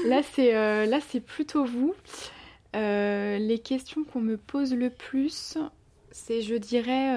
là, 0.07 0.21
c'est 0.33 0.55
euh, 0.55 0.85
là, 0.85 0.99
c'est 1.07 1.19
plutôt 1.19 1.65
vous. 1.65 1.93
les 2.73 3.61
questions 3.63 4.03
qu'on 4.03 4.21
me 4.21 4.37
pose 4.37 4.73
le 4.73 4.89
plus, 4.89 5.57
c'est, 6.11 6.41
je 6.41 6.55
dirais, 6.55 7.13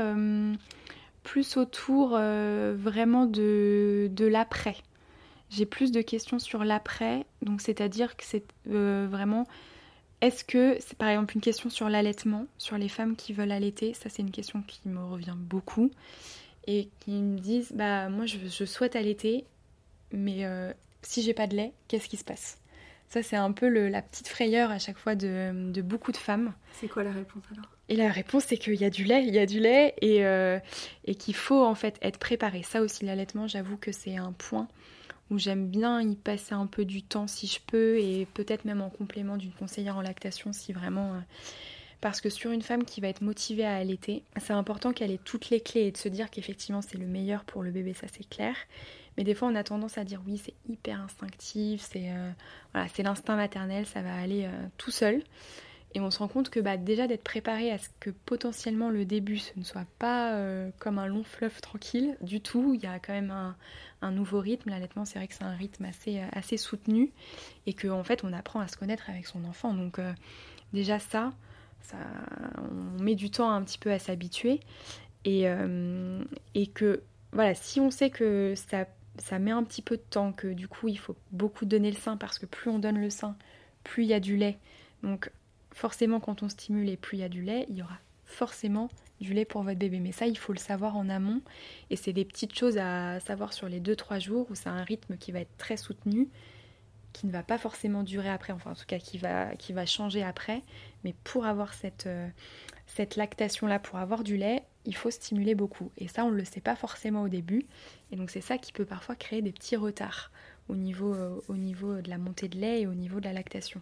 plus 1.23 1.57
autour 1.57 2.11
vraiment 2.11 3.27
de, 3.27 4.09
de 4.11 4.27
l'après. 4.27 4.77
J'ai 5.55 5.67
plus 5.67 5.93
de 5.93 6.01
questions 6.01 6.39
sur 6.39 6.65
l'après, 6.65 7.27
donc 7.43 7.61
c'est-à-dire 7.61 8.17
que 8.17 8.25
c'est 8.25 8.45
euh, 8.71 9.07
vraiment 9.11 9.47
est-ce 10.23 10.45
que 10.45 10.77
c'est 10.79 10.97
par 10.97 11.09
exemple 11.09 11.35
une 11.35 11.41
question 11.41 11.69
sur 11.69 11.89
l'allaitement, 11.89 12.47
sur 12.57 12.79
les 12.79 12.89
femmes 12.89 13.17
qui 13.17 13.33
veulent 13.33 13.51
allaiter 13.51 13.93
Ça, 13.93 14.09
c'est 14.09 14.23
une 14.23 14.31
question 14.31 14.63
qui 14.63 14.81
me 14.89 15.05
revient 15.05 15.35
beaucoup 15.37 15.91
et 16.69 16.89
qui 17.01 17.11
me 17.11 17.39
disent 17.39 17.73
bah 17.75 18.09
moi 18.09 18.25
je, 18.25 18.65
souhaite 18.65 18.95
allaiter, 18.95 19.45
mais 20.13 20.45
euh, 20.45 20.73
si 21.03 21.23
j'ai 21.23 21.35
pas 21.35 21.49
de 21.49 21.57
lait, 21.57 21.73
qu'est-ce 21.89 22.09
qui 22.09 22.17
se 22.17 22.25
passe? 22.25 22.59
Ça, 23.09 23.23
c'est 23.23 23.37
un 23.37 23.53
peu 23.53 23.69
la 23.69 24.01
petite 24.01 24.29
frayeur 24.29 24.71
à 24.71 24.79
chaque 24.79 24.97
fois 24.97 25.17
de, 25.17 25.83
beaucoup 25.83 26.13
de 26.13 26.17
femmes. 26.17 26.55
C'est 26.73 26.89
quoi 26.89 27.03
la 27.03 27.13
réponse 27.13 27.43
alors? 27.53 27.67
Et 27.91 27.97
la 27.97 28.09
réponse, 28.09 28.45
c'est 28.45 28.57
qu'il 28.57 28.77
y 28.77 28.85
a 28.85 28.91
du 28.91 29.05
lait, 29.05 29.25
il 29.27 29.35
y 29.35 29.39
a 29.39 29.45
du 29.45 29.61
lait 29.61 29.95
et, 30.01 30.25
euh, 30.25 30.59
et 31.05 31.15
qu'il 31.15 31.35
faut 31.35 31.63
en 31.63 31.75
fait 31.75 31.99
être 32.01 32.19
préparé. 32.19 32.63
Ça 32.63 32.81
aussi, 32.81 33.05
l'allaitement, 33.05 33.49
j'avoue 33.49 33.77
que 33.77 33.93
c'est 33.93 34.17
un 34.17 34.33
point 34.33 34.67
où 35.31 35.39
j'aime 35.39 35.69
bien 35.69 36.01
y 36.03 36.15
passer 36.17 36.55
un 36.55 36.67
peu 36.67 36.85
du 36.85 37.03
temps 37.03 37.27
si 37.27 37.47
je 37.47 37.59
peux 37.67 37.99
et 37.99 38.27
peut-être 38.35 38.65
même 38.65 38.81
en 38.81 38.91
complément 38.91 39.37
d'une 39.37 39.53
conseillère 39.53 39.97
en 39.97 40.03
lactation 40.03 40.53
si 40.53 40.73
vraiment... 40.73 41.15
Euh, 41.15 41.21
parce 42.01 42.21
que 42.21 42.29
sur 42.31 42.51
une 42.51 42.63
femme 42.63 42.85
qui 42.85 43.01
va 43.01 43.07
être 43.07 43.21
motivée 43.21 43.65
à 43.65 43.77
allaiter, 43.77 44.25
c'est 44.41 44.53
important 44.53 44.93
qu'elle 44.93 45.13
ait 45.13 45.21
toutes 45.25 45.51
les 45.51 45.61
clés 45.61 45.83
et 45.83 45.93
de 45.93 45.97
se 45.97 46.09
dire 46.09 46.31
qu'effectivement 46.31 46.83
c'est 46.83 46.99
le 46.99 47.07
meilleur 47.07 47.45
pour 47.45 47.63
le 47.63 47.71
bébé, 47.71 47.95
ça 47.95 48.09
c'est 48.13 48.29
clair. 48.29 48.57
Mais 49.17 49.23
des 49.23 49.35
fois 49.35 49.49
on 49.49 49.55
a 49.55 49.63
tendance 49.63 49.99
à 49.99 50.05
dire 50.05 50.21
oui 50.27 50.41
c'est 50.45 50.55
hyper 50.69 51.01
instinctif, 51.01 51.81
c'est 51.81 52.11
euh, 52.11 52.33
l'instinct 52.99 53.37
maternel, 53.37 53.87
ça 53.87 54.03
va 54.03 54.15
aller 54.17 54.47
euh, 54.47 54.67
tout 54.79 54.91
seul. 54.91 55.23
Et 55.95 56.01
on 56.01 56.11
se 56.11 56.19
rend 56.19 56.29
compte 56.29 56.49
que 56.49 56.61
bah, 56.61 56.77
déjà 56.77 57.07
d'être 57.07 57.23
préparé 57.23 57.71
à 57.71 57.79
ce 57.79 57.89
que 58.01 58.11
potentiellement 58.11 58.89
le 58.89 59.05
début 59.05 59.39
ce 59.39 59.53
ne 59.57 59.65
soit 59.65 59.87
pas 59.99 60.35
euh, 60.35 60.71
comme 60.79 60.99
un 60.99 61.07
long 61.07 61.23
fleuve 61.23 61.61
tranquille 61.61 62.17
du 62.23 62.41
tout. 62.41 62.73
Il 62.75 62.83
y 62.83 62.87
a 62.87 62.99
quand 62.99 63.13
même 63.13 63.31
un, 64.01 64.11
nouveau 64.11 64.41
rythme. 64.41 64.71
L'allaitement, 64.71 65.05
c'est 65.05 65.19
vrai 65.19 65.29
que 65.29 65.35
c'est 65.35 65.45
un 65.45 65.55
rythme 65.55 65.85
assez, 65.85 66.21
euh, 66.21 66.57
soutenu 66.57 67.13
et 67.67 67.75
qu'en 67.75 68.01
en 68.01 68.05
fait 68.05 68.25
on 68.25 68.33
apprend 68.33 68.61
à 68.61 68.69
se 68.69 68.77
connaître 68.77 69.11
avec 69.11 69.27
son 69.27 69.45
enfant. 69.45 69.75
Donc 69.75 69.99
euh, 69.99 70.13
déjà 70.73 70.99
ça, 70.99 71.33
ça, 71.83 71.97
on 72.59 73.03
met 73.03 73.15
du 73.15 73.31
temps 73.31 73.51
un 73.51 73.63
petit 73.63 73.79
peu 73.79 73.93
à 73.93 73.99
s'habituer. 73.99 74.61
Et, 75.25 75.45
et 76.55 76.67
que 76.67 77.01
voilà, 77.33 77.55
si 77.55 77.79
on 77.79 77.93
sait 77.93 78.11
que 78.11 78.55
ça, 78.57 78.87
ça 79.19 79.39
met 79.39 79.53
un 79.53 79.63
petit 79.63 79.83
peu 79.83 79.97
de 79.97 80.03
temps, 80.03 80.33
que 80.33 80.49
du 80.49 80.67
coup 80.67 80.89
il 80.89 80.99
faut 80.99 81.15
beaucoup 81.31 81.65
donner 81.65 81.93
le 81.93 81.97
sein 81.97 82.17
parce 82.17 82.41
que 82.41 82.47
plus 82.47 82.71
on 82.71 82.81
donne 82.81 82.99
le 82.99 83.09
sein, 83.09 83.37
plus 83.85 84.03
il 84.03 84.09
y 84.09 84.15
a 84.15 84.21
du 84.21 84.37
lait. 84.37 84.59
Donc 85.05 85.31
forcément, 85.75 86.21
quand 86.21 86.43
on 86.43 86.49
stimule 86.49 86.89
et 86.89 86.97
plus 86.97 87.19
il 87.19 87.21
y 87.21 87.25
a 87.25 87.29
du 87.29 87.43
lait, 87.43 87.67
il 87.69 87.77
y 87.77 87.83
aura 87.83 87.99
forcément 88.25 88.89
du 89.21 89.35
lait 89.35 89.45
pour 89.45 89.63
votre 89.63 89.79
bébé. 89.79 90.01
Mais 90.01 90.13
ça, 90.13 90.27
il 90.27 90.37
faut 90.37 90.53
le 90.53 90.59
savoir 90.59 90.97
en 90.97 91.09
amont. 91.09 91.41
Et 91.91 91.97
c'est 91.97 92.13
des 92.13 92.25
petites 92.25 92.57
choses 92.57 92.79
à 92.79 93.21
savoir 93.21 93.53
sur 93.53 93.69
les 93.69 93.81
2-3 93.81 94.21
jours 94.21 94.47
où 94.51 94.55
c'est 94.55 94.69
un 94.69 94.83
rythme 94.83 95.17
qui 95.17 95.33
va 95.33 95.41
être 95.41 95.57
très 95.59 95.77
soutenu, 95.77 96.29
qui 97.13 97.27
ne 97.27 97.33
va 97.33 97.43
pas 97.43 97.59
forcément 97.59 98.03
durer 98.03 98.31
après, 98.31 98.53
enfin 98.53 98.73
en 98.73 98.75
tout 98.75 98.87
cas 98.87 98.99
qui 98.99 99.19
va, 99.19 99.55
qui 99.57 99.73
va 99.73 99.87
changer 99.87 100.23
après. 100.23 100.63
Mais 101.05 101.15
pour 101.25 101.47
avoir 101.47 101.75
cette, 101.75 102.07
euh, 102.07 102.29
cette 102.87 103.17
lactation-là, 103.17 103.79
pour 103.79 103.99
avoir 103.99 104.25
du 104.25 104.37
lait, 104.37 104.63
il 104.85 104.97
faut 104.97 105.11
stimuler 105.11 105.55
beaucoup. 105.55 105.93
Et 105.99 106.09
ça, 106.09 106.25
on 106.25 106.31
ne 106.31 106.37
le 106.37 106.45
sait 106.45 106.61
pas 106.61 106.75
forcément 106.75 107.23
au 107.23 107.29
début. 107.29 107.67
Et 108.11 108.17
donc 108.17 108.31
c'est 108.31 108.41
ça 108.41 108.59
qui 108.59 108.73
peut 108.73 108.85
parfois 108.85 109.15
créer 109.15 109.43
des 109.43 109.53
petits 109.53 109.77
retards 109.77 110.31
au 110.69 110.75
niveau, 110.75 111.15
euh, 111.15 111.41
au 111.49 111.55
niveau 111.55 112.01
de 112.01 112.09
la 112.09 112.19
montée 112.19 112.49
de 112.49 112.59
lait 112.59 112.83
et 112.83 112.87
au 112.87 112.95
niveau 112.95 113.21
de 113.21 113.25
la 113.25 113.33
lactation. 113.33 113.81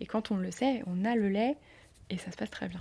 Et 0.00 0.06
quand 0.06 0.30
on 0.30 0.36
le 0.36 0.50
sait, 0.50 0.82
on 0.86 1.04
a 1.04 1.14
le 1.14 1.28
lait 1.28 1.56
et 2.10 2.18
ça 2.18 2.30
se 2.30 2.36
passe 2.36 2.50
très 2.50 2.68
bien. 2.68 2.80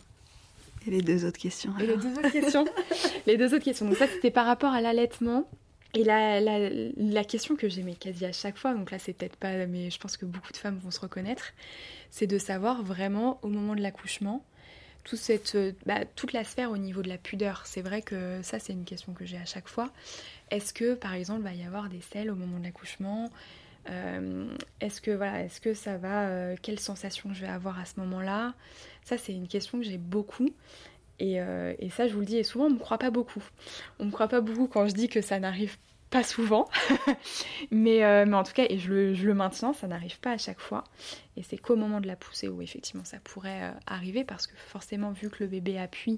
Et 0.88 0.92
les 0.92 1.02
deux 1.02 1.26
autres 1.26 1.40
questions 1.40 1.74
Et 1.80 1.86
les 1.86 1.98
deux 1.98 2.12
autres 2.18 2.32
questions 2.32 2.66
Les 3.28 3.38
deux 3.38 3.54
autres 3.54 3.64
questions. 3.64 3.88
Donc 3.88 3.98
ça, 3.98 4.08
c'était 4.08 4.32
par 4.32 4.46
rapport 4.46 4.74
à 4.74 4.82
l'allaitement. 4.82 5.48
Et 5.94 6.04
la, 6.04 6.40
la, 6.40 6.70
la, 6.70 7.24
question 7.26 7.56
que 7.58 7.68
j'aimais 7.68 7.96
quasi 7.96 8.26
à 8.26 8.32
chaque 8.32 8.58
fois, 8.58 8.74
donc 8.74 8.92
là 8.92 8.98
c'est 8.98 9.12
peut-être 9.12 9.36
pas, 9.36 9.66
mais 9.68 9.90
je 9.90 10.00
pense 10.00 10.16
que 10.16 10.26
beaucoup 10.26 10.54
de 10.54 10.58
femmes 10.58 10.80
vont 10.82 10.90
se 10.90 11.02
reconnaître, 11.02 11.52
c'est 12.12 12.28
de 12.28 12.38
savoir 12.38 12.82
vraiment 12.82 13.40
au 13.42 13.50
moment 13.50 13.76
de 13.76 13.82
l'accouchement, 13.82 14.42
tout 15.04 15.18
cette, 15.18 15.58
bah, 15.86 16.06
toute 16.16 16.32
la 16.32 16.46
sphère 16.46 16.72
au 16.72 16.78
niveau 16.78 17.02
de 17.02 17.10
la 17.10 17.18
pudeur. 17.18 17.64
C'est 17.66 17.82
vrai 17.82 18.02
que 18.02 18.40
ça 18.42 18.58
c'est 18.58 18.72
une 18.72 18.86
question 18.86 19.12
que 19.12 19.26
j'ai 19.26 19.36
à 19.36 19.44
chaque 19.44 19.68
fois. 19.68 19.92
Est-ce 20.52 20.74
que 20.74 20.94
par 20.94 21.14
exemple 21.14 21.42
va 21.42 21.54
y 21.54 21.64
avoir 21.64 21.90
des 21.90 22.02
selles 22.02 22.30
au 22.30 22.36
moment 22.36 22.60
de 22.60 22.66
l'accouchement 22.66 23.32
euh, 23.90 24.48
est-ce 24.80 25.02
que 25.02 25.12
voilà, 25.12 25.44
est-ce 25.44 25.60
que 25.60 25.74
ça 25.74 25.98
va 25.98 26.28
euh, 26.28 26.56
Quelle 26.62 26.80
sensation 26.80 27.34
je 27.34 27.42
vais 27.42 27.52
avoir 27.52 27.80
à 27.80 27.86
ce 27.86 28.00
moment-là? 28.00 28.54
Ça, 29.04 29.18
c'est 29.18 29.34
une 29.34 29.48
question 29.48 29.80
que 29.80 29.86
j'ai 29.86 29.98
beaucoup. 29.98 30.50
Euh, 31.22 31.74
et, 31.80 31.90
ça, 31.90 32.08
je 32.08 32.14
vous 32.14 32.20
le 32.20 32.26
dis, 32.26 32.38
et 32.38 32.44
souvent, 32.44 32.66
on 32.66 32.70
ne 32.70 32.76
me 32.76 32.80
croit 32.80 32.98
pas 32.98 33.12
beaucoup. 33.12 33.44
On 34.00 34.04
ne 34.04 34.10
me 34.10 34.14
croit 34.14 34.28
pas 34.28 34.42
beaucoup 34.42 34.68
quand 34.68 34.88
je 34.88 34.94
dis 34.94 35.08
que 35.08 35.22
ça 35.22 35.40
n'arrive 35.40 35.78
pas 36.10 36.24
souvent. 36.24 36.68
mais, 37.72 38.06
en 38.06 38.44
tout 38.44 38.54
cas, 38.54 38.66
et 38.70 38.78
je 38.78 38.92
le 38.92 39.34
maintiens, 39.34 39.74
ça 39.74 39.88
n'arrive 39.88 40.20
pas 40.20 40.32
à 40.32 40.38
chaque 40.38 40.60
fois. 40.60 40.84
Et 41.38 41.44
c'est 41.44 41.58
qu'au 41.58 41.76
moment 41.76 42.02
de 42.02 42.08
la 42.08 42.16
poussée 42.16 42.50
où 42.50 42.62
effectivement 42.62 43.06
ça 43.06 43.18
pourrait 43.24 43.74
arriver, 43.88 44.24
parce 44.24 44.48
que 44.48 44.56
forcément, 44.58 45.12
vu 45.12 45.30
que 45.30 45.38
le 45.44 45.48
bébé 45.48 45.78
appuie, 45.78 46.18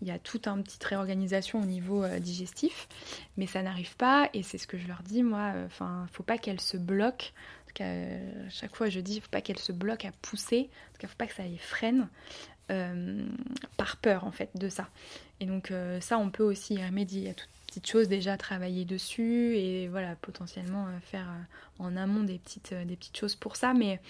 il 0.00 0.08
y 0.08 0.10
a 0.10 0.18
toute 0.18 0.46
une 0.46 0.62
petite 0.62 0.84
réorganisation 0.84 1.60
au 1.60 1.64
niveau 1.64 2.04
euh, 2.04 2.18
digestif, 2.18 2.88
mais 3.36 3.46
ça 3.46 3.62
n'arrive 3.62 3.96
pas, 3.96 4.30
et 4.34 4.42
c'est 4.42 4.58
ce 4.58 4.66
que 4.66 4.78
je 4.78 4.88
leur 4.88 5.02
dis, 5.02 5.22
moi, 5.22 5.52
euh, 5.54 5.66
enfin, 5.66 6.06
faut 6.12 6.22
pas 6.22 6.38
qu'elle 6.38 6.60
se 6.60 6.76
bloque, 6.76 7.32
en 7.62 7.66
tout 7.66 7.74
cas, 7.74 7.94
chaque 8.50 8.74
fois 8.76 8.88
je 8.88 9.00
dis, 9.00 9.20
faut 9.20 9.30
pas 9.30 9.40
qu'elle 9.40 9.58
se 9.58 9.72
bloque 9.72 10.04
à 10.04 10.12
pousser, 10.22 10.70
en 10.90 10.92
tout 10.94 11.00
cas, 11.00 11.08
faut 11.08 11.16
pas 11.16 11.26
que 11.26 11.34
ça 11.34 11.44
les 11.44 11.58
freine, 11.58 12.08
par 13.76 13.98
peur 13.98 14.24
en 14.24 14.32
fait 14.32 14.48
de 14.54 14.70
ça. 14.70 14.88
Et 15.40 15.44
donc 15.44 15.70
ça, 16.00 16.16
on 16.16 16.30
peut 16.30 16.42
aussi 16.42 16.74
y 16.74 16.82
remédier. 16.82 17.20
Il 17.20 17.26
y 17.26 17.30
a 17.30 17.34
toutes 17.34 17.50
petites 17.66 17.86
choses 17.86 18.08
déjà, 18.08 18.38
travailler 18.38 18.86
dessus 18.86 19.56
et 19.56 19.88
voilà, 19.88 20.16
potentiellement 20.16 20.86
faire 21.02 21.26
en 21.78 21.98
amont 21.98 22.22
des 22.22 22.38
petites, 22.38 22.72
des 22.72 22.96
petites 22.96 23.18
choses 23.18 23.34
pour 23.34 23.56
ça. 23.56 23.74
Mais 23.74 24.00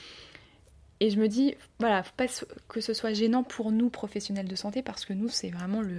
et 1.03 1.11
je 1.11 1.19
me 1.19 1.27
dis, 1.27 1.57
voilà, 1.81 2.05
faut 2.05 2.15
pas 2.17 2.27
que 2.69 2.81
ce 2.81 2.95
soit 2.95 3.12
gênant 3.12 3.43
pour 3.43 3.73
nous, 3.73 3.91
professionnels 3.91 4.47
de 4.47 4.55
santé, 4.55 4.83
parce 4.83 5.05
que 5.05 5.12
nous, 5.12 5.29
c'est 5.29 5.51
vraiment 5.51 5.81
le 5.81 5.97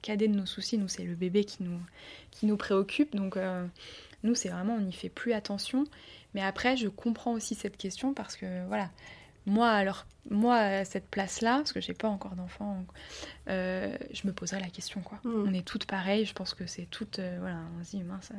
cadet 0.00 0.26
de 0.26 0.34
nos 0.34 0.46
soucis. 0.46 0.78
Nous, 0.78 0.88
c'est 0.88 1.04
le 1.04 1.14
bébé 1.14 1.44
qui 1.44 1.64
nous, 2.42 2.56
préoccupe. 2.56 3.14
Donc, 3.14 3.36
euh, 3.36 3.66
nous, 4.22 4.34
c'est 4.34 4.48
vraiment, 4.48 4.76
on 4.76 4.80
n'y 4.80 4.94
fait 4.94 5.10
plus 5.10 5.34
attention. 5.34 5.84
Mais 6.32 6.40
après, 6.40 6.78
je 6.78 6.88
comprends 6.88 7.34
aussi 7.34 7.54
cette 7.54 7.76
question 7.76 8.14
parce 8.14 8.36
que, 8.36 8.66
voilà, 8.68 8.88
moi, 9.48 9.70
alors, 9.70 10.06
moi, 10.30 10.56
à 10.56 10.84
cette 10.84 11.08
place-là, 11.08 11.56
parce 11.56 11.72
que 11.72 11.80
j'ai 11.80 11.94
pas 11.94 12.08
encore 12.08 12.34
d'enfant, 12.34 12.84
euh, 13.48 13.96
je 14.12 14.26
me 14.26 14.32
poserais 14.32 14.60
la 14.60 14.68
question, 14.68 15.00
quoi. 15.00 15.18
Mm. 15.24 15.44
On 15.48 15.54
est 15.54 15.66
toutes 15.66 15.86
pareilles, 15.86 16.24
je 16.24 16.34
pense 16.34 16.54
que 16.54 16.66
c'est 16.66 16.86
toutes, 16.90 17.18
euh, 17.18 17.38
voilà, 17.40 17.58
on 17.78 17.84
se 17.84 17.90
dit, 17.90 18.02
mince, 18.02 18.30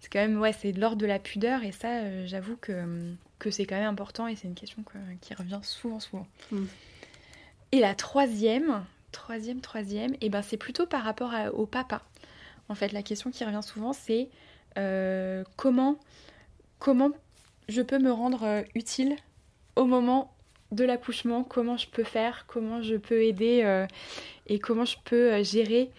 c'est 0.00 0.12
quand 0.12 0.18
même, 0.18 0.38
ouais, 0.40 0.52
c'est 0.52 0.72
de 0.72 0.80
l'ordre 0.80 0.96
de 0.96 1.06
la 1.06 1.18
pudeur, 1.18 1.62
et 1.64 1.72
ça, 1.72 1.88
euh, 1.88 2.26
j'avoue 2.26 2.56
que, 2.56 3.14
que 3.38 3.50
c'est 3.50 3.66
quand 3.66 3.76
même 3.76 3.88
important, 3.88 4.26
et 4.26 4.36
c'est 4.36 4.48
une 4.48 4.54
question 4.54 4.84
qui 5.20 5.34
revient 5.34 5.60
souvent, 5.62 6.00
souvent. 6.00 6.26
Mm. 6.50 6.64
Et 7.72 7.80
la 7.80 7.94
troisième, 7.94 8.84
troisième, 9.12 9.60
troisième, 9.60 10.14
et 10.14 10.26
eh 10.26 10.28
ben 10.28 10.42
c'est 10.42 10.58
plutôt 10.58 10.86
par 10.86 11.04
rapport 11.04 11.32
au 11.54 11.64
papa. 11.64 12.02
En 12.68 12.74
fait, 12.74 12.92
la 12.92 13.02
question 13.02 13.30
qui 13.30 13.44
revient 13.44 13.62
souvent, 13.62 13.94
c'est 13.94 14.28
comment, 15.56 15.98
comment 16.78 17.10
je 17.68 17.80
peux 17.80 17.98
me 17.98 18.12
rendre 18.12 18.64
utile 18.74 19.16
au 19.76 19.84
moment 19.84 20.32
de 20.72 20.84
l'accouchement, 20.84 21.44
comment 21.44 21.76
je 21.76 21.86
peux 21.86 22.02
faire, 22.02 22.46
comment 22.46 22.82
je 22.82 22.96
peux 22.96 23.22
aider 23.22 23.62
euh, 23.62 23.86
et 24.46 24.58
comment 24.58 24.84
je 24.84 24.96
peux 25.04 25.32
euh, 25.32 25.44
gérer 25.44 25.90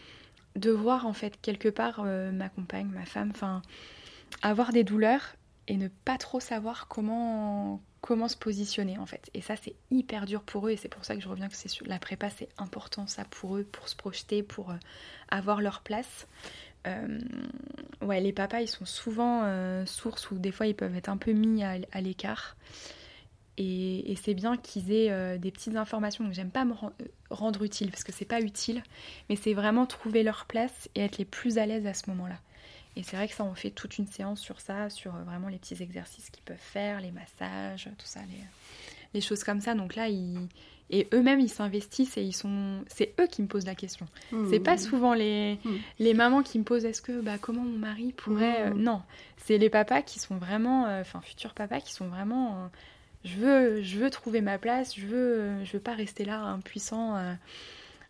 de 0.55 0.71
voir 0.71 1.05
en 1.05 1.13
fait 1.13 1.39
quelque 1.41 1.69
part 1.69 2.01
euh, 2.03 2.31
ma 2.31 2.49
compagne, 2.49 2.88
ma 2.88 3.05
femme, 3.05 3.31
enfin 3.33 3.62
avoir 4.41 4.71
des 4.73 4.83
douleurs 4.83 5.36
et 5.67 5.77
ne 5.77 5.88
pas 5.88 6.17
trop 6.17 6.39
savoir 6.39 6.88
comment 6.88 7.81
comment 8.01 8.27
se 8.27 8.36
positionner 8.36 8.97
en 8.97 9.05
fait. 9.05 9.29
Et 9.33 9.41
ça 9.41 9.55
c'est 9.55 9.75
hyper 9.89 10.25
dur 10.25 10.41
pour 10.41 10.67
eux 10.67 10.71
et 10.71 10.77
c'est 10.77 10.89
pour 10.89 11.05
ça 11.05 11.15
que 11.15 11.21
je 11.21 11.29
reviens 11.29 11.47
que 11.47 11.55
c'est 11.55 11.69
la 11.88 11.99
prépa 11.99 12.29
c'est 12.29 12.49
important 12.57 13.07
ça 13.07 13.23
pour 13.25 13.57
eux 13.57 13.63
pour 13.63 13.88
se 13.88 13.95
projeter, 13.95 14.43
pour 14.43 14.73
avoir 15.29 15.62
leur 15.62 15.81
place. 15.81 16.27
ouais, 18.01 18.19
les 18.19 18.33
papas 18.33 18.59
ils 18.59 18.67
sont 18.67 18.86
souvent 18.86 19.86
sources 19.86 20.31
ou 20.31 20.38
des 20.38 20.51
fois 20.51 20.67
ils 20.67 20.75
peuvent 20.75 20.95
être 20.97 21.09
un 21.09 21.17
peu 21.17 21.31
mis 21.31 21.63
à 21.63 22.01
l'écart. 22.01 22.57
Et, 23.57 24.15
c'est 24.21 24.33
bien 24.33 24.57
qu'ils 24.57 24.91
aient 24.91 25.11
euh, 25.11 25.37
des 25.37 25.51
petites 25.51 25.75
informations. 25.75 26.23
Donc 26.23 26.33
j'aime 26.33 26.49
pas 26.49 26.65
me 26.65 26.73
euh, 26.73 26.89
rendre 27.29 27.63
utile 27.63 27.91
parce 27.91 28.03
que 28.03 28.11
c'est 28.11 28.25
pas 28.25 28.41
utile, 28.41 28.81
mais 29.29 29.35
c'est 29.35 29.53
vraiment 29.53 29.85
trouver 29.85 30.23
leur 30.23 30.45
place 30.45 30.89
et 30.95 31.01
être 31.01 31.17
les 31.17 31.25
plus 31.25 31.57
à 31.57 31.65
l'aise 31.65 31.85
à 31.85 31.93
ce 31.93 32.09
moment-là. 32.09 32.39
Et 32.95 33.03
c'est 33.03 33.15
vrai 33.15 33.27
que 33.27 33.33
ça, 33.33 33.43
on 33.43 33.55
fait 33.55 33.71
toute 33.71 33.97
une 33.97 34.07
séance 34.07 34.39
sur 34.39 34.59
ça, 34.59 34.89
sur 34.89 35.15
euh, 35.15 35.23
vraiment 35.23 35.49
les 35.49 35.57
petits 35.57 35.81
exercices 35.81 36.29
qu'ils 36.29 36.43
peuvent 36.43 36.57
faire, 36.57 37.01
les 37.01 37.11
massages, 37.11 37.89
tout 37.97 38.05
ça, 38.05 38.21
les, 39.13 39.21
choses 39.21 39.43
comme 39.43 39.61
ça. 39.61 39.75
Donc 39.75 39.95
là, 39.95 40.09
ils, 40.09 40.47
et 40.89 41.07
eux-mêmes, 41.13 41.39
ils 41.39 41.49
s'investissent 41.49 42.17
et 42.17 42.23
ils 42.23 42.33
sont, 42.33 42.83
c'est 42.87 43.13
eux 43.19 43.27
qui 43.27 43.41
me 43.43 43.47
posent 43.47 43.65
la 43.65 43.75
question. 43.75 44.07
Mmh. 44.31 44.47
C'est 44.49 44.59
pas 44.59 44.77
souvent 44.77 45.13
les, 45.13 45.59
mmh. 45.63 45.69
les 45.99 46.13
mamans 46.15 46.41
qui 46.41 46.57
me 46.57 46.63
posent 46.63 46.85
est-ce 46.85 47.01
que, 47.01 47.21
bah, 47.21 47.37
comment 47.39 47.63
mon 47.63 47.77
mari 47.77 48.13
pourrait. 48.13 48.71
Mmh. 48.71 48.81
non, 48.81 49.01
c'est 49.37 49.57
les 49.59 49.69
papas 49.69 50.01
qui 50.01 50.17
sont 50.17 50.37
vraiment, 50.37 50.85
enfin 50.99 51.21
futurs 51.21 51.53
papas 51.53 51.81
qui 51.81 51.93
sont 51.93 52.07
vraiment 52.07 52.69
je 53.23 53.38
veux, 53.38 53.81
je 53.81 53.97
veux 53.97 54.09
trouver 54.09 54.41
ma 54.41 54.57
place, 54.57 54.95
je 54.95 55.05
veux, 55.05 55.63
je 55.63 55.73
veux 55.73 55.79
pas 55.79 55.93
rester 55.93 56.25
là 56.25 56.41
impuissant, 56.41 57.15
euh, 57.15 57.33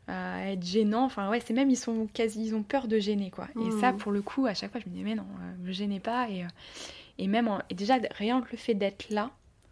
à 0.07 0.51
être 0.51 0.65
gênant. 0.65 1.05
Enfin 1.05 1.29
ouais, 1.29 1.41
c'est 1.45 1.53
même 1.53 1.69
ils 1.69 1.77
sont 1.77 2.07
quasi, 2.07 2.47
ils 2.47 2.55
ont 2.55 2.63
peur 2.63 2.87
de 2.87 2.99
gêner 2.99 3.29
quoi. 3.29 3.47
Et 3.55 3.71
ça 3.79 3.91
mmh. 3.91 3.97
pour 3.97 4.11
le 4.11 4.21
coup, 4.21 4.45
à 4.47 4.53
chaque 4.53 4.71
fois 4.71 4.81
je 4.83 4.89
me 4.89 4.95
dis 4.95 5.03
mais 5.03 5.15
non, 5.15 5.25
ne 5.61 5.69
euh, 5.69 5.73
gênez 5.73 5.99
pas 5.99 6.29
et, 6.29 6.43
euh, 6.43 6.47
et 7.19 7.27
même 7.27 7.49
et 7.69 7.75
déjà 7.75 7.97
rien 8.17 8.41
que 8.41 8.51
le 8.51 8.57
fait 8.57 8.73
d'être 8.73 9.09
là, 9.09 9.29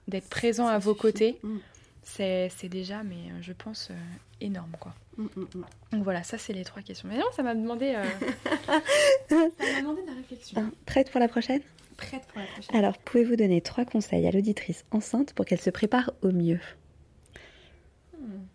d'être 0.08 0.30
présent 0.30 0.68
à 0.68 0.78
vos 0.78 0.94
côtés, 0.94 1.40
mmh. 1.42 1.58
c'est 2.04 2.70
déjà 2.70 3.04
mais 3.04 3.42
je 3.42 3.54
pense 3.54 3.90
énorme 4.42 4.76
quoi. 4.80 4.94
Mmh, 5.18 5.26
Donc 5.92 6.04
voilà, 6.04 6.24
ça 6.24 6.38
c'est 6.38 6.54
les 6.54 6.64
trois 6.64 6.84
questions. 6.84 7.10
Mais 7.10 7.18
non, 7.18 7.26
ça 7.36 7.42
m'a 7.42 7.56
demandé, 7.56 7.94
ça 9.30 9.36
m'a 9.36 9.82
demandé 9.82 10.02
de 10.04 10.08
la 10.08 10.14
réflexion. 10.14 10.72
Prête 10.86 11.10
pour 11.10 11.20
la 11.20 11.28
prochaine? 11.28 11.62
Alors, 12.74 12.98
pouvez-vous 12.98 13.36
donner 13.36 13.62
trois 13.62 13.86
conseils 13.86 14.28
à 14.28 14.32
l'auditrice 14.32 14.86
enceinte 14.92 15.34
pour 15.34 15.46
qu'elle 15.46 15.62
se 15.62 15.70
prépare 15.70 16.12
au 16.22 16.32
mieux? 16.32 16.60
Hmm. 18.18 18.46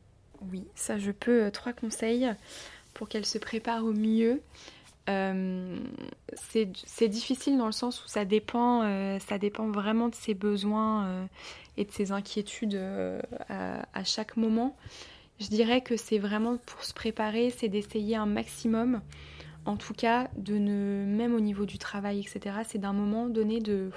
Oui, 0.53 0.65
ça 0.75 0.99
je 0.99 1.11
peux. 1.11 1.45
Euh, 1.45 1.51
trois 1.51 1.73
conseils 1.73 2.29
pour 2.95 3.09
qu'elle 3.09 3.27
se 3.27 3.39
prépare 3.39 3.85
au 3.85 3.93
mieux. 3.93 4.43
Euh, 5.09 5.79
c'est 6.35 7.09
difficile 7.09 7.59
dans 7.59 7.67
le 7.67 7.73
sens 7.73 8.05
où 8.05 8.09
ça 8.09 8.25
dépend, 8.25 8.83
euh, 8.83 9.19
ça 9.21 9.39
dépend 9.39 9.71
vraiment 9.71 10.09
de 10.09 10.17
ses 10.17 10.35
besoins 10.35 11.29
et 11.77 11.85
de 11.85 11.93
ses 11.93 12.11
inquiétudes 12.11 12.81
à, 13.49 14.05
chaque 14.05 14.37
moment. 14.37 14.77
Je 15.39 15.47
dirais 15.47 15.83
que 15.83 15.97
c'est 15.97 16.19
vraiment 16.19 16.57
pour 16.57 16.83
se 16.83 16.93
préparer, 16.93 17.51
c'est 17.51 17.69
d'essayer 17.69 18.17
un 18.17 18.27
maximum 18.27 19.01
en 19.67 19.77
tout 19.77 19.95
cas, 19.95 20.31
de 20.37 20.57
même 20.59 21.35
au 21.35 21.41
niveau 21.41 21.67
du 21.67 21.79
travail, 21.79 22.21
etc., 22.21 22.57
c'est 22.67 22.79
d'un 22.79 22.93
moment 22.93 23.27
donné 23.27 23.61
de, 23.61 23.91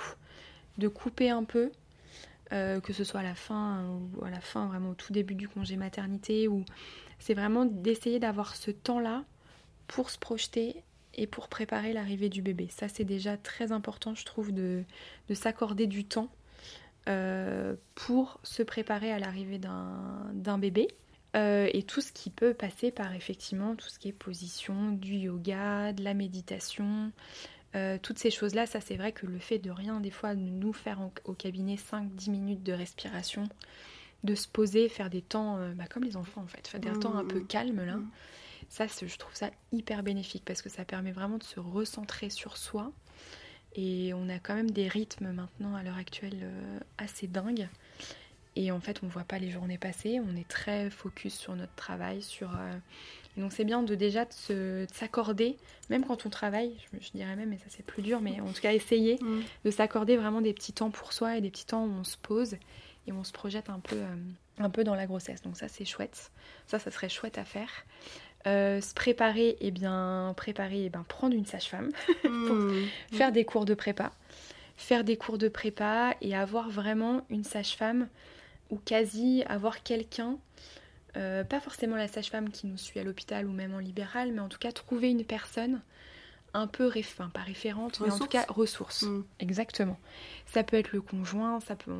couper 0.87 1.29
un 1.29 1.43
peu, 1.43 1.71
euh, 2.51 2.79
que 2.81 2.93
ce 2.93 3.03
soit 3.03 3.21
à 3.21 3.23
la 3.23 3.35
fin 3.35 3.85
ou 3.85 4.25
à 4.25 4.29
la 4.29 4.41
fin, 4.41 4.67
vraiment 4.67 4.89
au 4.89 4.95
tout 4.95 5.13
début 5.13 5.35
du 5.35 5.47
congé 5.47 5.77
maternité, 5.77 6.47
ou 6.47 6.65
c'est 7.19 7.33
vraiment 7.33 7.65
d'essayer 7.65 8.19
d'avoir 8.19 8.55
ce 8.55 8.71
temps-là 8.71 9.23
pour 9.87 10.09
se 10.09 10.17
projeter 10.17 10.83
et 11.13 11.27
pour 11.27 11.49
préparer 11.49 11.93
l'arrivée 11.93 12.29
du 12.29 12.41
bébé. 12.41 12.67
Ça, 12.69 12.87
c'est 12.87 13.03
déjà 13.03 13.37
très 13.37 13.71
important, 13.71 14.15
je 14.15 14.25
trouve, 14.25 14.51
de, 14.51 14.83
de 15.27 15.33
s'accorder 15.33 15.87
du 15.87 16.05
temps 16.05 16.29
euh, 17.07 17.75
pour 17.95 18.39
se 18.43 18.61
préparer 18.61 19.11
à 19.11 19.19
l'arrivée 19.19 19.57
d'un 19.57 20.57
bébé. 20.57 20.87
Euh, 21.35 21.69
et 21.73 21.83
tout 21.83 22.01
ce 22.01 22.11
qui 22.11 22.29
peut 22.29 22.53
passer 22.53 22.91
par 22.91 23.13
effectivement 23.13 23.75
tout 23.75 23.87
ce 23.87 23.99
qui 23.99 24.07
est 24.07 24.13
position, 24.13 24.91
du 24.91 25.13
yoga, 25.13 25.93
de 25.93 26.03
la 26.03 26.13
méditation, 26.13 27.11
euh, 27.75 27.99
toutes 28.01 28.17
ces 28.17 28.31
choses-là, 28.31 28.65
ça 28.65 28.81
c'est 28.81 28.95
vrai 28.95 29.11
que 29.11 29.27
le 29.27 29.37
fait 29.37 29.59
de 29.59 29.69
rien, 29.69 29.99
des 29.99 30.09
fois, 30.09 30.33
nous 30.33 30.73
faire 30.73 30.99
au 31.25 31.33
cabinet 31.33 31.75
5-10 31.75 32.31
minutes 32.31 32.63
de 32.63 32.73
respiration, 32.73 33.43
de 34.23 34.33
se 34.33 34.47
poser, 34.47 34.89
faire 34.89 35.11
des 35.11 35.21
temps, 35.21 35.57
euh, 35.57 35.73
bah, 35.73 35.85
comme 35.87 36.03
les 36.03 36.17
enfants 36.17 36.41
en 36.41 36.47
fait, 36.47 36.67
faire 36.67 36.79
des 36.79 36.91
temps 36.99 37.15
un 37.15 37.25
peu 37.25 37.41
mmh. 37.41 37.47
calmes 37.47 37.85
là, 37.85 37.97
mmh. 37.97 38.09
ça 38.69 38.87
je 38.87 39.17
trouve 39.17 39.35
ça 39.35 39.51
hyper 39.71 40.01
bénéfique 40.01 40.43
parce 40.45 40.63
que 40.63 40.69
ça 40.69 40.83
permet 40.83 41.11
vraiment 41.11 41.37
de 41.37 41.43
se 41.43 41.59
recentrer 41.59 42.29
sur 42.29 42.57
soi. 42.57 42.91
Et 43.75 44.15
on 44.15 44.29
a 44.29 44.39
quand 44.39 44.55
même 44.55 44.71
des 44.71 44.87
rythmes 44.87 45.31
maintenant 45.31 45.75
à 45.75 45.83
l'heure 45.83 45.97
actuelle 45.97 46.51
assez 46.97 47.27
dingues. 47.27 47.69
Et 48.55 48.71
en 48.71 48.79
fait, 48.79 48.99
on 49.03 49.05
ne 49.05 49.11
voit 49.11 49.23
pas 49.23 49.39
les 49.39 49.51
journées 49.51 49.77
passer, 49.77 50.19
on 50.19 50.35
est 50.35 50.47
très 50.47 50.89
focus 50.89 51.35
sur 51.35 51.55
notre 51.55 51.75
travail, 51.75 52.21
sur... 52.21 52.51
Euh, 52.51 52.77
donc 53.37 53.53
c'est 53.53 53.63
bien 53.63 53.83
de 53.83 53.95
déjà 53.95 54.25
de 54.25 54.87
s'accorder, 54.91 55.57
même 55.89 56.03
quand 56.05 56.25
on 56.25 56.29
travaille, 56.29 56.75
je, 56.99 57.11
dirais 57.11 57.35
même, 57.35 57.49
mais 57.49 57.57
ça 57.57 57.65
c'est 57.69 57.85
plus 57.85 58.01
dur, 58.01 58.21
mais 58.21 58.41
en 58.41 58.51
tout 58.51 58.61
cas 58.61 58.73
essayer 58.73 59.17
mm. 59.21 59.41
de 59.63 59.71
s'accorder 59.71 60.17
vraiment 60.17 60.41
des 60.41 60.53
petits 60.53 60.73
temps 60.73 60.89
pour 60.89 61.13
soi 61.13 61.37
et 61.37 61.41
des 61.41 61.49
petits 61.49 61.65
temps 61.65 61.85
où 61.85 61.91
on 61.91 62.03
se 62.03 62.17
pose 62.17 62.55
et 63.07 63.11
on 63.13 63.23
se 63.23 63.31
projette 63.31 63.69
un 63.69 63.79
peu, 63.79 63.95
euh, 63.95 64.15
un 64.57 64.69
peu 64.69 64.83
dans 64.83 64.95
la 64.95 65.05
grossesse. 65.05 65.41
Donc 65.41 65.55
ça 65.55 65.67
c'est 65.67 65.85
chouette, 65.85 66.31
ça 66.67 66.79
ça 66.79 66.91
serait 66.91 67.09
chouette 67.09 67.37
à 67.37 67.45
faire. 67.45 67.69
Euh, 68.47 68.81
se 68.81 68.93
préparer, 68.93 69.49
et 69.49 69.67
eh 69.67 69.71
bien 69.71 70.33
préparer, 70.35 70.81
et 70.81 70.85
eh 70.85 70.89
bien 70.89 71.03
prendre 71.07 71.35
une 71.35 71.45
sage-femme 71.45 71.91
pour 72.21 72.55
mm. 72.55 72.87
faire 73.13 73.31
des 73.31 73.45
cours 73.45 73.65
de 73.65 73.73
prépa, 73.73 74.11
faire 74.75 75.03
des 75.03 75.17
cours 75.17 75.37
de 75.37 75.49
prépa 75.49 76.15
et 76.21 76.35
avoir 76.35 76.69
vraiment 76.69 77.25
une 77.29 77.43
sage-femme 77.43 78.07
ou 78.69 78.77
quasi 78.77 79.43
avoir 79.47 79.83
quelqu'un, 79.83 80.37
euh, 81.17 81.43
pas 81.43 81.59
forcément 81.59 81.95
la 81.95 82.07
sage-femme 82.07 82.49
qui 82.49 82.67
nous 82.67 82.77
suit 82.77 82.99
à 82.99 83.03
l'hôpital 83.03 83.47
ou 83.47 83.51
même 83.51 83.73
en 83.73 83.79
libéral, 83.79 84.31
mais 84.31 84.41
en 84.41 84.49
tout 84.49 84.59
cas 84.59 84.71
trouver 84.71 85.09
une 85.09 85.25
personne 85.25 85.81
un 86.53 86.67
peu, 86.67 86.91
enfin 86.97 87.29
pas 87.29 87.41
référente, 87.41 87.99
mais 87.99 88.11
en 88.11 88.17
tout 88.17 88.27
cas 88.27 88.45
ressource. 88.49 89.03
Mm. 89.03 89.23
Exactement. 89.39 89.97
Ça 90.45 90.63
peut 90.63 90.77
être 90.77 90.91
le 90.91 91.01
conjoint, 91.01 91.59
ça 91.59 91.75
peut, 91.75 91.91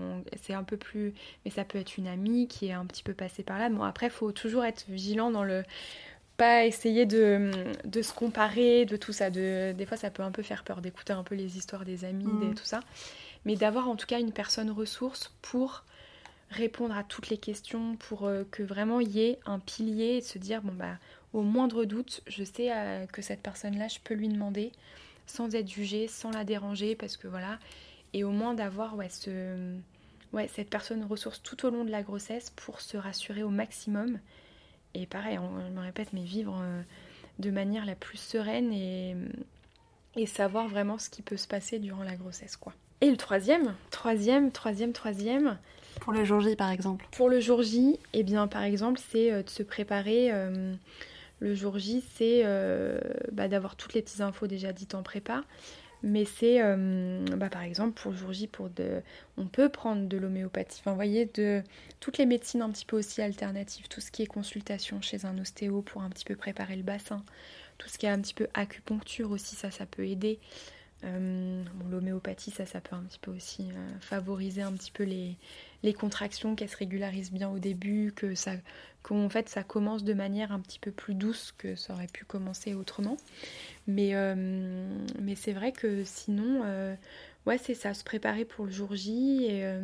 c'est 0.41 0.53
un 0.53 0.63
peu 0.63 0.77
plus, 0.77 1.13
mais 1.45 1.51
ça 1.51 1.63
peut 1.63 1.77
être 1.77 1.97
une 1.97 2.07
amie 2.07 2.47
qui 2.47 2.67
est 2.67 2.71
un 2.73 2.85
petit 2.85 3.03
peu 3.03 3.13
passée 3.13 3.43
par 3.43 3.59
là. 3.59 3.69
Bon 3.69 3.83
après, 3.83 4.07
il 4.07 4.11
faut 4.11 4.31
toujours 4.31 4.65
être 4.65 4.85
vigilant 4.87 5.31
dans 5.31 5.43
le, 5.43 5.63
pas 6.37 6.65
essayer 6.65 7.05
de, 7.05 7.51
de, 7.85 8.01
se 8.01 8.13
comparer, 8.13 8.85
de 8.85 8.97
tout 8.97 9.13
ça. 9.13 9.29
De, 9.29 9.73
des 9.73 9.85
fois, 9.85 9.97
ça 9.97 10.09
peut 10.09 10.23
un 10.23 10.31
peu 10.31 10.41
faire 10.41 10.63
peur 10.63 10.81
d'écouter 10.81 11.13
un 11.13 11.23
peu 11.23 11.35
les 11.35 11.57
histoires 11.57 11.85
des 11.85 12.05
amis, 12.05 12.29
et 12.43 12.47
mm. 12.47 12.55
tout 12.55 12.65
ça, 12.65 12.79
mais 13.45 13.55
d'avoir 13.55 13.87
en 13.87 13.95
tout 13.95 14.07
cas 14.07 14.19
une 14.19 14.31
personne 14.31 14.71
ressource 14.71 15.33
pour 15.41 15.83
répondre 16.49 16.95
à 16.95 17.03
toutes 17.03 17.29
les 17.29 17.37
questions 17.37 17.95
pour 17.97 18.25
euh, 18.25 18.43
que 18.49 18.63
vraiment 18.63 18.99
il 18.99 19.09
y 19.09 19.21
ait 19.21 19.39
un 19.45 19.59
pilier 19.59 20.17
et 20.17 20.21
se 20.21 20.37
dire 20.37 20.61
bon 20.61 20.73
bah 20.73 20.97
au 21.33 21.41
moindre 21.41 21.85
doute 21.85 22.21
je 22.27 22.43
sais 22.43 22.71
euh, 22.71 23.05
que 23.05 23.21
cette 23.21 23.41
personne 23.41 23.77
là 23.77 23.87
je 23.87 23.99
peux 24.03 24.15
lui 24.15 24.29
demander 24.29 24.71
sans 25.27 25.53
être 25.53 25.69
jugée 25.69 26.07
sans 26.07 26.31
la 26.31 26.43
déranger 26.43 26.95
parce 26.95 27.17
que 27.17 27.27
voilà 27.27 27.59
et 28.13 28.23
au 28.23 28.31
moins 28.31 28.55
d'avoir 28.55 28.95
ouais 28.95 29.09
ce 29.09 29.77
ouais 30.33 30.47
cette 30.47 30.69
personne 30.69 31.03
ressource 31.03 31.41
tout 31.43 31.65
au 31.65 31.69
long 31.69 31.85
de 31.85 31.91
la 31.91 32.01
grossesse 32.01 32.49
pour 32.51 32.81
se 32.81 32.97
rassurer 32.97 33.43
au 33.43 33.49
maximum 33.49 34.19
et 34.95 35.05
pareil, 35.05 35.37
je 35.37 35.71
me 35.71 35.81
répète, 35.81 36.13
mais 36.13 36.23
vivre 36.23 36.63
de 37.37 37.51
manière 37.51 37.85
la 37.85 37.93
plus 37.93 38.17
sereine 38.17 38.73
et, 38.73 39.15
et 40.15 40.25
savoir 40.25 40.67
vraiment 40.67 40.97
ce 40.97 41.09
qui 41.09 41.21
peut 41.21 41.37
se 41.37 41.47
passer 41.47 41.79
durant 41.79 42.03
la 42.03 42.15
grossesse, 42.15 42.57
quoi. 42.57 42.73
Et 43.01 43.09
le 43.09 43.17
troisième, 43.17 43.75
troisième, 43.91 44.51
troisième, 44.51 44.91
troisième. 44.91 45.57
Pour 46.01 46.13
le 46.13 46.23
jour 46.23 46.39
J, 46.41 46.55
par 46.55 46.71
exemple. 46.71 47.05
Pour 47.11 47.29
le 47.29 47.39
jour 47.39 47.61
J, 47.61 47.99
eh 48.13 48.23
bien, 48.23 48.47
par 48.47 48.63
exemple, 48.63 48.99
c'est 49.11 49.43
de 49.43 49.49
se 49.49 49.63
préparer. 49.63 50.31
le 51.39 51.55
jour 51.55 51.77
J, 51.77 52.03
c'est 52.15 52.43
bah, 53.31 53.47
d'avoir 53.47 53.75
toutes 53.75 53.93
les 53.93 54.01
petites 54.01 54.21
infos 54.21 54.47
déjà 54.47 54.73
dites 54.73 54.95
en 54.95 55.03
prépa, 55.03 55.43
mais 56.01 56.23
c'est, 56.25 56.61
euh, 56.61 57.25
bah, 57.35 57.49
par 57.49 57.63
exemple, 57.63 57.99
pour 58.01 58.11
le 58.11 58.17
jour 58.17 58.31
J, 58.31 58.47
pour 58.47 58.69
de, 58.69 59.01
on 59.37 59.47
peut 59.47 59.69
prendre 59.69 60.07
de 60.07 60.17
l'homéopathie. 60.17 60.79
Enfin, 60.81 60.91
vous 60.91 60.95
voyez, 60.95 61.25
de 61.33 61.61
toutes 61.99 62.17
les 62.17 62.25
médecines 62.25 62.61
un 62.61 62.69
petit 62.69 62.85
peu 62.85 62.97
aussi 62.97 63.21
alternatives, 63.21 63.87
tout 63.89 63.99
ce 63.99 64.11
qui 64.11 64.23
est 64.23 64.27
consultation 64.27 65.01
chez 65.01 65.25
un 65.25 65.37
ostéo 65.37 65.81
pour 65.81 66.01
un 66.01 66.09
petit 66.09 66.25
peu 66.25 66.35
préparer 66.35 66.77
le 66.77 66.83
bassin, 66.83 67.21
tout 67.77 67.89
ce 67.89 67.97
qui 67.97 68.05
est 68.05 68.09
un 68.09 68.19
petit 68.21 68.33
peu 68.33 68.47
acupuncture 68.53 69.31
aussi, 69.31 69.55
ça, 69.55 69.71
ça 69.71 69.85
peut 69.85 70.05
aider. 70.05 70.39
Euh, 71.05 71.63
l'homéopathie, 71.89 72.51
ça, 72.51 72.65
ça 72.65 72.81
peut 72.81 72.95
un 72.95 73.03
petit 73.03 73.19
peu 73.19 73.31
aussi 73.31 73.69
euh, 73.71 73.87
favoriser 74.01 74.61
un 74.61 74.73
petit 74.73 74.91
peu 74.91 75.03
les, 75.03 75.37
les 75.83 75.93
contractions, 75.93 76.55
qu'elles 76.55 76.69
se 76.69 76.77
régularisent 76.77 77.31
bien 77.31 77.49
au 77.49 77.59
début, 77.59 78.11
que 78.13 78.35
ça, 78.35 78.51
qu'en 79.01 79.29
fait 79.29 79.47
ça 79.47 79.63
commence 79.63 80.03
de 80.03 80.13
manière 80.13 80.51
un 80.51 80.59
petit 80.59 80.79
peu 80.79 80.91
plus 80.91 81.15
douce 81.15 81.53
que 81.57 81.75
ça 81.75 81.93
aurait 81.93 82.07
pu 82.07 82.25
commencer 82.25 82.73
autrement. 82.73 83.15
Mais, 83.87 84.13
euh, 84.13 84.35
mais 85.21 85.35
c'est 85.35 85.53
vrai 85.53 85.71
que 85.71 86.03
sinon, 86.03 86.63
ouais, 87.45 87.57
c'est 87.57 87.75
ça, 87.75 87.93
se 87.93 88.03
préparer 88.03 88.43
pour 88.45 88.65
le 88.65 88.71
jour 88.71 88.95
J 88.95 89.45
et, 89.45 89.65
euh, 89.65 89.81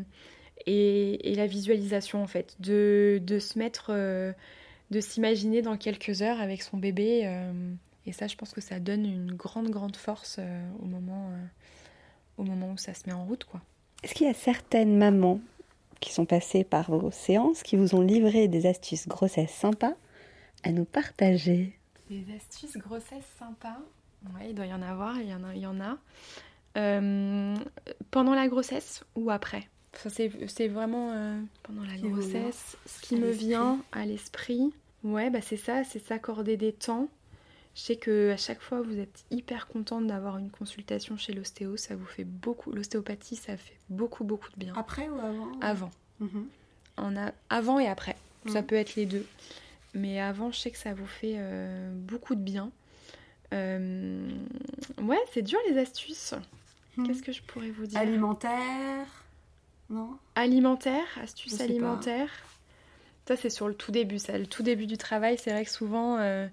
et, 0.65 1.34
la 1.36 1.47
visualisation 1.47 2.21
en 2.21 2.28
fait, 2.28 2.56
de, 2.60 3.21
de 3.23 3.39
se 3.39 3.58
mettre, 3.58 3.93
de 3.93 4.99
s'imaginer 4.99 5.62
dans 5.62 5.78
quelques 5.78 6.21
heures 6.21 6.41
avec 6.41 6.62
son 6.62 6.78
bébé. 6.78 7.25
Et 8.05 8.11
ça, 8.11 8.27
je 8.27 8.35
pense 8.35 8.53
que 8.53 8.61
ça 8.61 8.79
donne 8.79 9.05
une 9.05 9.33
grande, 9.33 9.69
grande 9.69 9.95
force 9.95 10.39
au, 10.81 10.85
moment, 10.85 11.31
au 12.37 12.43
moment 12.43 12.71
où 12.71 12.77
ça 12.77 12.93
se 12.93 13.07
met 13.07 13.13
en 13.13 13.25
route. 13.25 13.43
quoi. 13.45 13.61
Est-ce 14.03 14.13
qu'il 14.13 14.27
y 14.27 14.29
a 14.29 14.33
certaines 14.33 14.97
mamans 14.97 15.39
qui 15.99 16.13
sont 16.13 16.25
passées 16.25 16.63
par 16.63 16.91
vos 16.91 17.09
séances 17.11 17.63
qui 17.63 17.75
vous 17.75 17.95
ont 17.95 18.01
livré 18.01 18.47
des 18.47 18.67
astuces 18.67 19.07
grossesse 19.07 19.51
sympas 19.51 19.93
à 20.63 20.71
nous 20.71 20.85
partager? 20.85 21.77
Des 22.09 22.23
astuces 22.35 22.77
grossesse 22.77 23.25
sympas? 23.39 23.79
Oui, 24.35 24.47
il 24.49 24.55
doit 24.55 24.67
y 24.67 24.73
en 24.73 24.81
avoir, 24.81 25.19
il 25.19 25.29
y 25.29 25.33
en 25.33 25.43
a. 25.43 25.55
Il 25.55 25.61
y 25.61 25.67
en 25.67 25.79
a. 25.81 25.97
Euh, 26.77 27.55
pendant 28.11 28.35
la 28.35 28.47
grossesse 28.47 29.03
ou 29.15 29.31
après? 29.31 29.67
C'est 30.07 30.67
vraiment 30.67 31.11
euh, 31.13 31.39
pendant 31.63 31.83
la 31.83 31.95
grossesse. 31.95 32.77
Ce 32.85 33.01
qui 33.01 33.15
me 33.15 33.31
vient 33.31 33.79
à 33.91 34.05
l'esprit, 34.05 34.73
ouais, 35.03 35.29
bah 35.29 35.39
c'est 35.41 35.57
ça, 35.57 35.83
c'est 35.85 36.05
s'accorder 36.05 36.57
des 36.57 36.73
temps. 36.73 37.07
Je 37.75 37.81
sais 37.81 37.95
que 37.97 38.31
à 38.31 38.38
chaque 38.38 38.61
fois 38.61 38.81
vous 38.81 38.97
êtes 38.97 39.25
hyper 39.31 39.67
contente 39.67 40.07
d'avoir 40.07 40.38
une 40.38 40.49
consultation 40.49 41.17
chez 41.17 41.33
l'ostéo, 41.33 41.75
ça 41.75 41.95
vous 41.95 42.05
fait 42.05 42.23
beaucoup. 42.23 42.71
L'ostéopathie, 42.71 43.35
ça 43.35 43.57
fait 43.57 43.77
beaucoup 43.89 44.23
beaucoup 44.23 44.49
de 44.51 44.57
bien. 44.57 44.73
Après 44.75 45.09
ou 45.09 45.19
avant 45.19 45.51
Avant. 45.61 45.91
Mhm. 46.19 46.47
a 46.97 47.31
avant 47.49 47.79
et 47.79 47.88
après. 47.88 48.15
Ça 48.47 48.61
mhm. 48.61 48.67
peut 48.67 48.75
être 48.75 48.95
les 48.95 49.05
deux. 49.05 49.25
Mais 49.93 50.19
avant, 50.19 50.51
je 50.51 50.59
sais 50.59 50.71
que 50.71 50.77
ça 50.77 50.93
vous 50.93 51.07
fait 51.07 51.35
euh, 51.38 51.91
beaucoup 51.93 52.35
de 52.35 52.41
bien. 52.41 52.71
Euh, 53.53 54.29
ouais, 55.01 55.19
c'est 55.33 55.41
dur 55.41 55.59
les 55.69 55.77
astuces. 55.77 56.33
Hmm. 56.97 57.07
Qu'est-ce 57.07 57.23
que 57.23 57.31
je 57.31 57.41
pourrais 57.41 57.71
vous 57.71 57.88
dire? 57.88 57.99
Alimentaire 57.99 59.07
Non? 59.89 60.17
Alimentaire, 60.35 61.05
astuces 61.21 61.61
alimentaires. 61.61 62.31
Ça, 63.27 63.35
c'est 63.38 63.49
sur 63.49 63.67
le 63.67 63.73
tout 63.73 63.91
début. 63.91 64.19
Ça, 64.19 64.38
le 64.38 64.47
tout 64.47 64.63
début 64.63 64.85
du 64.85 64.97
travail, 64.97 65.38
c'est 65.41 65.51
vrai 65.51 65.63
que 65.63 65.71
souvent, 65.71 66.17
euh, 66.19 66.47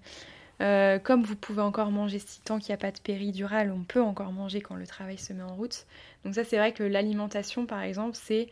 euh, 0.63 0.99
comme 0.99 1.23
vous 1.23 1.37
pouvez 1.37 1.63
encore 1.63 1.91
manger 1.91 2.19
si 2.19 2.41
tant 2.41 2.59
qu'il 2.59 2.71
n'y 2.71 2.75
a 2.75 2.79
pas 2.79 2.93
de 2.93 3.01
péridurale, 3.01 3.71
on 3.71 3.83
peut 3.83 4.03
encore 4.03 4.33
manger 4.33 4.61
quand 4.61 4.77
le 4.77 4.87
travail 4.87 5.19
se 5.19 5.33
met 5.33 5.43
en 5.43 5.55
route. 5.55 5.87
Donc 6.25 6.35
ça, 6.35 6.45
c'est 6.45 6.57
vrai 6.57 6.73
que 6.73 6.83
l'alimentation, 6.83 7.67
par 7.67 7.83
exemple, 7.83 8.17
c'est 8.21 8.49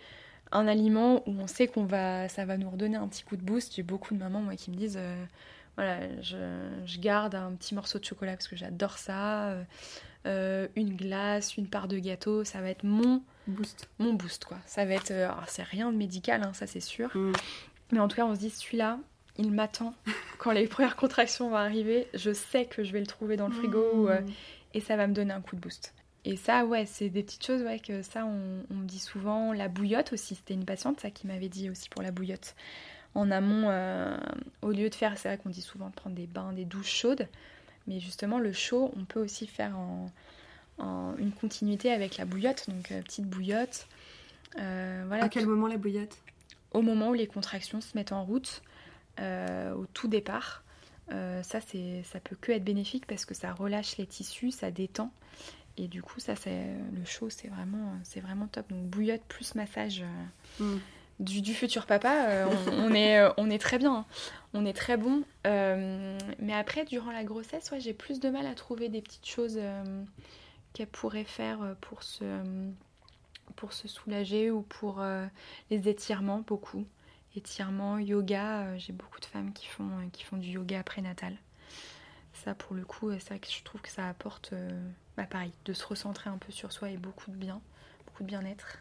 un 0.53 0.67
aliment 0.67 1.23
où 1.29 1.33
on 1.41 1.47
sait 1.47 1.69
qu'on 1.69 1.85
va, 1.85 2.29
ça 2.29 2.45
va 2.45 2.57
nous 2.57 2.69
redonner 2.69 2.97
un 2.97 3.09
petit 3.09 3.23
coup 3.23 3.37
de 3.37 3.43
boost. 3.43 3.75
J'ai 3.77 3.85
beaucoup 3.85 4.15
de 4.15 4.19
mamans 4.19 4.41
moi 4.41 4.57
qui 4.57 4.71
me 4.71 4.77
disent 4.77 4.99
voilà, 5.77 6.01
je, 6.21 6.99
garde 6.99 7.35
un 7.35 7.53
petit 7.53 7.75
morceau 7.75 7.99
de 7.99 8.05
chocolat 8.05 8.33
parce 8.33 8.49
que 8.49 8.57
j'adore 8.57 8.99
ça, 8.99 9.49
euh, 9.49 9.65
euh, 10.27 10.69
une 10.77 10.95
glace, 10.95 11.57
une 11.57 11.69
part 11.69 11.89
de 11.89 11.99
gâteau, 11.99 12.45
ça 12.45 12.61
va 12.61 12.69
être 12.69 12.85
mon 12.85 13.23
boost. 13.47 13.89
Mon 13.99 14.13
boost, 14.13 14.45
quoi. 14.45 14.59
Ça 14.67 14.85
va 14.85 14.93
être. 14.95 15.11
Euh, 15.11 15.31
c'est 15.47 15.63
rien 15.63 15.91
de 15.91 15.97
médical, 15.97 16.43
hein, 16.43 16.53
ça 16.53 16.67
c'est 16.67 16.81
sûr. 16.81 17.11
Mm. 17.17 17.33
Mais 17.93 17.99
en 17.99 18.09
tout 18.09 18.17
cas, 18.17 18.27
on 18.27 18.35
se 18.35 18.41
dit, 18.41 18.51
celui-là, 18.51 18.99
il 19.41 19.51
m'attend. 19.53 19.95
Quand 20.39 20.53
les 20.53 20.67
premières 20.69 20.97
contractions 20.97 21.51
vont 21.51 21.57
arriver, 21.57 22.07
je 22.15 22.33
sais 22.33 22.67
que 22.67 22.85
je 22.85 22.93
vais 22.93 23.01
le 23.01 23.07
trouver 23.07 23.37
dans 23.37 23.49
le 23.49 23.55
frigo 23.55 24.09
mm. 24.09 24.27
et 24.75 24.81
ça 24.81 24.97
va 24.97 25.07
me 25.07 25.15
donner 25.15 25.33
un 25.33 25.41
coup 25.41 25.57
de 25.57 25.61
boost. 25.61 25.95
Et 26.25 26.37
ça, 26.37 26.67
ouais, 26.67 26.85
c'est 26.85 27.09
des 27.09 27.23
petites 27.23 27.45
choses, 27.45 27.63
ouais, 27.63 27.79
que 27.79 28.03
ça, 28.03 28.27
on, 28.27 28.63
on 28.71 28.75
me 28.75 28.87
dit 28.87 28.99
souvent. 28.99 29.55
La 29.55 29.69
bouillotte 29.69 30.13
aussi, 30.13 30.35
c'était 30.35 30.53
une 30.55 30.67
patiente, 30.67 31.01
ça, 31.01 31.11
qui 31.11 31.27
m'avait 31.27 31.49
dit 31.49 31.71
aussi 31.71 31.89
pour 31.89 32.03
la 32.03 32.11
bouillotte 32.11 32.55
en 33.15 33.31
amont, 33.31 33.67
euh, 33.69 34.17
au 34.63 34.71
lieu 34.71 34.89
de 34.89 34.95
faire, 34.95 35.19
c'est 35.19 35.29
vrai 35.29 35.39
qu'on 35.39 35.51
dit 35.51 35.63
souvent 35.63 35.89
de 35.89 35.95
prendre 35.95 36.17
des 36.17 36.27
bains, 36.27 36.53
des 36.53 36.65
douches 36.65 36.95
chaudes, 36.95 37.29
mais 37.87 38.01
justement 38.01 38.39
le 38.39 38.53
chaud, 38.53 38.93
on 38.97 39.05
peut 39.05 39.21
aussi 39.21 39.47
faire 39.47 39.77
en, 39.77 40.07
une 41.19 41.33
continuité 41.33 41.93
avec 41.93 42.17
la 42.17 42.25
bouillotte, 42.25 42.71
donc 42.71 42.91
euh, 42.91 43.03
petite 43.03 43.27
bouillotte. 43.27 43.87
Euh, 44.59 45.05
voilà, 45.07 45.25
à 45.25 45.29
quel 45.29 45.47
moment 45.47 45.67
la 45.67 45.77
bouillotte? 45.77 46.17
Au 46.73 46.81
moment 46.81 47.11
où 47.11 47.15
les 47.15 47.27
contractions 47.27 47.83
se 47.83 47.97
mettent 47.97 48.13
en 48.13 48.25
route, 48.25 48.63
au 49.19 49.87
tout 49.93 50.09
départ. 50.09 50.65
ça, 51.09 51.61
c'est, 51.61 52.03
ça 52.05 52.21
peut 52.21 52.37
que 52.41 52.53
être 52.53 52.65
bénéfique 52.65 53.07
parce 53.07 53.25
que 53.25 53.35
ça 53.35 53.53
relâche 53.53 53.97
les 53.97 54.07
tissus, 54.07 54.51
ça 54.51 54.71
détend. 54.71 55.13
Et 55.77 55.89
du 55.89 56.03
coup, 56.03 56.21
ça, 56.21 56.37
c'est 56.37 56.67
le 56.93 57.05
chaud, 57.05 57.31
c'est 57.31 57.49
vraiment, 57.49 57.93
c'est 58.03 58.21
vraiment 58.21 58.47
top. 58.47 58.69
Donc 58.71 58.87
bouillotte 58.87 59.23
plus 59.29 59.55
massage. 59.55 60.05
Mm 60.59 60.79
du, 61.21 61.55
futur 61.55 61.87
papa, 61.87 62.29
euh, 62.29 62.47
on, 62.73 62.93
est, 62.95 63.19
euh, 63.19 63.31
on 63.37 63.51
est 63.51 63.59
très 63.59 63.79
bien. 63.79 63.95
Hein. 63.95 64.05
On 64.55 64.65
est 64.65 64.73
très 64.73 64.97
bon. 64.97 65.23
Euh, 65.47 66.19
mais 66.39 66.55
après, 66.55 66.85
durant 66.85 67.13
la 67.13 67.25
grossesse, 67.25 67.71
ouais, 67.71 67.81
j'ai 67.81 67.93
plus 67.93 68.21
de 68.21 68.31
mal 68.31 68.47
à 68.47 68.55
trouver 68.55 68.89
des 68.89 69.03
petites 69.03 69.27
choses 69.27 69.61
qu'elle 70.73 70.89
pourrait 70.89 71.25
faire 71.25 71.77
pour 71.81 72.03
se, 72.03 72.25
pour 73.57 73.73
se 73.73 73.87
soulager 73.87 74.51
ou 74.51 74.63
pour 74.63 75.03
les 75.71 75.89
étirements, 75.89 76.43
beaucoup. 76.47 76.85
Étirements, 77.37 77.99
yoga. 77.99 78.77
j'ai 78.79 78.93
beaucoup 78.93 79.21
de 79.21 79.25
femmes 79.25 79.53
qui 79.53 79.67
font, 79.67 79.89
qui 80.13 80.25
font 80.25 80.37
du 80.37 80.49
yoga 80.51 80.83
prénatal. 80.83 81.37
Ça, 82.33 82.55
pour 82.55 82.75
le 82.75 82.85
coup, 82.85 83.11
c'est 83.13 83.29
vrai 83.29 83.39
que 83.39 83.49
je 83.51 83.63
trouve 83.63 83.81
que 83.81 83.91
ça 83.91 84.09
apporte, 84.09 84.55
bah, 85.17 85.25
pareil, 85.25 85.53
de 85.65 85.73
se 85.73 85.85
recentrer 85.85 86.31
un 86.31 86.39
peu 86.39 86.51
sur 86.53 86.73
soi 86.73 86.91
et 86.91 86.97
beaucoup 86.97 87.31
de 87.31 87.37
bien, 87.37 87.61
beaucoup 88.07 88.23
de 88.23 88.29
bien-être. 88.29 88.79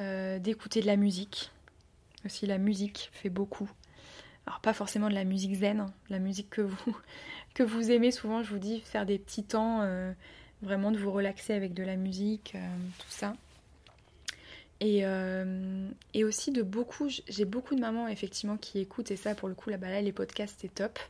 Euh, 0.00 0.38
d'écouter 0.38 0.80
de 0.80 0.86
la 0.86 0.96
musique. 0.96 1.50
Aussi 2.24 2.46
la 2.46 2.58
musique 2.58 3.10
fait 3.12 3.30
beaucoup. 3.30 3.68
Alors 4.46 4.60
pas 4.60 4.72
forcément 4.72 5.08
de 5.08 5.14
la 5.14 5.24
musique 5.24 5.54
zen, 5.54 5.80
hein. 5.80 5.92
la 6.08 6.20
musique 6.20 6.50
que 6.50 6.60
vous, 6.60 6.96
que 7.54 7.64
vous 7.64 7.90
aimez 7.90 8.12
souvent, 8.12 8.42
je 8.42 8.50
vous 8.50 8.60
dis, 8.60 8.80
faire 8.80 9.06
des 9.06 9.18
petits 9.18 9.42
temps, 9.42 9.80
euh, 9.82 10.12
vraiment 10.62 10.92
de 10.92 10.98
vous 10.98 11.10
relaxer 11.10 11.52
avec 11.52 11.74
de 11.74 11.82
la 11.82 11.96
musique, 11.96 12.52
euh, 12.54 12.76
tout 12.98 13.10
ça. 13.10 13.34
Et, 14.80 15.02
et, 16.14 16.24
aussi 16.24 16.52
de 16.52 16.62
beaucoup, 16.62 17.08
j'ai 17.08 17.44
beaucoup 17.44 17.74
de 17.74 17.80
mamans 17.80 18.06
effectivement 18.06 18.56
qui 18.56 18.78
écoutent 18.78 19.10
et 19.10 19.16
ça 19.16 19.34
pour 19.34 19.48
le 19.48 19.54
coup 19.56 19.70
là-bas 19.70 19.90
là 19.90 20.00
les 20.00 20.12
podcasts 20.12 20.56
c'est 20.60 20.72
top 20.72 21.00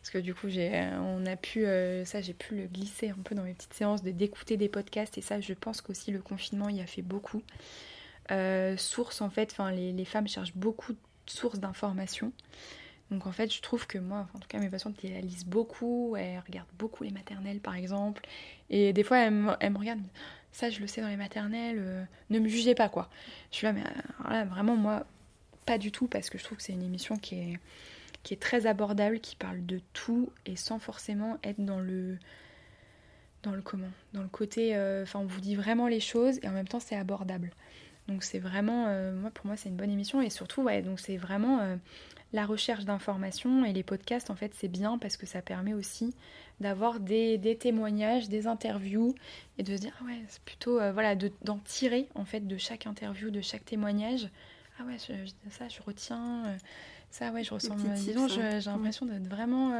parce 0.00 0.10
que 0.10 0.18
du 0.18 0.32
coup 0.32 0.48
j'ai 0.48 0.88
on 1.00 1.26
a 1.26 1.34
pu 1.34 1.64
ça 2.04 2.20
j'ai 2.20 2.34
pu 2.34 2.54
le 2.54 2.66
glisser 2.66 3.08
un 3.08 3.20
peu 3.24 3.34
dans 3.34 3.42
mes 3.42 3.54
petites 3.54 3.74
séances 3.74 4.04
de 4.04 4.12
d'écouter 4.12 4.56
des 4.56 4.68
podcasts 4.68 5.18
et 5.18 5.22
ça 5.22 5.40
je 5.40 5.54
pense 5.54 5.80
qu'aussi 5.80 6.12
le 6.12 6.20
confinement 6.20 6.68
y 6.68 6.80
a 6.80 6.86
fait 6.86 7.02
beaucoup 7.02 7.42
euh, 8.30 8.76
sources 8.76 9.22
en 9.22 9.30
fait, 9.30 9.50
enfin 9.52 9.72
les, 9.72 10.04
femmes 10.04 10.28
cherchent 10.28 10.54
beaucoup 10.54 10.92
de 10.92 10.98
sources 11.26 11.58
d'informations. 11.58 12.32
Donc 13.10 13.26
en 13.26 13.32
fait, 13.32 13.52
je 13.52 13.60
trouve 13.60 13.88
que 13.88 13.98
moi, 13.98 14.28
en 14.34 14.38
tout 14.38 14.46
cas 14.46 14.58
mes 14.58 14.68
patientes, 14.68 14.94
elles 15.02 15.24
lisent 15.24 15.46
beaucoup, 15.46 16.14
elles 16.16 16.40
regardent 16.46 16.68
beaucoup 16.78 17.02
les 17.02 17.10
maternelles 17.10 17.58
par 17.58 17.74
exemple. 17.74 18.24
Et 18.68 18.92
des 18.92 19.02
fois, 19.02 19.18
elles 19.18 19.32
me, 19.32 19.78
regardent, 19.78 20.06
ça 20.52 20.70
je 20.70 20.80
le 20.80 20.86
sais 20.86 21.00
dans 21.00 21.08
les 21.08 21.16
maternelles, 21.16 21.78
euh, 21.78 22.04
ne 22.30 22.38
me 22.38 22.48
jugez 22.48 22.74
pas 22.74 22.88
quoi. 22.88 23.08
Je 23.50 23.56
suis 23.56 23.66
là, 23.66 23.72
mais 23.72 23.82
euh, 24.30 24.44
vraiment 24.44 24.76
moi, 24.76 25.06
pas 25.66 25.78
du 25.78 25.92
tout, 25.92 26.06
parce 26.06 26.30
que 26.30 26.38
je 26.38 26.44
trouve 26.44 26.58
que 26.58 26.64
c'est 26.64 26.72
une 26.72 26.82
émission 26.82 27.16
qui 27.16 27.36
est, 27.36 27.58
qui 28.22 28.34
est 28.34 28.40
très 28.40 28.66
abordable, 28.66 29.20
qui 29.20 29.36
parle 29.36 29.64
de 29.66 29.80
tout 29.92 30.30
et 30.46 30.56
sans 30.56 30.78
forcément 30.78 31.38
être 31.44 31.64
dans 31.64 31.80
le 31.80 32.18
dans 33.42 33.52
le 33.52 33.62
comment, 33.62 33.90
dans 34.12 34.22
le 34.22 34.28
côté, 34.28 34.76
enfin 35.02 35.18
on 35.20 35.24
vous 35.24 35.40
dit 35.40 35.56
vraiment 35.56 35.88
les 35.88 36.00
choses 36.00 36.38
et 36.42 36.48
en 36.48 36.52
même 36.52 36.68
temps 36.68 36.80
c'est 36.80 36.96
abordable. 36.96 37.52
Donc 38.10 38.22
c'est 38.24 38.38
vraiment, 38.40 38.86
euh, 38.88 39.12
moi 39.14 39.30
pour 39.30 39.46
moi 39.46 39.56
c'est 39.56 39.68
une 39.68 39.76
bonne 39.76 39.90
émission 39.90 40.20
et 40.20 40.30
surtout 40.30 40.62
ouais 40.62 40.82
donc 40.82 40.98
c'est 41.00 41.16
vraiment 41.16 41.60
euh, 41.60 41.76
la 42.32 42.44
recherche 42.44 42.84
d'informations 42.84 43.64
et 43.64 43.72
les 43.72 43.82
podcasts 43.84 44.30
en 44.30 44.34
fait 44.34 44.52
c'est 44.54 44.68
bien 44.68 44.98
parce 44.98 45.16
que 45.16 45.26
ça 45.26 45.42
permet 45.42 45.74
aussi 45.74 46.14
d'avoir 46.60 47.00
des, 47.00 47.38
témoignages, 47.58 48.28
des 48.28 48.46
interviews 48.46 49.14
et 49.58 49.62
de 49.62 49.74
se 49.76 49.80
dire 49.80 49.92
ah 50.00 50.04
ouais 50.06 50.20
c'est 50.28 50.42
plutôt 50.42 50.80
euh, 50.80 50.92
voilà 50.92 51.14
d'en 51.14 51.58
tirer 51.64 52.08
en 52.14 52.24
fait 52.24 52.46
de 52.46 52.58
chaque 52.58 52.86
interview, 52.86 53.30
de 53.30 53.40
chaque 53.40 53.64
témoignage 53.64 54.28
ah 54.80 54.84
ouais, 54.86 54.96
je, 54.98 55.12
je- 55.26 55.50
ça, 55.50 55.68
je 55.68 55.82
retiens. 55.82 56.42
ça, 57.10 57.32
ouais, 57.32 57.44
je 57.44 57.52
ressens. 57.52 57.74
petits 57.76 57.88
Dis 57.90 58.04
tips, 58.06 58.14
donc, 58.14 58.30
je- 58.30 58.40
ouais. 58.40 58.60
j'ai 58.62 58.70
l'impression 58.70 59.04
d'être 59.04 59.26
vraiment. 59.28 59.72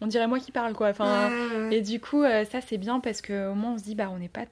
on 0.00 0.06
dirait 0.06 0.26
moi 0.26 0.40
qui 0.40 0.52
parle, 0.52 0.72
quoi. 0.72 0.88
Enfin, 0.88 1.28
Ouais, 1.28 1.76
et 1.76 1.82
du 1.82 2.00
coup, 2.00 2.22
ça, 2.22 2.62
c'est 2.62 2.78
bien 2.78 2.98
parce 2.98 3.20
qu'au 3.20 3.54
moins, 3.54 3.72
on 3.74 3.78
se 3.78 3.82
dit, 3.84 3.94
bah, 3.94 4.08
on 4.10 4.18
n'est 4.18 4.30
pas 4.30 4.46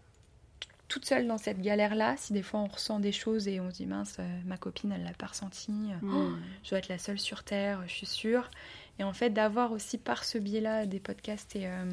toute 0.91 1.07
seule 1.07 1.27
dans 1.27 1.39
cette 1.39 1.63
galère-là. 1.63 2.17
Si 2.19 2.33
des 2.35 2.43
fois, 2.43 2.61
on 2.61 2.67
ressent 2.67 3.01
des 3.01 3.13
choses 3.13 3.49
et 3.49 3.61
on 3.61 3.71
se 3.71 3.77
dit, 3.77 3.87
mince, 3.87 4.17
euh, 4.19 4.41
ma 4.45 4.59
copine, 4.59 4.93
elle 4.93 5.05
l'a 5.05 5.15
pas 5.15 5.27
ressenti. 5.29 5.71
euh, 5.71 6.05
Mm. 6.07 6.37
je 6.65 6.69
dois 6.71 6.79
être 6.81 6.89
la 6.89 6.99
seule 6.99 7.19
sur 7.19 7.43
Terre, 7.45 7.83
je 7.87 7.93
suis 7.93 8.07
sûre. 8.07 8.51
Et 8.99 9.05
en 9.05 9.13
fait, 9.15 9.31
d'avoir 9.31 9.73
aussi 9.73 9.97
par 9.97 10.25
ce 10.25 10.37
biais-là 10.37 10.85
des 10.87 11.01
podcasts 11.01 11.57
et. 11.57 11.67
euh, 11.67 11.85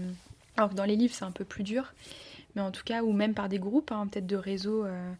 alors 0.57 0.71
que 0.71 0.75
dans 0.75 0.85
les 0.85 0.95
livres, 0.95 1.13
c'est 1.13 1.23
un 1.25 1.31
peu 1.31 1.45
plus 1.45 1.63
dur, 1.63 1.93
mais 2.55 2.61
en 2.63 2.71
tout 2.71 2.83
cas, 2.83 3.03
ou 3.03 3.13
même 3.13 3.35
par 3.35 3.47
des 3.47 3.59
groupes, 3.59 3.91
hein, 3.91 4.07
peut-être 4.07 4.27
de 4.27 4.35
réseaux. 4.35 4.83
euh, 4.83 5.13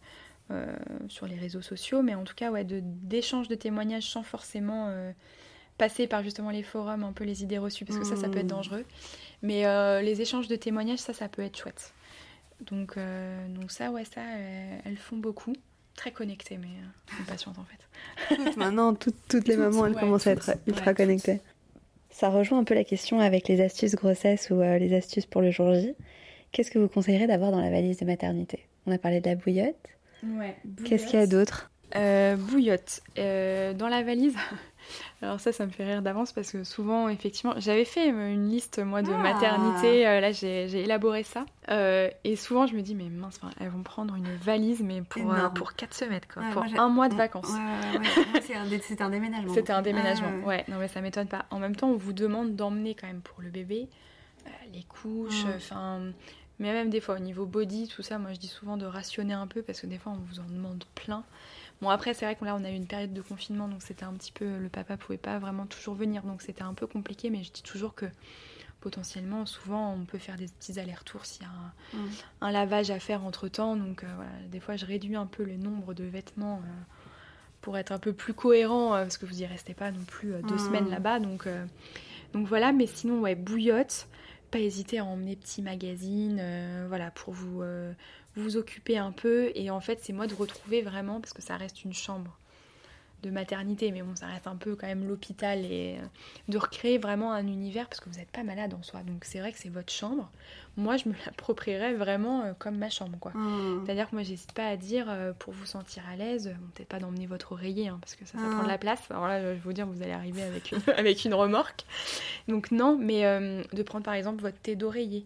euh, 0.50 0.74
sur 1.08 1.26
les 1.26 1.36
réseaux 1.36 1.60
sociaux, 1.60 2.00
mais 2.00 2.14
en 2.14 2.24
tout 2.24 2.34
cas, 2.34 2.50
ouais, 2.50 2.64
de- 2.64 2.80
d'échanges 2.82 3.48
de, 3.48 3.54
témoignages 3.54 4.08
sans 4.08 4.22
forcément 4.22 4.86
euh, 4.88 5.12
passer 5.76 6.06
par 6.06 6.22
justement 6.22 6.48
les 6.48 6.62
forums, 6.62 7.04
un 7.04 7.12
peu 7.12 7.22
les 7.24 7.42
idées 7.42 7.58
reçues, 7.58 7.84
parce 7.84 7.98
que 7.98 8.04
ça, 8.06 8.16
ça 8.16 8.30
peut 8.30 8.38
être 8.40 8.46
Mm. 8.46 8.56
dangereux. 8.56 8.84
Mais 9.42 9.66
euh, 9.66 10.00
les 10.00 10.22
échanges 10.22 10.48
de 10.48 10.56
témoignages, 10.56 11.00
ça, 11.00 11.12
ça 11.12 11.28
peut 11.28 11.42
être 11.42 11.58
chouette. 11.58 11.92
Donc, 12.60 12.96
euh, 12.96 13.46
donc 13.48 13.70
ça, 13.70 13.90
ouais, 13.90 14.04
ça, 14.04 14.20
euh, 14.20 14.78
elles 14.84 14.96
font 14.96 15.16
beaucoup. 15.16 15.52
Très 15.94 16.12
connectées, 16.12 16.58
mais 16.58 16.66
euh, 16.66 17.22
impatientes 17.22 17.56
en 17.58 17.64
fait. 17.64 18.36
Toutes, 18.36 18.56
maintenant, 18.56 18.94
toutes, 18.94 19.16
toutes 19.28 19.48
les 19.48 19.54
Toutes, 19.54 19.64
mamans, 19.64 19.86
elles 19.86 19.94
ouais, 19.94 20.00
commencent 20.00 20.26
à 20.26 20.32
être 20.32 20.52
ultra 20.66 20.86
ouais, 20.86 20.94
connectées. 20.94 21.40
Ça 22.10 22.28
rejoint 22.28 22.58
un 22.58 22.64
peu 22.64 22.74
la 22.74 22.84
question 22.84 23.20
avec 23.20 23.48
les 23.48 23.60
astuces 23.60 23.94
grossesse 23.94 24.50
ou 24.50 24.60
euh, 24.60 24.78
les 24.78 24.94
astuces 24.94 25.26
pour 25.26 25.40
le 25.40 25.50
jour 25.50 25.74
J. 25.74 25.94
Qu'est-ce 26.52 26.70
que 26.70 26.78
vous 26.78 26.88
conseillerez 26.88 27.26
d'avoir 27.26 27.50
dans 27.50 27.60
la 27.60 27.70
valise 27.70 27.98
de 27.98 28.06
maternité? 28.06 28.66
On 28.86 28.92
a 28.92 28.98
parlé 28.98 29.20
de 29.20 29.28
la 29.28 29.34
bouillotte. 29.34 29.76
Ouais. 30.22 30.56
Qu'est-ce 30.84 31.06
qu'il 31.06 31.18
y 31.18 31.22
a 31.22 31.26
d'autre? 31.26 31.70
Euh, 31.94 32.36
bouillotte. 32.36 33.02
Dans 33.16 33.88
la 33.88 34.02
valise. 34.02 34.36
Alors 35.22 35.40
ça, 35.40 35.52
ça 35.52 35.66
me 35.66 35.70
fait 35.70 35.84
rire 35.84 36.02
d'avance 36.02 36.32
parce 36.32 36.52
que 36.52 36.64
souvent, 36.64 37.08
effectivement, 37.08 37.54
j'avais 37.58 37.84
fait 37.84 38.12
euh, 38.12 38.32
une 38.32 38.48
liste 38.48 38.78
moi 38.78 39.02
de 39.02 39.10
Ah. 39.12 39.18
maternité. 39.18 40.06
euh, 40.06 40.20
là, 40.20 40.32
j'ai 40.32 40.64
élaboré 40.82 41.22
ça. 41.22 41.44
Euh, 41.70 42.08
et 42.24 42.36
souvent, 42.36 42.66
je 42.66 42.74
me 42.74 42.80
dis, 42.82 42.94
mais 42.94 43.08
mince, 43.08 43.40
elles 43.60 43.68
vont 43.68 43.82
prendre 43.82 44.14
une 44.14 44.34
valise, 44.36 44.82
mais 44.82 45.02
pour, 45.02 45.32
euh, 45.32 45.48
pour 45.50 45.74
4 45.74 45.94
semaines, 45.94 46.20
quoi, 46.32 46.42
Ouais, 46.42 46.52
pour 46.52 46.64
moi, 46.64 46.80
un 46.82 46.88
mois 46.88 47.08
de 47.08 47.14
vacances. 47.14 47.50
Ouais, 47.50 48.54
un, 48.54 48.66
dé- 48.66 48.80
c'était 48.80 49.02
un 49.04 49.10
déménagement. 49.10 49.52
C'était 49.54 49.72
un 49.72 49.82
déménagement. 49.82 50.30
Ah, 50.42 50.46
ouais. 50.46 50.64
non 50.68 50.76
mais 50.78 50.88
ça 50.88 51.00
m'étonne 51.00 51.28
pas. 51.28 51.44
En 51.50 51.58
même 51.58 51.76
temps, 51.76 51.88
on 51.88 51.96
vous 51.96 52.12
demande 52.12 52.56
d'emmener 52.56 52.94
quand 52.94 53.06
même 53.06 53.20
pour 53.20 53.40
le 53.42 53.50
bébé 53.50 53.88
les 54.72 54.82
couches, 54.84 55.44
Mm. 55.44 55.50
enfin. 55.56 56.00
mais 56.58 56.72
même 56.72 56.88
des 56.90 57.00
fois 57.00 57.16
au 57.16 57.18
niveau 57.18 57.44
body, 57.46 57.88
tout 57.88 58.02
ça, 58.02 58.18
moi 58.18 58.32
je 58.32 58.38
dis 58.38 58.46
souvent 58.48 58.76
de 58.78 58.86
rationner 58.86 59.34
un 59.34 59.46
peu 59.46 59.60
parce 59.62 59.80
que 59.80 59.86
des 59.86 59.98
fois 59.98 60.12
on 60.12 60.20
vous 60.30 60.40
en 60.40 60.44
demande 60.48 60.84
plein. 60.94 61.22
Bon 61.80 61.90
après 61.90 62.12
c'est 62.14 62.24
vrai 62.24 62.34
qu'on 62.34 62.44
là 62.44 62.56
on 62.56 62.64
a 62.64 62.70
eu 62.70 62.74
une 62.74 62.86
période 62.86 63.12
de 63.12 63.22
confinement 63.22 63.68
donc 63.68 63.82
c'était 63.82 64.04
un 64.04 64.12
petit 64.14 64.32
peu 64.32 64.58
le 64.58 64.68
papa 64.68 64.96
pouvait 64.96 65.16
pas 65.18 65.38
vraiment 65.38 65.64
toujours 65.66 65.94
venir 65.94 66.22
donc 66.22 66.42
c'était 66.42 66.62
un 66.62 66.74
peu 66.74 66.86
compliqué 66.88 67.30
mais 67.30 67.44
je 67.44 67.52
dis 67.52 67.62
toujours 67.62 67.94
que 67.94 68.06
potentiellement 68.80 69.46
souvent 69.46 69.92
on 69.92 70.04
peut 70.04 70.18
faire 70.18 70.36
des 70.36 70.46
petits 70.46 70.78
allers-retours 70.78 71.24
s'il 71.26 71.42
y 71.42 71.46
a 71.46 71.48
un, 71.48 71.72
Mm. 71.98 72.08
un 72.42 72.50
lavage 72.50 72.90
à 72.90 72.98
faire 72.98 73.24
entre 73.24 73.48
temps 73.48 73.76
donc 73.76 74.02
euh, 74.04 74.06
voilà 74.16 74.30
des 74.50 74.60
fois 74.60 74.76
je 74.76 74.86
réduis 74.86 75.16
un 75.16 75.26
peu 75.26 75.44
le 75.44 75.56
nombre 75.56 75.94
de 75.94 76.04
vêtements 76.04 76.56
euh, 76.64 76.70
pour 77.60 77.78
être 77.78 77.92
un 77.92 77.98
peu 77.98 78.12
plus 78.12 78.34
cohérent 78.34 78.94
euh, 78.94 79.02
parce 79.02 79.16
que 79.18 79.26
vous 79.26 79.40
y 79.40 79.46
restez 79.46 79.74
pas 79.74 79.90
non 79.92 80.04
plus 80.04 80.32
deux 80.48 80.54
Mm. 80.56 80.58
semaines 80.58 80.90
là-bas 80.90 81.20
donc 81.20 81.48
donc 82.34 82.46
voilà 82.46 82.72
mais 82.72 82.86
sinon 82.86 83.20
ouais 83.20 83.34
bouillotte 83.36 84.08
pas 84.50 84.58
hésiter 84.58 84.98
à 84.98 85.04
emmener 85.04 85.36
petits 85.36 85.62
magazines 85.62 86.42
voilà 86.88 87.10
pour 87.10 87.32
vous 87.34 87.62
vous 88.38 88.56
occuper 88.56 88.96
un 88.98 89.12
peu 89.12 89.50
et 89.54 89.70
en 89.70 89.80
fait 89.80 89.98
c'est 90.02 90.12
moi 90.12 90.26
de 90.26 90.34
retrouver 90.34 90.82
vraiment 90.82 91.20
parce 91.20 91.32
que 91.32 91.42
ça 91.42 91.56
reste 91.56 91.84
une 91.84 91.92
chambre 91.94 92.36
de 93.24 93.30
maternité 93.30 93.90
mais 93.90 94.00
bon 94.02 94.14
ça 94.14 94.26
reste 94.26 94.46
un 94.46 94.54
peu 94.54 94.76
quand 94.76 94.86
même 94.86 95.08
l'hôpital 95.08 95.58
et 95.64 95.96
euh, 95.98 96.06
de 96.46 96.56
recréer 96.56 96.98
vraiment 96.98 97.32
un 97.32 97.48
univers 97.48 97.88
parce 97.88 97.98
que 97.98 98.08
vous 98.08 98.16
n'êtes 98.16 98.30
pas 98.30 98.44
malade 98.44 98.74
en 98.74 98.82
soi 98.84 99.00
donc 99.00 99.24
c'est 99.24 99.40
vrai 99.40 99.50
que 99.50 99.58
c'est 99.58 99.70
votre 99.70 99.92
chambre 99.92 100.30
moi 100.76 100.96
je 100.96 101.08
me 101.08 101.14
l'approprierais 101.26 101.94
vraiment 101.94 102.42
euh, 102.44 102.52
comme 102.56 102.78
ma 102.78 102.90
chambre 102.90 103.18
quoi 103.18 103.32
Mm. 103.34 103.84
c'est-à-dire 103.84 104.08
que 104.08 104.14
moi, 104.14 104.22
j'hésite 104.22 104.52
pas 104.52 104.66
à 104.68 104.76
dire, 104.76 105.06
euh, 105.08 105.32
pour 105.38 105.52
vous 105.52 105.66
sentir 105.66 106.02
à 106.08 106.14
l'aise, 106.16 106.48
bon, 106.60 106.66
peut-être 106.74 106.88
pas 106.88 106.98
d'emmener 107.00 107.26
votre 107.26 107.52
oreiller, 107.52 107.88
hein, 107.88 107.98
parce 108.00 108.14
que 108.14 108.24
ça, 108.24 108.38
ça 108.38 108.44
Ah. 108.46 108.50
prend 108.54 108.62
de 108.62 108.68
la 108.68 108.78
place. 108.78 109.00
Alors 109.10 109.26
là, 109.28 109.40
je 109.40 109.46
vais 109.48 109.54
vous 109.56 109.72
dire, 109.72 109.86
vous 109.86 110.02
allez 110.02 110.12
arriver 110.12 110.42
avec 110.42 110.72
une, 110.72 110.78
avec 110.96 111.24
une 111.24 111.34
remorque. 111.34 111.84
Donc 112.48 112.70
non, 112.70 112.96
mais 112.98 113.26
euh, 113.26 113.62
de 113.72 113.82
prendre 113.82 114.04
par 114.04 114.14
exemple 114.14 114.40
votre 114.42 114.58
thé 114.58 114.76
d'oreiller. 114.76 115.24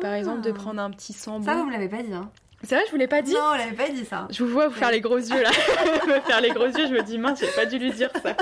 Par 0.00 0.12
Ah. 0.12 0.18
exemple 0.18 0.40
de 0.42 0.52
prendre 0.52 0.80
un 0.80 0.90
petit 0.90 1.12
Ça, 1.12 1.30
vous 1.30 1.42
sambon. 1.44 1.64
me 1.64 1.72
l'avez 1.72 1.88
pas 1.88 2.02
dit. 2.02 2.12
Hein. 2.12 2.30
C'est 2.62 2.74
vrai, 2.74 2.84
je 2.86 2.90
vous 2.90 2.96
l'ai 2.96 3.06
pas 3.06 3.22
dit 3.22 3.32
Non, 3.34 3.50
on 3.52 3.56
l'avait 3.56 3.76
pas 3.76 3.88
dit 3.88 4.04
ça. 4.04 4.26
Je 4.30 4.42
vous 4.42 4.50
vois 4.50 4.66
vous 4.68 4.74
faire 4.74 4.90
les 4.90 5.00
gros 5.00 5.18
yeux 5.18 5.42
là. 5.42 5.50
me 6.08 6.20
faire 6.20 6.40
les 6.40 6.50
gros 6.50 6.64
yeux, 6.66 6.86
je 6.88 6.92
me 6.92 7.02
dis, 7.02 7.18
mince, 7.18 7.38
j'ai 7.40 7.50
pas 7.54 7.66
dû 7.66 7.78
lui 7.78 7.92
dire 7.92 8.10
ça. 8.22 8.34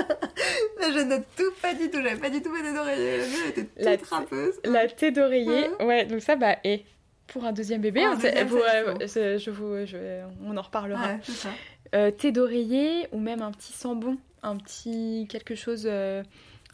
Je 0.81 1.03
note 1.03 1.23
tout 1.37 1.51
pas 1.61 1.73
du 1.73 1.89
tout. 1.91 1.97
J'avais 2.01 2.15
pas 2.19 2.29
du 2.29 2.41
tout 2.41 2.53
fait 2.55 2.73
d'oreiller. 2.73 3.17
La 3.19 3.49
était 3.49 3.67
La 3.77 3.97
toute. 3.97 4.65
La 4.65 4.87
thé 4.87 5.11
d'oreiller, 5.11 5.69
ouais, 5.81 6.05
donc 6.05 6.21
ça, 6.21 6.35
bah, 6.35 6.55
et 6.63 6.85
pour 7.27 7.43
un 7.43 7.51
deuxième 7.53 7.81
bébé, 7.81 8.03
hein, 8.03 8.17
c'est- 8.19 8.29
deuxième, 8.31 8.47
vous, 8.47 8.57
euh, 8.59 9.37
je 9.37 9.49
vous, 9.51 9.85
je- 9.85 10.23
on 10.43 10.55
en 10.57 10.61
reparlera. 10.61 11.07
Ouais, 11.07 11.19
ça. 11.23 11.49
Euh, 11.93 12.09
thé 12.11 12.31
d'oreiller 12.31 13.07
ou 13.11 13.19
même 13.19 13.41
un 13.41 13.51
petit 13.51 13.73
sambon, 13.73 14.17
un 14.43 14.55
petit 14.57 15.27
quelque 15.29 15.55
chose, 15.55 15.83
euh, 15.89 16.23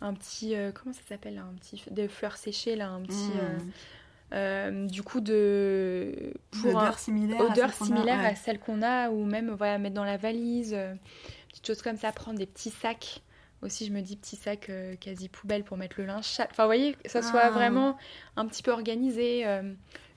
un 0.02 0.14
petit 0.14 0.56
comment 0.76 0.94
ça 0.94 1.02
s'appelle, 1.10 1.38
un 1.40 1.54
petit 1.60 1.84
des 1.92 2.08
fleurs 2.08 2.38
séchées 2.38 2.76
là, 2.76 2.90
un 2.90 3.02
petit 3.02 3.30
euh, 3.42 3.58
Mm. 3.58 3.72
Euh, 4.34 4.86
du 4.88 5.04
coup 5.04 5.20
de 5.22 6.34
pour 6.62 6.78
un- 6.78 6.84
odeur 6.84 7.00
similaire. 7.00 7.42
à 7.42 7.46
odeur 7.46 7.70
celle 7.70 7.78
qu'on 7.78 7.84
a, 7.84 7.88
similaire 7.88 8.20
ouais. 8.20 8.26
à 8.28 8.36
celle 8.36 8.60
qu'on 8.60 8.82
a 8.82 9.10
ou 9.10 9.26
même 9.26 9.52
voilà 9.52 9.78
mettre 9.78 9.96
dans 9.96 10.04
la 10.06 10.18
valise, 10.18 10.74
euh, 10.74 10.94
petites 11.50 11.68
choses 11.68 11.82
comme 11.82 11.98
ça, 11.98 12.12
prendre 12.12 12.38
des 12.40 12.46
petits 12.46 12.70
sacs. 12.70 13.22
Aussi, 13.62 13.86
je 13.86 13.92
me 13.92 14.02
dis 14.02 14.16
petits 14.16 14.38
sacs 14.38 14.70
euh, 14.70 14.96
quasi 14.96 15.30
poubelle 15.30 15.64
pour 15.64 15.78
mettre 15.78 15.96
le 16.00 16.06
linge. 16.08 16.26
Enfin, 16.40 16.64
vous 16.64 16.68
voyez, 16.68 16.94
que 16.94 17.12
ça 17.12 17.22
soit 17.22 17.42
Ah. 17.44 17.50
vraiment 17.52 17.96
un 18.36 18.46
petit 18.48 18.64
peu 18.64 18.72
organisé. 18.72 19.46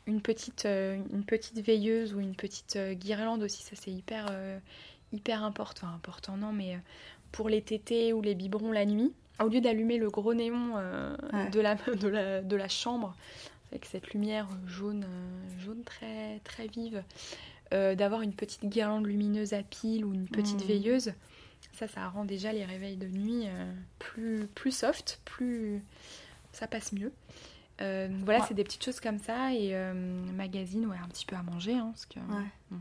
une 0.07 0.21
petite, 0.21 0.65
une 0.67 1.25
petite 1.27 1.61
veilleuse 1.65 2.13
ou 2.15 2.21
une 2.21 2.37
petite 2.37 2.79
guirlande 2.93 3.43
aussi, 3.43 3.63
ça 3.63 3.71
c'est 3.75 3.91
hyper, 3.91 4.27
hyper 5.13 5.43
important. 5.45 5.87
Enfin, 5.87 5.97
important 5.97 6.37
non, 6.37 6.53
mais 6.53 6.79
pour 7.33 7.49
les 7.49 7.63
tétés 7.63 8.13
ou 8.13 8.21
les 8.23 8.35
biberons 8.35 8.71
la 8.71 8.85
nuit, 8.85 9.13
au 9.43 9.49
lieu 9.49 9.61
d'allumer 9.63 9.97
le 9.99 10.11
gros 10.11 10.35
néon 10.35 10.75
Ouais. 10.75 11.49
de, 11.51 11.61
la, 11.61 11.75
de, 12.01 12.09
la, 12.09 12.43
de 12.43 12.57
la 12.57 12.69
chambre, 12.69 13.15
avec 13.75 13.87
cette 13.87 14.11
lumière 14.13 14.47
jaune, 14.67 15.05
euh, 15.05 15.61
jaune 15.65 15.83
très, 15.83 16.39
très 16.45 16.69
vive, 16.69 17.03
euh, 17.73 17.97
d'avoir 17.97 18.21
une 18.23 18.33
petite 18.33 18.65
guirlande 18.67 19.05
lumineuse 19.07 19.53
à 19.53 19.63
pile 19.65 20.05
ou 20.05 20.15
une 20.15 20.29
petite 20.29 20.61
Mhm. 20.61 20.67
veilleuse, 20.69 21.13
ça, 21.73 21.89
ça 21.89 22.07
rend 22.09 22.25
déjà 22.25 22.53
les 22.53 22.65
réveils 22.65 22.97
de 22.97 23.09
nuit 23.09 23.43
euh, 23.47 23.73
plus, 23.99 24.47
plus 24.55 24.71
soft, 24.71 25.21
plus... 25.25 25.83
ça 26.53 26.69
passe 26.69 26.93
mieux. 26.93 27.13
Euh, 27.81 28.07
voilà, 28.25 28.41
Ouais. 28.41 28.45
c'est 28.49 28.55
des 28.55 28.63
petites 28.63 28.85
choses 28.85 29.01
comme 29.01 29.19
ça 29.19 29.53
et 29.53 29.75
magazine, 30.33 30.87
ouais, 30.87 30.97
un 31.03 31.09
petit 31.09 31.27
peu 31.27 31.35
à 31.35 31.43
manger, 31.43 31.75
hein, 31.75 31.91
parce 31.93 32.07
que 32.07 32.21
Ouais. 32.21 32.47
Mm. 32.71 32.77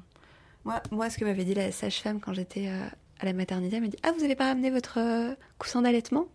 Moi, 0.65 0.81
moi, 0.91 1.09
ce 1.09 1.17
que 1.17 1.25
m'avait 1.25 1.43
dit 1.43 1.55
la 1.55 1.71
sage-femme 1.71 2.21
quand 2.21 2.33
j'étais 2.33 2.67
à 2.67 3.25
la 3.25 3.33
maternité, 3.33 3.77
elle 3.77 3.81
m'a 3.81 3.87
dit 3.89 3.97
Ah, 4.03 4.11
vous 4.11 4.23
avez 4.23 4.35
pas 4.35 4.45
ramené 4.45 4.69
votre 4.69 5.35
coussin 5.57 5.81
d'allaitement? 5.81 6.27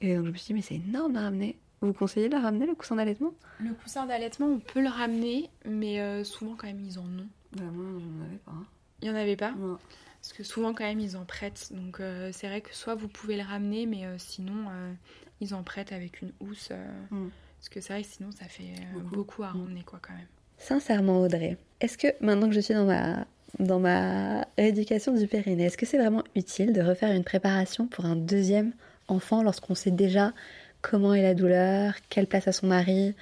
Et 0.00 0.14
donc 0.14 0.26
je 0.26 0.30
me 0.30 0.36
suis 0.36 0.46
dit 0.46 0.54
Mais 0.54 0.62
c'est 0.62 0.76
énorme 0.76 1.12
de 1.14 1.18
ramener. 1.18 1.58
Vous 1.82 1.92
conseillez 1.94 2.28
de 2.28 2.34
la 2.34 2.40
ramener, 2.40 2.66
le 2.66 2.74
coussin 2.74 2.96
d'allaitement? 2.96 3.32
Le 3.58 3.72
coussin 3.72 4.04
d'allaitement, 4.06 4.46
on 4.46 4.58
peut 4.58 4.82
le 4.82 4.88
ramener, 4.88 5.48
mais 5.64 6.00
euh, 6.00 6.24
souvent 6.24 6.54
quand 6.56 6.66
même 6.66 6.80
ils 6.84 6.98
en 6.98 7.04
ont. 7.04 7.26
Bah, 7.56 7.62
moi, 7.72 7.86
j'en 8.00 8.26
avais 8.26 8.36
pas. 8.38 8.52
hein. 8.52 8.66
Il 9.02 9.08
y 9.08 9.10
en 9.10 9.14
avait 9.14 9.36
pas? 9.36 9.52
Non. 9.52 9.78
Parce 10.20 10.34
que 10.34 10.42
souvent 10.44 10.74
quand 10.74 10.84
même 10.84 11.00
ils 11.00 11.16
en 11.16 11.24
prêtent. 11.24 11.70
Donc 11.72 12.00
euh, 12.00 12.30
c'est 12.32 12.48
vrai 12.48 12.60
que 12.60 12.74
soit 12.74 12.94
vous 12.94 13.08
pouvez 13.08 13.36
le 13.38 13.42
ramener, 13.42 13.86
mais 13.86 14.04
euh, 14.04 14.16
sinon 14.18 14.66
euh, 14.70 14.92
ils 15.40 15.54
en 15.54 15.62
prêtent 15.62 15.92
avec 15.92 16.20
une 16.20 16.32
housse. 16.40 16.68
euh, 16.70 16.86
Mm. 17.10 17.28
Parce 17.58 17.68
que 17.70 17.80
c'est 17.82 17.92
vrai 17.94 18.02
que 18.02 18.08
sinon 18.08 18.30
ça 18.32 18.44
fait 18.46 18.62
euh, 18.64 19.00
Beaucoup. 19.00 19.14
beaucoup. 19.14 19.42
à 19.44 19.52
Mm. 19.54 19.62
ramener 19.62 19.82
quoi 19.82 19.98
quand 20.02 20.12
même. 20.12 20.26
Sincèrement, 20.58 21.22
Audrey, 21.22 21.56
est-ce 21.80 21.96
que 21.96 22.08
maintenant 22.20 22.48
que 22.48 22.54
je 22.54 22.60
suis 22.60 22.74
dans 22.74 22.84
ma, 22.84 23.26
dans 23.58 23.80
ma 23.80 24.46
rééducation 24.58 25.14
du 25.14 25.26
périnée, 25.26 25.64
est-ce 25.64 25.78
que 25.78 25.86
c'est 25.86 25.96
vraiment 25.98 26.22
utile 26.36 26.74
de 26.74 26.82
refaire 26.82 27.10
une 27.16 27.24
préparation 27.24 27.86
pour 27.86 28.04
un 28.04 28.16
deuxième 28.16 28.72
enfant 29.08 29.42
lorsqu'on 29.42 29.74
sait 29.74 29.90
déjà 29.90 30.34
comment 30.82 31.14
est 31.14 31.22
la 31.22 31.34
douleur, 31.34 31.94
quelle 32.08 32.26
place 32.26 32.48
a 32.48 32.52
son 32.52 32.66
mari, 32.66 33.14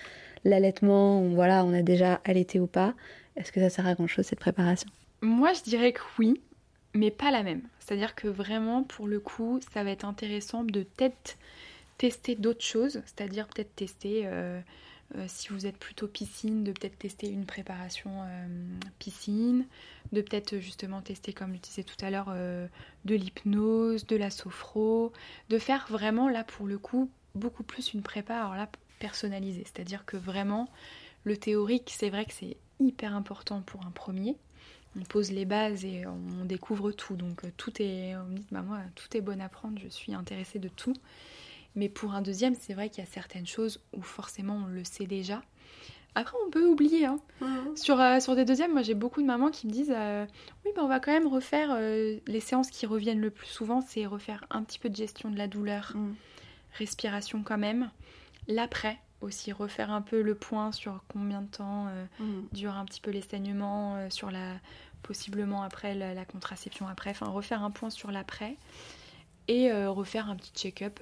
l'allaitement, 0.45 1.23
voilà, 1.23 1.65
on 1.65 1.73
a 1.73 1.83
déjà 1.83 2.21
allaité 2.25 2.61
ou 2.61 2.67
pas. 2.67 2.95
Est-ce 3.37 3.53
que 3.53 3.61
ça 3.61 3.71
sert 3.71 3.87
à 3.87 3.95
grand 3.95 4.07
chose 4.07 4.27
cette 4.27 4.41
préparation? 4.41 4.89
Moi 5.23 5.53
je 5.53 5.63
dirais 5.63 5.93
que 5.93 6.01
oui, 6.19 6.41
mais 6.95 7.11
pas 7.11 7.31
la 7.31 7.43
même. 7.43 7.63
C'est-à-dire 7.79 8.15
que 8.15 8.29
vraiment 8.29 8.83
pour 8.83 9.07
le 9.07 9.21
coup 9.21 9.61
ça 9.73 9.85
va 9.85 9.91
être 9.91 10.05
intéressant 10.05 10.65
de 10.65 10.83
peut-être 10.83 11.37
tester 11.99 12.37
d'autres 12.37 12.65
choses, 12.65 13.03
c'est-à-dire 13.05 13.49
peut-être 13.49 13.75
tester 13.75 14.23
euh, 14.25 14.61
euh, 15.17 15.25
si 15.27 15.49
vous 15.49 15.67
êtes 15.67 15.77
plutôt 15.77 16.07
piscine, 16.07 16.65
de 16.65 16.73
peut-être 16.73 16.99
tester 16.99 17.29
une 17.29 17.45
préparation 17.45 18.11
euh, 18.23 18.47
piscine, 18.99 19.67
de 20.13 20.23
peut-être 20.23 20.59
justement 20.59 21.03
tester, 21.03 21.33
comme 21.33 21.55
je 21.55 21.61
disais 21.61 21.83
tout 21.83 21.97
à 22.05 22.11
l'heure, 22.11 22.33
de 23.05 23.15
l'hypnose, 23.15 24.07
de 24.07 24.17
la 24.17 24.31
sophro, 24.31 25.13
de 25.51 25.59
faire 25.59 25.87
vraiment 25.91 26.29
là 26.29 26.45
pour 26.45 26.67
le 26.67 26.79
coup 26.79 27.11
beaucoup 27.39 27.63
plus 27.63 27.95
une 27.95 28.03
prépa, 28.03 28.37
alors 28.37 28.55
là 28.55 28.69
personnalisée, 28.99 29.65
c'est-à-dire 29.65 30.05
que 30.05 30.17
vraiment 30.17 30.69
le 31.25 31.37
théorique, 31.37 31.95
c'est 31.97 32.11
vrai 32.11 32.25
que 32.25 32.33
c'est 32.33 32.57
hyper 32.81 33.15
important 33.15 33.63
pour 33.63 33.87
un 33.87 33.91
premier, 33.91 34.37
on 34.99 35.05
pose 35.05 35.31
les 35.31 35.45
bases 35.45 35.85
et 35.85 36.05
on 36.07 36.45
découvre 36.45 36.93
tout. 36.93 37.17
Donc 37.17 37.43
tout 37.57 37.73
est, 37.81 38.17
on 38.17 38.25
me 38.25 38.37
dit, 38.37 38.47
bah 38.51 38.63
moi, 38.63 38.81
tout 38.95 39.17
est 39.17 39.21
bon 39.21 39.41
à 39.41 39.49
prendre, 39.49 39.79
je 39.79 39.89
suis 39.89 40.15
intéressée 40.15 40.59
de 40.59 40.69
tout. 40.69 40.95
Mais 41.75 41.89
pour 41.89 42.15
un 42.15 42.23
deuxième, 42.23 42.55
c'est 42.55 42.75
vrai 42.75 42.89
qu'il 42.89 43.05
y 43.05 43.07
a 43.07 43.11
certaines 43.11 43.47
choses 43.47 43.81
où 43.93 44.03
forcément 44.03 44.63
on 44.65 44.67
le 44.67 44.85
sait 44.85 45.07
déjà. 45.07 45.43
Après, 46.15 46.37
on 46.45 46.51
peut 46.51 46.67
oublier. 46.67 47.05
Hein. 47.05 47.21
Sur, 47.77 48.01
euh, 48.01 48.19
sur 48.19 48.35
des 48.35 48.45
deuxièmes, 48.45 48.73
moi 48.73 48.83
j'ai 48.83 48.95
beaucoup 48.95 49.21
de 49.21 49.27
mamans 49.27 49.51
qui 49.51 49.67
me 49.67 49.73
disent 49.73 49.95
euh, 49.95 50.27
Oui, 50.65 50.73
ben, 50.75 50.83
on 50.83 50.89
va 50.89 50.99
quand 50.99 51.13
même 51.13 51.29
refaire 51.29 51.69
euh, 51.73 52.17
les 52.27 52.41
séances 52.41 52.71
qui 52.71 52.87
reviennent 52.87 53.21
le 53.21 53.31
plus 53.31 53.47
souvent, 53.47 53.81
c'est 53.81 54.07
refaire 54.07 54.45
un 54.51 54.65
petit 54.65 54.79
peu 54.79 54.89
de 54.89 54.97
gestion 54.97 55.31
de 55.31 55.39
la 55.39 55.47
douleur, 55.47 55.93
mm. 55.95 56.15
Respiration 56.79 57.43
quand 57.43 57.59
même. 57.59 57.91
L'après 58.47 58.99
aussi, 59.21 59.53
refaire 59.53 59.91
un 59.91 60.01
peu 60.01 60.23
le 60.23 60.35
point 60.35 60.73
sur 60.73 61.03
combien 61.09 61.43
de 61.43 61.49
temps 61.49 61.87
mm. 62.21 62.43
dure 62.53 62.77
un 62.77 62.85
petit 62.85 63.01
peu 63.01 63.11
les 63.11 63.21
saignements, 63.21 64.09
sur 64.11 64.31
la 64.31 64.55
possiblement 65.03 65.63
après 65.63 65.95
la, 65.95 66.15
la, 66.15 66.25
contraception 66.25 66.89
après, 66.89 67.11
enfin 67.11 67.27
refaire 67.27 67.63
un 67.63 67.71
point 67.71 67.91
sur 67.91 68.11
l'après 68.11 68.57
et 69.49 69.73
refaire 69.73 70.31
un 70.31 70.37
petit 70.37 70.53
check-up 70.53 71.01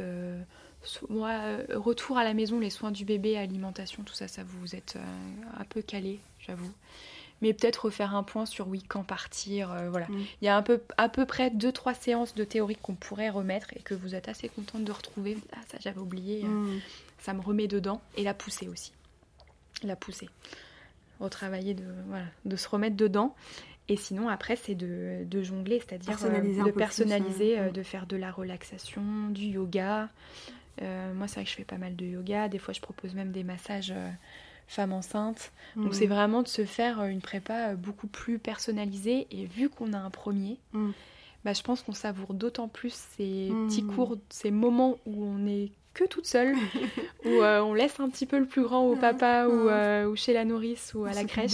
moi, 1.09 1.31
euh, 1.31 1.65
retour 1.75 2.19
à 2.19 2.25
la 2.25 2.35
maison, 2.35 2.59
les 2.61 2.71
soins 2.71 2.91
du 2.91 3.05
bébé, 3.05 3.37
alimentation, 3.37 4.03
tout 4.03 4.15
ça, 4.15 4.29
ça 4.29 4.43
vous 4.45 4.75
êtes 4.75 4.97
euh, 4.97 5.61
un 5.61 5.65
peu 5.65 5.83
calé, 5.83 6.21
j'avoue. 6.41 6.73
Mais 7.43 7.53
peut-être 7.53 7.87
refaire 7.87 8.15
un 8.15 8.23
point 8.23 8.47
sur 8.47 8.69
oui, 8.69 8.83
quand 8.83 9.03
partir. 9.03 9.71
Euh, 9.71 9.91
voilà. 9.91 10.07
Mm. 10.09 10.25
Il 10.41 10.45
y 10.45 10.49
a 10.49 10.57
un 10.57 10.63
peu, 10.63 10.81
à 10.97 11.09
peu 11.09 11.27
près 11.27 11.51
2-3 11.51 11.95
séances 11.95 12.35
de 12.35 12.45
théorie 12.45 12.77
qu'on 12.77 12.95
pourrait 12.95 13.31
remettre 13.31 13.69
et 13.77 13.81
que 13.81 13.95
vous 13.95 14.15
êtes 14.15 14.29
assez 14.29 14.49
contente 14.49 14.85
de 14.85 14.93
retrouver. 14.93 15.37
Ah, 15.53 15.61
ça, 15.71 15.79
j'avais 15.81 16.01
oublié. 16.01 16.45
Mm. 16.45 16.81
ça 17.19 17.35
me 17.35 17.41
remet 17.41 17.69
dedans. 17.69 18.01
Et 18.17 18.23
la 18.23 18.35
poussée 18.35 18.69
aussi. 18.69 18.93
La 19.83 19.97
poussée. 19.97 20.31
Retravailler, 21.21 21.75
de, 21.75 21.85
voilà, 22.09 22.27
de 22.45 22.57
se 22.57 22.69
remettre 22.69 22.97
dedans. 22.97 23.35
Et 23.89 23.97
sinon, 23.97 24.29
après, 24.29 24.57
c'est 24.57 24.75
de, 24.75 25.25
de 25.25 25.43
jongler, 25.43 25.81
c'est-à-dire 25.81 26.19
de 26.19 26.71
personnaliser, 26.73 27.71
de 27.71 27.83
faire 27.83 28.07
de 28.07 28.17
la 28.17 28.33
relaxation, 28.33 29.29
du 29.31 29.45
yoga. 29.45 30.09
Euh, 30.83 31.15
moi, 31.15 31.29
c'est 31.29 31.37
vrai 31.37 31.45
que 31.45 31.51
je 31.51 31.57
fais 31.57 31.65
pas 31.65 31.79
mal 31.79 31.97
de 31.97 32.05
yoga. 32.05 32.49
Des 32.49 32.59
fois, 32.59 32.75
je 32.75 32.81
propose 32.81 33.15
même 33.15 33.33
des 33.33 33.45
massages 33.45 33.95
euh, 34.69 34.73
femmes 34.73 34.93
enceintes. 34.93 35.53
Donc, 35.77 35.95
c'est 35.95 36.07
mm. 36.07 36.11
vraiment 36.11 36.43
de 36.43 36.49
se 36.49 36.65
faire 36.65 37.01
euh, 37.01 37.07
une 37.07 37.21
prépa 37.21 37.75
beaucoup 37.75 38.07
plus 38.07 38.39
personnalisée. 38.39 39.27
Et 39.31 39.47
vu 39.47 39.69
qu'on 39.69 39.93
a 39.93 39.99
un 39.99 40.11
premier, 40.11 40.59
mm. 40.73 40.91
bah, 41.45 41.53
je 41.53 41.63
pense 41.63 41.83
qu'on 41.83 41.93
savoure 41.93 42.35
d'autant 42.35 42.69
plus 42.69 42.95
ces 43.17 43.51
mm. 43.51 43.67
petits 43.67 43.85
cours, 43.85 44.17
ces 44.31 44.51
moments 44.51 44.99
où 45.07 45.25
on 45.25 45.47
est 45.47 45.71
que 45.95 46.05
toute 46.05 46.27
seule, 46.27 46.55
où 47.25 47.43
on 47.43 47.73
laisse 47.73 47.99
un 48.01 48.11
petit 48.11 48.27
peu 48.27 48.39
le 48.39 48.45
plus 48.45 48.63
grand 48.63 48.83
au 48.83 48.97
papa 48.97 49.47
ou, 49.47 50.15
chez 50.15 50.35
la 50.35 50.45
nourrice 50.45 50.93
ou 50.95 51.07
à 51.07 51.13
la 51.13 51.25
crèche. 51.25 51.53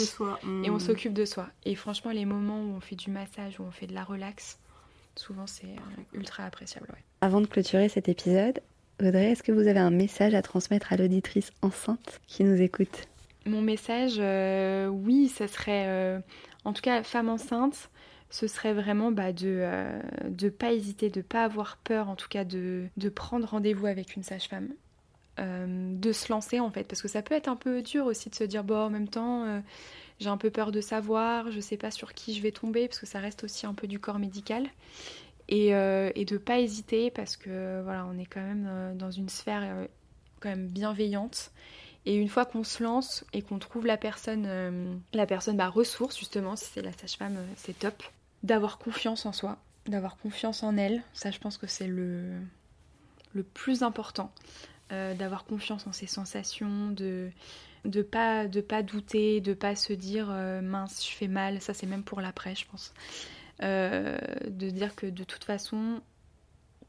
Et 0.64 0.70
on 0.70 0.80
s'occupe 0.80 1.12
de 1.12 1.24
soi. 1.24 1.48
Et 1.64 1.76
franchement, 1.76 2.10
les 2.10 2.24
moments 2.24 2.60
où 2.60 2.74
on 2.76 2.80
fait 2.80 2.96
du 2.96 3.10
massage, 3.10 3.60
où 3.60 3.62
on 3.62 3.70
fait 3.70 3.86
de 3.86 3.94
la 3.94 4.02
relax, 4.02 4.58
souvent 5.14 5.46
c'est 5.46 5.76
ultra 6.12 6.44
appréciable. 6.44 6.88
Avant 7.20 7.40
de 7.40 7.46
clôturer 7.46 7.88
cet 7.88 8.08
épisode, 8.08 8.60
Audrey, 9.00 9.32
est-ce 9.32 9.42
que 9.42 9.52
vous 9.52 9.66
avez 9.66 9.80
un 9.80 9.90
message 9.90 10.34
à 10.34 10.42
transmettre 10.42 10.92
à 10.92 10.96
l'auditrice 10.96 11.50
enceinte 11.62 12.20
qui 12.26 12.44
nous 12.44 12.60
écoute 12.60 13.08
Mon 13.46 13.60
message, 13.60 14.14
euh, 14.18 14.86
oui, 14.86 15.28
ce 15.28 15.46
serait, 15.46 15.86
euh, 15.86 16.20
en 16.64 16.72
tout 16.72 16.82
cas, 16.82 17.02
femme 17.02 17.28
enceinte, 17.28 17.90
ce 18.30 18.46
serait 18.46 18.72
vraiment 18.72 19.10
bah, 19.10 19.32
de 19.32 19.46
ne 19.46 20.46
euh, 20.46 20.50
pas 20.56 20.72
hésiter, 20.72 21.10
de 21.10 21.18
ne 21.18 21.24
pas 21.24 21.44
avoir 21.44 21.78
peur, 21.78 22.08
en 22.08 22.16
tout 22.16 22.28
cas 22.28 22.44
de, 22.44 22.84
de 22.96 23.08
prendre 23.08 23.48
rendez-vous 23.48 23.86
avec 23.86 24.14
une 24.14 24.22
sage-femme. 24.22 24.68
de 25.38 26.12
se 26.12 26.32
lancer 26.32 26.60
en 26.60 26.70
fait, 26.70 26.84
parce 26.84 27.02
que 27.02 27.08
ça 27.08 27.22
peut 27.22 27.34
être 27.34 27.48
un 27.48 27.56
peu 27.56 27.82
dur 27.82 28.06
aussi 28.06 28.30
de 28.30 28.34
se 28.34 28.44
dire, 28.44 28.62
bon, 28.62 28.76
en 28.76 28.90
même 28.90 29.08
temps, 29.08 29.62
j'ai 30.20 30.28
un 30.28 30.36
peu 30.36 30.50
peur 30.50 30.70
de 30.70 30.80
savoir, 30.80 31.50
je 31.50 31.56
ne 31.56 31.60
sais 31.60 31.76
pas 31.76 31.90
sur 31.90 32.14
qui 32.14 32.34
je 32.34 32.42
vais 32.42 32.52
tomber, 32.52 32.86
parce 32.86 33.00
que 33.00 33.06
ça 33.06 33.18
reste 33.18 33.42
aussi 33.42 33.66
un 33.66 33.74
peu 33.74 33.88
du 33.88 33.98
corps 33.98 34.20
médical. 34.20 34.68
Euh, 35.50 36.10
et, 36.14 36.24
de 36.24 36.38
pas 36.38 36.60
hésiter 36.60 37.10
parce 37.10 37.36
que 37.36 37.82
voilà, 37.82 38.06
on 38.06 38.18
est 38.18 38.26
quand 38.26 38.40
même 38.40 38.66
euh, 38.68 38.94
dans 38.94 39.10
une 39.10 39.28
sphère 39.28 39.62
euh, 39.62 39.86
quand 40.40 40.48
même 40.48 40.68
bienveillante. 40.68 41.50
Et 42.06 42.16
une 42.16 42.28
fois 42.28 42.44
qu'on 42.44 42.64
se 42.64 42.82
lance 42.82 43.24
et 43.32 43.42
qu'on 43.42 43.58
trouve 43.58 43.86
la 43.86 43.96
personne, 43.96 45.00
la 45.12 45.26
personne 45.26 45.56
bah, 45.56 45.68
ressource 45.68 46.18
justement, 46.18 46.56
si 46.56 46.64
c'est 46.64 46.82
la 46.82 46.90
sage-femme, 46.92 47.36
c'est 47.56 47.78
top. 47.78 48.02
D'avoir 48.42 48.78
confiance 48.78 49.24
en 49.24 49.32
soi, 49.32 49.56
d'avoir 49.86 50.16
confiance 50.16 50.64
en 50.64 50.76
elle, 50.76 51.04
ça 51.12 51.30
je 51.30 51.38
pense 51.38 51.58
que 51.58 51.68
c'est 51.68 51.86
le, 51.86 52.40
le 53.34 53.44
plus 53.44 53.84
important. 53.84 54.32
d'avoir 54.90 55.44
confiance 55.44 55.86
en 55.86 55.92
ses 55.92 56.08
sensations, 56.08 56.90
de 56.90 57.30
de 57.84 58.02
pas 58.02 58.48
de 58.48 58.60
pas 58.60 58.82
douter, 58.82 59.40
de 59.40 59.54
pas 59.54 59.76
se 59.76 59.92
dire 59.92 60.26
mince 60.60 61.08
je 61.08 61.14
fais 61.14 61.28
mal, 61.28 61.60
ça 61.60 61.72
c'est 61.72 61.86
même 61.86 62.02
pour 62.02 62.20
l'après 62.20 62.56
je 62.56 62.66
pense. 62.66 62.92
Euh, 63.62 64.18
de 64.48 64.70
dire 64.70 64.96
que 64.96 65.06
de 65.06 65.24
toute 65.24 65.44
façon, 65.44 66.00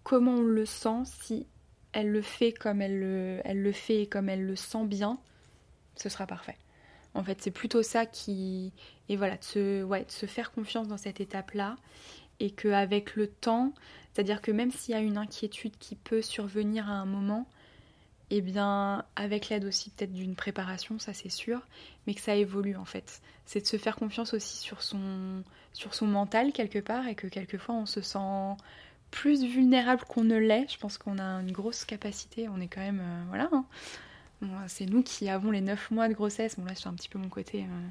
comment 0.04 0.36
on 0.36 0.42
le 0.42 0.66
sent, 0.66 1.04
si 1.06 1.46
elle 1.92 2.10
le 2.10 2.22
fait 2.22 2.52
comme 2.52 2.82
elle 2.82 3.00
le, 3.00 3.42
elle 3.44 3.62
le 3.62 3.72
fait 3.72 4.04
et 4.04 4.08
comme 4.08 4.30
elle 4.30 4.46
le 4.46 4.56
sent 4.56 4.86
bien, 4.86 5.20
ce 5.96 6.10
sera 6.10 6.26
parfait. 6.26 6.58
En 7.14 7.24
fait, 7.24 7.42
c'est 7.42 7.52
plutôt 7.52 7.84
ça 7.84 8.06
qui. 8.06 8.74
Et 9.08 9.18
voilà, 9.18 9.38
de 9.38 9.44
se, 9.44 9.84
ouais, 9.84 10.06
de 10.06 10.12
se 10.12 10.26
faire 10.26 10.52
confiance 10.52 10.88
dans 10.88 10.98
cette 10.98 11.22
étape-là. 11.22 11.76
Et 12.40 12.50
qu'avec 12.50 13.16
le 13.16 13.28
temps, 13.28 13.74
c'est-à-dire 14.12 14.42
que 14.42 14.52
même 14.52 14.72
s'il 14.72 14.96
y 14.96 14.98
a 14.98 15.02
une 15.02 15.18
inquiétude 15.18 15.78
qui 15.78 15.96
peut 15.96 16.22
survenir 16.22 16.90
à 16.90 16.94
un 16.94 17.06
moment, 17.06 17.48
eh 18.30 18.42
bien, 18.42 19.06
avec 19.16 19.50
l'aide 19.50 19.66
aussi 19.66 19.90
peut-être 19.92 20.14
d'une 20.14 20.36
préparation, 20.36 21.00
ça 21.00 21.14
c'est 21.14 21.30
sûr, 21.30 21.62
mais 22.08 22.14
que 22.14 22.22
ça 22.22 22.36
évolue 22.36 22.76
en 22.76 22.86
fait. 22.86 23.22
C'est 23.46 23.62
de 23.62 23.68
se 23.68 23.78
faire 23.78 23.96
confiance 23.96 24.34
aussi 24.34 24.58
sur 24.58 24.82
son, 24.82 25.44
sur 25.74 25.94
son 25.94 26.08
mental 26.08 26.52
quelque 26.52 26.80
part 26.80 27.08
et 27.08 27.16
que 27.16 27.28
quelquefois 27.28 27.76
on 27.76 27.86
se 27.86 28.02
sent 28.02 28.56
plus 29.12 29.44
vulnérable 29.44 30.04
qu'on 30.08 30.24
ne 30.24 30.38
l'est. 30.38 30.72
Je 30.72 30.80
pense 30.80 30.98
qu'on 30.98 31.20
a 31.20 31.42
une 31.42 31.52
grosse 31.52 31.86
capacité, 31.86 32.50
on 32.50 32.60
est 32.60 32.68
quand 32.68 32.82
même, 32.82 33.02
euh, 33.02 33.24
voilà, 33.30 33.50
hein. 33.52 33.66
c'est 34.68 34.88
nous 34.88 35.04
qui 35.04 35.30
avons 35.30 35.52
les 35.52 35.62
9 35.62 35.92
mois 35.92 36.08
de 36.08 36.14
grossesse. 36.14 36.58
Bon 36.58 36.66
là, 36.66 36.74
c'est 36.74 36.88
un 36.88 36.94
petit 36.94 37.10
peu 37.10 37.20
mon 37.20 37.30
côté 37.30 37.60
euh, 37.60 37.88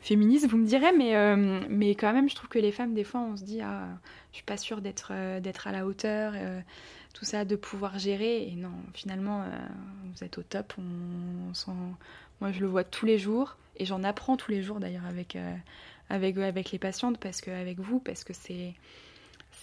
féministe, 0.00 0.48
vous 0.48 0.56
me 0.56 0.66
direz, 0.66 0.92
mais, 0.96 1.16
euh, 1.16 1.60
mais 1.68 1.94
quand 1.94 2.12
même, 2.14 2.30
je 2.30 2.34
trouve 2.34 2.48
que 2.48 2.58
les 2.58 2.72
femmes, 2.72 2.94
des 2.94 3.04
fois, 3.04 3.20
on 3.20 3.36
se 3.36 3.44
dit, 3.44 3.60
ah, 3.60 3.86
je 4.30 4.36
suis 4.36 4.44
pas 4.44 4.56
sûre 4.56 4.80
d'être 4.80 5.12
d'être 5.40 5.66
à 5.66 5.72
la 5.72 5.84
hauteur 5.84 6.32
tout 7.12 7.24
ça, 7.24 7.44
de 7.44 7.56
pouvoir 7.56 7.98
gérer. 7.98 8.48
Et 8.48 8.54
non, 8.54 8.72
finalement, 8.94 9.42
euh, 9.42 9.46
vous 10.14 10.24
êtes 10.24 10.38
au 10.38 10.42
top. 10.42 10.74
On, 10.78 11.52
Moi, 12.40 12.52
je 12.52 12.60
le 12.60 12.66
vois 12.66 12.84
tous 12.84 13.06
les 13.06 13.18
jours 13.18 13.56
et 13.76 13.84
j'en 13.84 14.04
apprends 14.04 14.36
tous 14.36 14.50
les 14.50 14.62
jours 14.62 14.80
d'ailleurs 14.80 15.06
avec, 15.06 15.36
euh, 15.36 15.54
avec, 16.10 16.36
avec 16.36 16.70
les 16.72 16.78
patientes, 16.78 17.18
parce 17.18 17.40
que, 17.40 17.50
avec 17.50 17.78
vous, 17.80 18.00
parce 18.00 18.24
que 18.24 18.32
c'est 18.32 18.74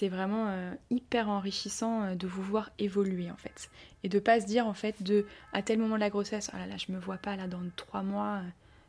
vraiment 0.08 0.48
euh, 0.48 0.74
hyper 0.90 1.30
enrichissant 1.30 2.16
de 2.16 2.26
vous 2.26 2.42
voir 2.42 2.72
évoluer 2.80 3.30
en 3.30 3.36
fait 3.36 3.70
et 4.04 4.08
de 4.08 4.18
pas 4.18 4.40
se 4.40 4.46
dire 4.46 4.66
en 4.66 4.74
fait 4.74 5.04
de 5.04 5.26
à 5.52 5.62
tel 5.62 5.78
moment 5.78 5.96
de 5.96 6.00
la 6.00 6.10
grossesse 6.10 6.50
oh 6.54 6.58
là 6.58 6.68
là 6.68 6.78
je 6.78 6.94
me 6.94 6.98
vois 6.98 7.18
pas 7.18 7.36
là 7.36 7.48
dans 7.48 7.60
trois 7.76 8.02
mois 8.02 8.40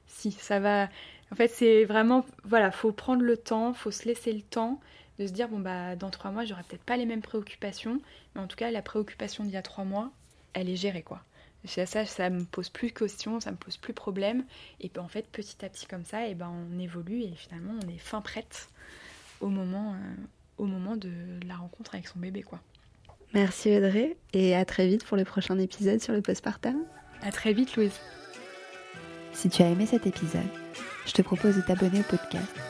si 0.07 0.31
ça 0.31 0.61
va 0.61 0.89
en 1.33 1.35
fait 1.35 1.49
c'est 1.49 1.85
vraiment 1.85 2.25
voilà 2.45 2.71
faut 2.71 2.93
prendre 2.93 3.23
le 3.23 3.37
temps 3.37 3.75
faut 3.75 3.91
se 3.91 4.05
laisser 4.05 4.33
le 4.33 4.43
temps 4.43 4.81
de 5.21 5.27
se 5.27 5.33
dire 5.33 5.49
bon 5.49 5.61
bah 5.61 5.97
dans 5.97 6.09
trois 6.11 6.31
mois 6.31 6.45
j'aurai 6.45 6.63
peut-être 6.63 6.83
pas 6.83 6.97
les 6.97 7.05
mêmes 7.05 7.21
préoccupations, 7.21 8.01
mais 8.35 8.41
en 8.41 8.47
tout 8.47 8.57
cas 8.57 8.71
la 8.71 8.83
préoccupation 8.83 9.45
d'il 9.45 9.53
y 9.53 9.57
a 9.57 9.63
trois 9.63 9.85
mois, 9.85 10.11
elle 10.55 10.69
est 10.69 10.77
gérée 10.77 11.03
quoi. 11.03 11.23
Ça, 11.67 11.85
ça, 11.85 12.07
ça 12.07 12.31
me 12.31 12.45
pose 12.45 12.71
plus 12.71 12.89
de 12.89 12.95
questions, 12.95 13.39
ça 13.39 13.51
me 13.51 13.57
pose 13.59 13.77
plus 13.77 13.93
de 13.93 13.99
problèmes. 13.99 14.45
Et 14.81 14.89
puis 14.89 14.99
en 14.99 15.09
fait, 15.09 15.27
petit 15.27 15.63
à 15.63 15.69
petit 15.69 15.85
comme 15.85 16.07
ça, 16.07 16.27
et 16.27 16.35
ben 16.35 16.51
on 16.51 16.79
évolue 16.79 17.21
et 17.21 17.35
finalement 17.37 17.75
on 17.85 17.89
est 17.89 17.99
fin 17.99 18.23
prête 18.23 18.71
au 19.43 19.49
moment, 19.49 19.93
euh, 19.93 20.15
au 20.57 20.65
moment 20.65 20.97
de 20.97 21.13
la 21.47 21.57
rencontre 21.57 21.95
avec 21.95 22.09
son 22.09 22.19
bébé 22.19 22.43
quoi. 22.43 22.61
Merci 23.35 23.77
Audrey 23.77 24.17
et 24.33 24.57
à 24.57 24.65
très 24.65 24.89
vite 24.89 25.05
pour 25.05 25.19
le 25.19 25.25
prochain 25.25 25.59
épisode 25.59 26.01
sur 26.01 26.15
le 26.15 26.23
postpartum. 26.23 26.83
À 27.21 27.31
très 27.31 27.53
vite 27.53 27.77
Louise. 27.77 28.01
Si 29.35 29.51
tu 29.51 29.63
as 29.63 29.69
aimé 29.69 29.85
cet 29.85 30.07
épisode, 30.07 30.41
je 31.07 31.13
te 31.13 31.21
propose 31.21 31.57
de 31.57 31.61
t'abonner 31.61 32.01
au 32.01 32.05
podcast 32.05 32.70